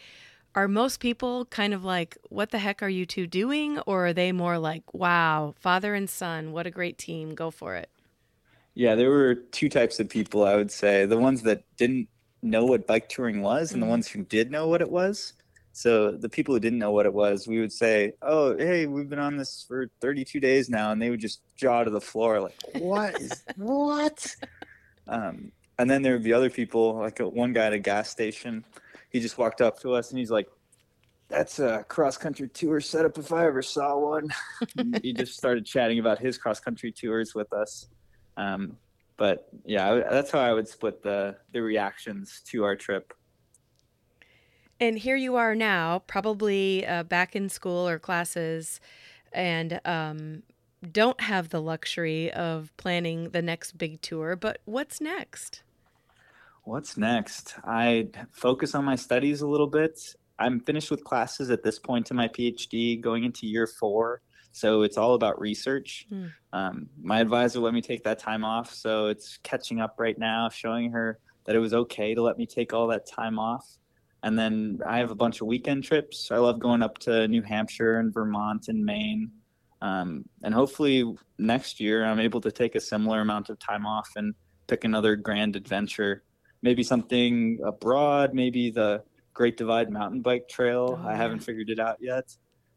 are 0.54 0.66
most 0.66 1.00
people 1.00 1.44
kind 1.44 1.74
of 1.74 1.84
like, 1.84 2.16
what 2.30 2.50
the 2.50 2.58
heck 2.58 2.82
are 2.82 2.88
you 2.88 3.04
two 3.04 3.26
doing? 3.26 3.78
Or 3.80 4.06
are 4.06 4.12
they 4.14 4.32
more 4.32 4.58
like, 4.58 4.94
wow, 4.94 5.54
father 5.58 5.94
and 5.94 6.08
son, 6.08 6.52
what 6.52 6.66
a 6.66 6.70
great 6.70 6.96
team, 6.96 7.34
go 7.34 7.50
for 7.50 7.74
it? 7.76 7.90
Yeah, 8.78 8.94
there 8.94 9.10
were 9.10 9.34
two 9.34 9.68
types 9.68 9.98
of 9.98 10.08
people, 10.08 10.44
I 10.44 10.54
would 10.54 10.70
say. 10.70 11.04
The 11.04 11.18
ones 11.18 11.42
that 11.42 11.64
didn't 11.78 12.08
know 12.42 12.64
what 12.64 12.86
bike 12.86 13.08
touring 13.08 13.42
was 13.42 13.74
and 13.74 13.82
the 13.82 13.86
Mhm. 13.86 13.90
ones 13.90 14.06
who 14.06 14.22
did 14.22 14.52
know 14.52 14.68
what 14.68 14.80
it 14.80 14.88
was. 14.88 15.32
So 15.72 16.12
the 16.12 16.28
people 16.28 16.54
who 16.54 16.60
didn't 16.60 16.78
know 16.78 16.92
what 16.92 17.04
it 17.04 17.12
was, 17.12 17.48
we 17.48 17.58
would 17.58 17.72
say, 17.72 18.12
"Oh, 18.22 18.56
hey, 18.56 18.86
we've 18.86 19.08
been 19.08 19.18
on 19.18 19.36
this 19.36 19.64
for 19.66 19.88
32 20.00 20.38
days 20.38 20.70
now," 20.70 20.92
and 20.92 21.02
they 21.02 21.10
would 21.10 21.18
just 21.18 21.42
jaw 21.56 21.82
to 21.82 21.90
the 21.90 22.00
floor, 22.00 22.40
like, 22.40 22.54
"What 22.72 23.14
is 23.14 23.42
what?" 23.56 24.36
Um, 25.08 25.50
and 25.78 25.90
then 25.90 26.02
there 26.02 26.12
would 26.12 26.22
be 26.22 26.32
other 26.32 26.50
people, 26.50 26.94
like 26.98 27.20
uh, 27.20 27.28
one 27.28 27.52
guy 27.52 27.66
at 27.66 27.72
a 27.72 27.80
gas 27.80 28.10
station. 28.10 28.64
He 29.10 29.18
just 29.18 29.38
walked 29.38 29.60
up 29.60 29.80
to 29.80 29.94
us 29.94 30.10
and 30.10 30.20
he's 30.20 30.30
like, 30.30 30.46
"That's 31.28 31.58
a 31.58 31.84
cross 31.88 32.16
country 32.16 32.48
tour 32.48 32.80
setup 32.80 33.18
if 33.18 33.32
I 33.32 33.44
ever 33.46 33.60
saw 33.62 33.98
one." 33.98 34.28
He 35.02 35.12
just 35.12 35.36
started 35.36 35.66
chatting 35.66 35.98
about 35.98 36.20
his 36.20 36.38
cross 36.38 36.60
country 36.60 36.92
tours 36.92 37.34
with 37.34 37.52
us. 37.52 37.88
Um, 38.38 38.78
but 39.18 39.48
yeah, 39.66 40.02
that's 40.10 40.30
how 40.30 40.38
I 40.38 40.54
would 40.54 40.68
split 40.68 41.02
the 41.02 41.36
the 41.52 41.60
reactions 41.60 42.40
to 42.46 42.64
our 42.64 42.76
trip. 42.76 43.12
And 44.80 44.96
here 44.96 45.16
you 45.16 45.34
are 45.34 45.56
now, 45.56 46.04
probably 46.06 46.86
uh, 46.86 47.02
back 47.02 47.34
in 47.34 47.48
school 47.48 47.88
or 47.88 47.98
classes, 47.98 48.80
and 49.32 49.80
um, 49.84 50.44
don't 50.92 51.20
have 51.20 51.48
the 51.48 51.60
luxury 51.60 52.32
of 52.32 52.72
planning 52.76 53.30
the 53.30 53.42
next 53.42 53.76
big 53.76 54.00
tour. 54.02 54.36
But 54.36 54.60
what's 54.66 55.00
next? 55.00 55.62
What's 56.62 56.96
next? 56.96 57.56
I 57.64 58.10
focus 58.30 58.76
on 58.76 58.84
my 58.84 58.94
studies 58.94 59.40
a 59.40 59.48
little 59.48 59.66
bit. 59.66 60.14
I'm 60.38 60.60
finished 60.60 60.92
with 60.92 61.02
classes 61.02 61.50
at 61.50 61.64
this 61.64 61.80
point 61.80 62.12
in 62.12 62.16
my 62.16 62.28
PhD, 62.28 63.00
going 63.00 63.24
into 63.24 63.48
year 63.48 63.66
four. 63.66 64.22
So 64.52 64.82
it's 64.82 64.96
all 64.96 65.14
about 65.14 65.40
research. 65.40 66.06
Hmm. 66.08 66.26
Um, 66.52 66.88
my 67.00 67.20
advisor 67.20 67.60
let 67.60 67.74
me 67.74 67.82
take 67.82 68.04
that 68.04 68.18
time 68.18 68.44
off. 68.44 68.72
So 68.74 69.06
it's 69.06 69.38
catching 69.42 69.80
up 69.80 69.96
right 69.98 70.18
now, 70.18 70.48
showing 70.48 70.92
her 70.92 71.18
that 71.44 71.56
it 71.56 71.60
was 71.60 71.74
okay 71.74 72.14
to 72.14 72.22
let 72.22 72.38
me 72.38 72.46
take 72.46 72.72
all 72.72 72.88
that 72.88 73.06
time 73.06 73.38
off. 73.38 73.66
And 74.22 74.38
then 74.38 74.80
I 74.86 74.98
have 74.98 75.10
a 75.10 75.14
bunch 75.14 75.40
of 75.40 75.46
weekend 75.46 75.84
trips. 75.84 76.30
I 76.30 76.38
love 76.38 76.58
going 76.58 76.82
up 76.82 76.98
to 77.00 77.28
New 77.28 77.42
Hampshire 77.42 77.98
and 78.00 78.12
Vermont 78.12 78.68
and 78.68 78.84
Maine. 78.84 79.30
Um, 79.80 80.24
and 80.42 80.52
hopefully 80.52 81.04
next 81.38 81.78
year 81.78 82.04
I'm 82.04 82.18
able 82.18 82.40
to 82.40 82.50
take 82.50 82.74
a 82.74 82.80
similar 82.80 83.20
amount 83.20 83.48
of 83.48 83.58
time 83.60 83.86
off 83.86 84.10
and 84.16 84.34
pick 84.66 84.82
another 84.82 85.14
grand 85.14 85.54
adventure 85.54 86.24
maybe 86.62 86.82
something 86.82 87.58
abroad, 87.64 88.34
maybe 88.34 88.70
the 88.70 89.02
Great 89.34 89.56
Divide 89.56 89.90
mountain 89.90 90.20
bike 90.20 90.48
trail. 90.48 90.98
Oh, 91.00 91.08
I 91.08 91.14
haven't 91.14 91.40
figured 91.40 91.70
it 91.70 91.78
out 91.78 91.98
yet, 92.00 92.34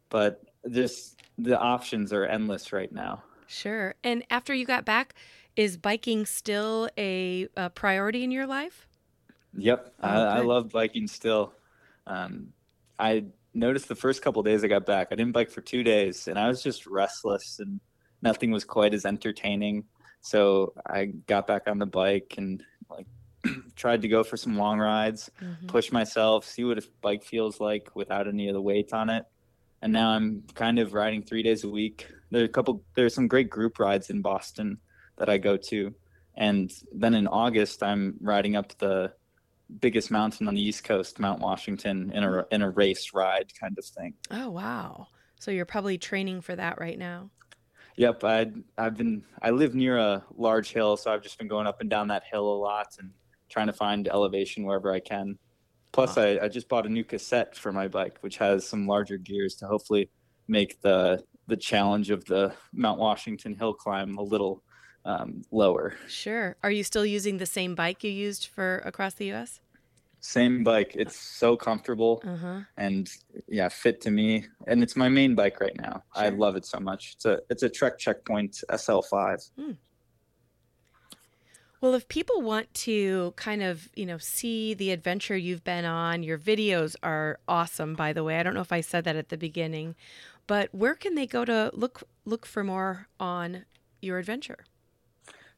but 0.08 0.40
just 0.70 1.20
the 1.38 1.58
options 1.58 2.12
are 2.12 2.24
endless 2.24 2.72
right 2.72 2.92
now. 2.92 3.22
Sure. 3.46 3.94
And 4.02 4.24
after 4.30 4.54
you 4.54 4.64
got 4.64 4.84
back, 4.84 5.14
is 5.56 5.76
biking 5.76 6.24
still 6.26 6.88
a, 6.96 7.48
a 7.56 7.70
priority 7.70 8.24
in 8.24 8.30
your 8.30 8.46
life? 8.46 8.86
Yep, 9.54 9.94
Oh, 10.02 10.08
I, 10.08 10.38
I 10.38 10.40
love 10.40 10.70
biking 10.70 11.06
still. 11.06 11.52
Um, 12.06 12.48
I 12.98 13.26
noticed 13.52 13.88
the 13.88 13.94
first 13.94 14.22
couple 14.22 14.42
days 14.42 14.64
I 14.64 14.68
got 14.68 14.86
back, 14.86 15.08
I 15.10 15.14
didn't 15.14 15.32
bike 15.32 15.50
for 15.50 15.60
two 15.60 15.82
days, 15.82 16.26
and 16.28 16.38
I 16.38 16.48
was 16.48 16.62
just 16.62 16.86
restless, 16.86 17.58
and 17.58 17.80
nothing 18.22 18.50
was 18.50 18.64
quite 18.64 18.94
as 18.94 19.04
entertaining. 19.04 19.84
So 20.22 20.72
I 20.86 21.06
got 21.06 21.46
back 21.46 21.64
on 21.66 21.78
the 21.78 21.86
bike 21.86 22.34
and 22.38 22.62
like 22.88 23.06
tried 23.76 24.02
to 24.02 24.08
go 24.08 24.22
for 24.24 24.36
some 24.36 24.56
long 24.56 24.78
rides. 24.78 25.30
Mhm. 25.42 25.68
push 25.68 25.92
myself, 25.92 26.46
see 26.46 26.64
what 26.64 26.78
a 26.78 26.82
bike 27.02 27.24
feels 27.24 27.60
like 27.60 27.90
without 27.94 28.28
any 28.28 28.48
of 28.48 28.54
the 28.54 28.62
weight 28.62 28.92
on 28.94 29.10
it. 29.10 29.24
And 29.82 29.92
now 29.92 30.10
I'm 30.10 30.44
kind 30.54 30.78
of 30.78 30.94
riding 30.94 31.22
three 31.22 31.42
days 31.42 31.64
a 31.64 31.68
week. 31.68 32.06
There 32.30 32.42
are 32.42 32.46
a 32.46 32.48
couple, 32.48 32.82
there's 32.94 33.14
some 33.14 33.28
great 33.28 33.50
group 33.50 33.78
rides 33.78 34.10
in 34.10 34.22
Boston 34.22 34.78
that 35.18 35.28
I 35.28 35.38
go 35.38 35.56
to. 35.56 35.94
And 36.36 36.72
then 36.92 37.14
in 37.14 37.26
August, 37.26 37.82
I'm 37.82 38.14
riding 38.20 38.56
up 38.56 38.76
the 38.78 39.12
biggest 39.80 40.10
mountain 40.10 40.48
on 40.48 40.54
the 40.54 40.62
East 40.62 40.84
Coast, 40.84 41.18
Mount 41.18 41.40
Washington, 41.40 42.10
in 42.14 42.24
a, 42.24 42.46
in 42.50 42.62
a 42.62 42.70
race 42.70 43.12
ride 43.12 43.52
kind 43.60 43.76
of 43.76 43.84
thing. 43.84 44.14
Oh, 44.30 44.50
wow. 44.50 45.08
So 45.40 45.50
you're 45.50 45.66
probably 45.66 45.98
training 45.98 46.40
for 46.40 46.54
that 46.56 46.80
right 46.80 46.98
now. 46.98 47.30
Yep, 47.96 48.24
I 48.24 48.50
I've 48.78 48.96
been 48.96 49.22
I 49.42 49.50
live 49.50 49.74
near 49.74 49.98
a 49.98 50.24
large 50.36 50.72
hill, 50.72 50.96
so 50.96 51.12
I've 51.12 51.22
just 51.22 51.36
been 51.36 51.48
going 51.48 51.66
up 51.66 51.80
and 51.82 51.90
down 51.90 52.08
that 52.08 52.22
hill 52.24 52.50
a 52.50 52.56
lot 52.56 52.96
and 52.98 53.10
trying 53.50 53.66
to 53.66 53.72
find 53.72 54.08
elevation 54.08 54.64
wherever 54.64 54.92
I 54.92 55.00
can. 55.00 55.38
Plus, 55.92 56.16
I, 56.16 56.38
I 56.42 56.48
just 56.48 56.68
bought 56.68 56.86
a 56.86 56.88
new 56.88 57.04
cassette 57.04 57.54
for 57.56 57.72
my 57.72 57.86
bike, 57.88 58.16
which 58.22 58.38
has 58.38 58.66
some 58.66 58.86
larger 58.86 59.18
gears 59.18 59.54
to 59.56 59.66
hopefully 59.66 60.10
make 60.48 60.80
the 60.80 61.22
the 61.48 61.56
challenge 61.56 62.10
of 62.10 62.24
the 62.26 62.54
Mount 62.72 62.98
Washington 63.00 63.54
hill 63.54 63.74
climb 63.74 64.16
a 64.16 64.22
little 64.22 64.62
um, 65.04 65.42
lower. 65.50 65.94
Sure. 66.08 66.56
Are 66.62 66.70
you 66.70 66.84
still 66.84 67.04
using 67.04 67.38
the 67.38 67.46
same 67.46 67.74
bike 67.74 68.04
you 68.04 68.10
used 68.10 68.46
for 68.46 68.78
across 68.84 69.14
the 69.14 69.26
U.S.? 69.26 69.60
Same 70.20 70.62
bike. 70.62 70.92
It's 70.94 71.16
so 71.18 71.56
comfortable 71.56 72.22
Uh-huh. 72.24 72.60
and 72.76 73.10
yeah, 73.48 73.68
fit 73.68 74.00
to 74.02 74.10
me. 74.12 74.46
And 74.68 74.80
it's 74.82 74.94
my 74.94 75.08
main 75.08 75.34
bike 75.34 75.60
right 75.60 75.76
now. 75.76 76.04
I 76.14 76.28
love 76.28 76.54
it 76.54 76.64
so 76.64 76.78
much. 76.78 77.14
It's 77.16 77.24
a 77.24 77.40
it's 77.50 77.64
a 77.64 77.68
Trek 77.68 77.98
Checkpoint 77.98 78.62
SL5. 78.70 79.50
Well, 81.82 81.94
if 81.94 82.06
people 82.06 82.42
want 82.42 82.72
to 82.74 83.34
kind 83.34 83.60
of, 83.60 83.88
you 83.96 84.06
know, 84.06 84.16
see 84.16 84.72
the 84.72 84.92
adventure 84.92 85.36
you've 85.36 85.64
been 85.64 85.84
on, 85.84 86.22
your 86.22 86.38
videos 86.38 86.94
are 87.02 87.40
awesome, 87.48 87.94
by 87.94 88.12
the 88.12 88.22
way. 88.22 88.38
I 88.38 88.44
don't 88.44 88.54
know 88.54 88.60
if 88.60 88.70
I 88.70 88.82
said 88.82 89.02
that 89.02 89.16
at 89.16 89.30
the 89.30 89.36
beginning, 89.36 89.96
but 90.46 90.72
where 90.72 90.94
can 90.94 91.16
they 91.16 91.26
go 91.26 91.44
to 91.44 91.72
look 91.74 92.04
look 92.24 92.46
for 92.46 92.62
more 92.62 93.08
on 93.18 93.64
your 94.00 94.18
adventure? 94.18 94.64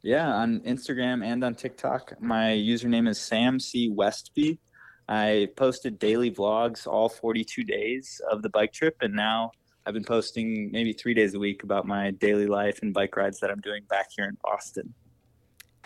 Yeah, 0.00 0.32
on 0.34 0.60
Instagram 0.60 1.22
and 1.22 1.44
on 1.44 1.54
TikTok, 1.54 2.14
my 2.22 2.52
username 2.52 3.06
is 3.06 3.20
Sam 3.20 3.60
C 3.60 3.90
Westby. 3.90 4.58
I 5.06 5.48
posted 5.56 5.98
daily 5.98 6.30
vlogs 6.30 6.86
all 6.86 7.10
42 7.10 7.64
days 7.64 8.18
of 8.30 8.40
the 8.40 8.48
bike 8.48 8.72
trip, 8.72 8.96
and 9.02 9.12
now 9.12 9.50
I've 9.84 9.92
been 9.92 10.04
posting 10.04 10.70
maybe 10.72 10.94
three 10.94 11.12
days 11.12 11.34
a 11.34 11.38
week 11.38 11.64
about 11.64 11.86
my 11.86 12.12
daily 12.12 12.46
life 12.46 12.78
and 12.80 12.94
bike 12.94 13.14
rides 13.14 13.40
that 13.40 13.50
I'm 13.50 13.60
doing 13.60 13.82
back 13.90 14.06
here 14.16 14.24
in 14.24 14.38
Boston. 14.42 14.94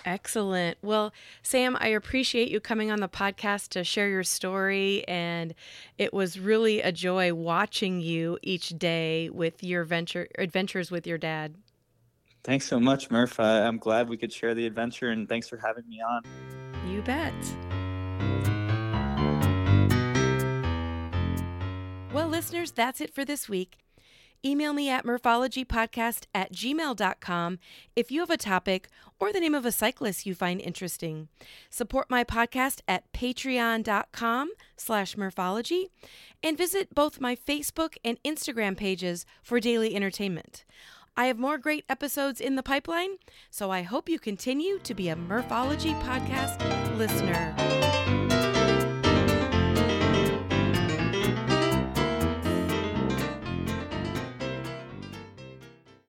Excellent. 0.05 0.79
Well, 0.81 1.13
Sam, 1.43 1.77
I 1.81 1.89
appreciate 1.89 2.51
you 2.51 2.61
coming 2.61 2.91
on 2.91 3.01
the 3.01 3.09
podcast 3.09 3.69
to 3.71 3.85
share 3.85 4.09
your 4.09 4.25
story. 4.25 5.07
And 5.07 5.55
it 5.99 6.15
was 6.15 6.39
really 6.39 6.81
a 6.81 6.93
joy 6.93 7.35
watching 7.35 8.01
you 8.01 8.39
each 8.43 8.71
day 8.71 9.29
with 9.29 9.63
your 9.63 9.85
venture 9.85 10.29
adventures 10.39 10.91
with 10.91 11.07
your 11.07 11.19
dad. 11.19 11.57
Thanks 12.45 12.67
so 12.67 12.81
much, 12.81 13.11
Murph. 13.11 13.39
I'm 13.39 13.77
glad 13.77 14.09
we 14.09 14.17
could 14.17 14.33
share 14.33 14.55
the 14.55 14.65
adventure, 14.65 15.11
and 15.11 15.29
thanks 15.29 15.49
for 15.49 15.59
having 15.59 15.87
me 15.89 16.01
on. 16.01 16.23
You 16.91 17.03
bet. 17.03 17.35
Well, 22.15 22.29
listeners, 22.29 22.71
that's 22.71 23.03
it 23.03 23.13
for 23.13 23.25
this 23.27 23.49
week. 23.49 23.79
Email 24.45 24.73
me 24.73 24.89
at 24.89 25.05
murphologypodcast 25.05 26.27
at 26.35 26.53
gmail.com 26.53 27.59
if 27.97 28.11
you 28.11 28.21
have 28.21 28.31
a 28.31 28.37
topic 28.37 28.89
or 29.19 29.33
the 29.33 29.41
name 29.41 29.55
of 29.55 29.67
a 29.67 29.73
cyclist 29.73 30.27
you 30.27 30.35
find 30.35 30.61
interesting. 30.61 31.29
Support 31.71 32.09
my 32.09 32.23
podcast 32.23 32.81
at 32.87 33.13
patreon.com 33.13 34.51
slash 34.77 35.17
murphology 35.17 35.91
and 36.43 36.57
visit 36.57 36.95
both 36.95 37.21
my 37.21 37.35
Facebook 37.35 37.97
and 38.05 38.23
Instagram 38.23 38.77
pages 38.77 39.27
for 39.43 39.59
daily 39.59 39.97
entertainment. 39.97 40.65
I 41.17 41.27
have 41.27 41.39
more 41.39 41.59
great 41.59 41.85
episodes 41.89 42.41
in 42.41 42.55
the 42.55 42.63
pipeline, 42.63 43.17
so 43.51 43.73
I 43.73 43.83
hope 43.83 44.09
you 44.09 44.21
continue 44.21 44.79
to 44.79 44.95
be 44.95 45.09
a 45.09 45.17
Murphology 45.17 45.95
podcast 45.95 46.97
listener. 46.97 47.88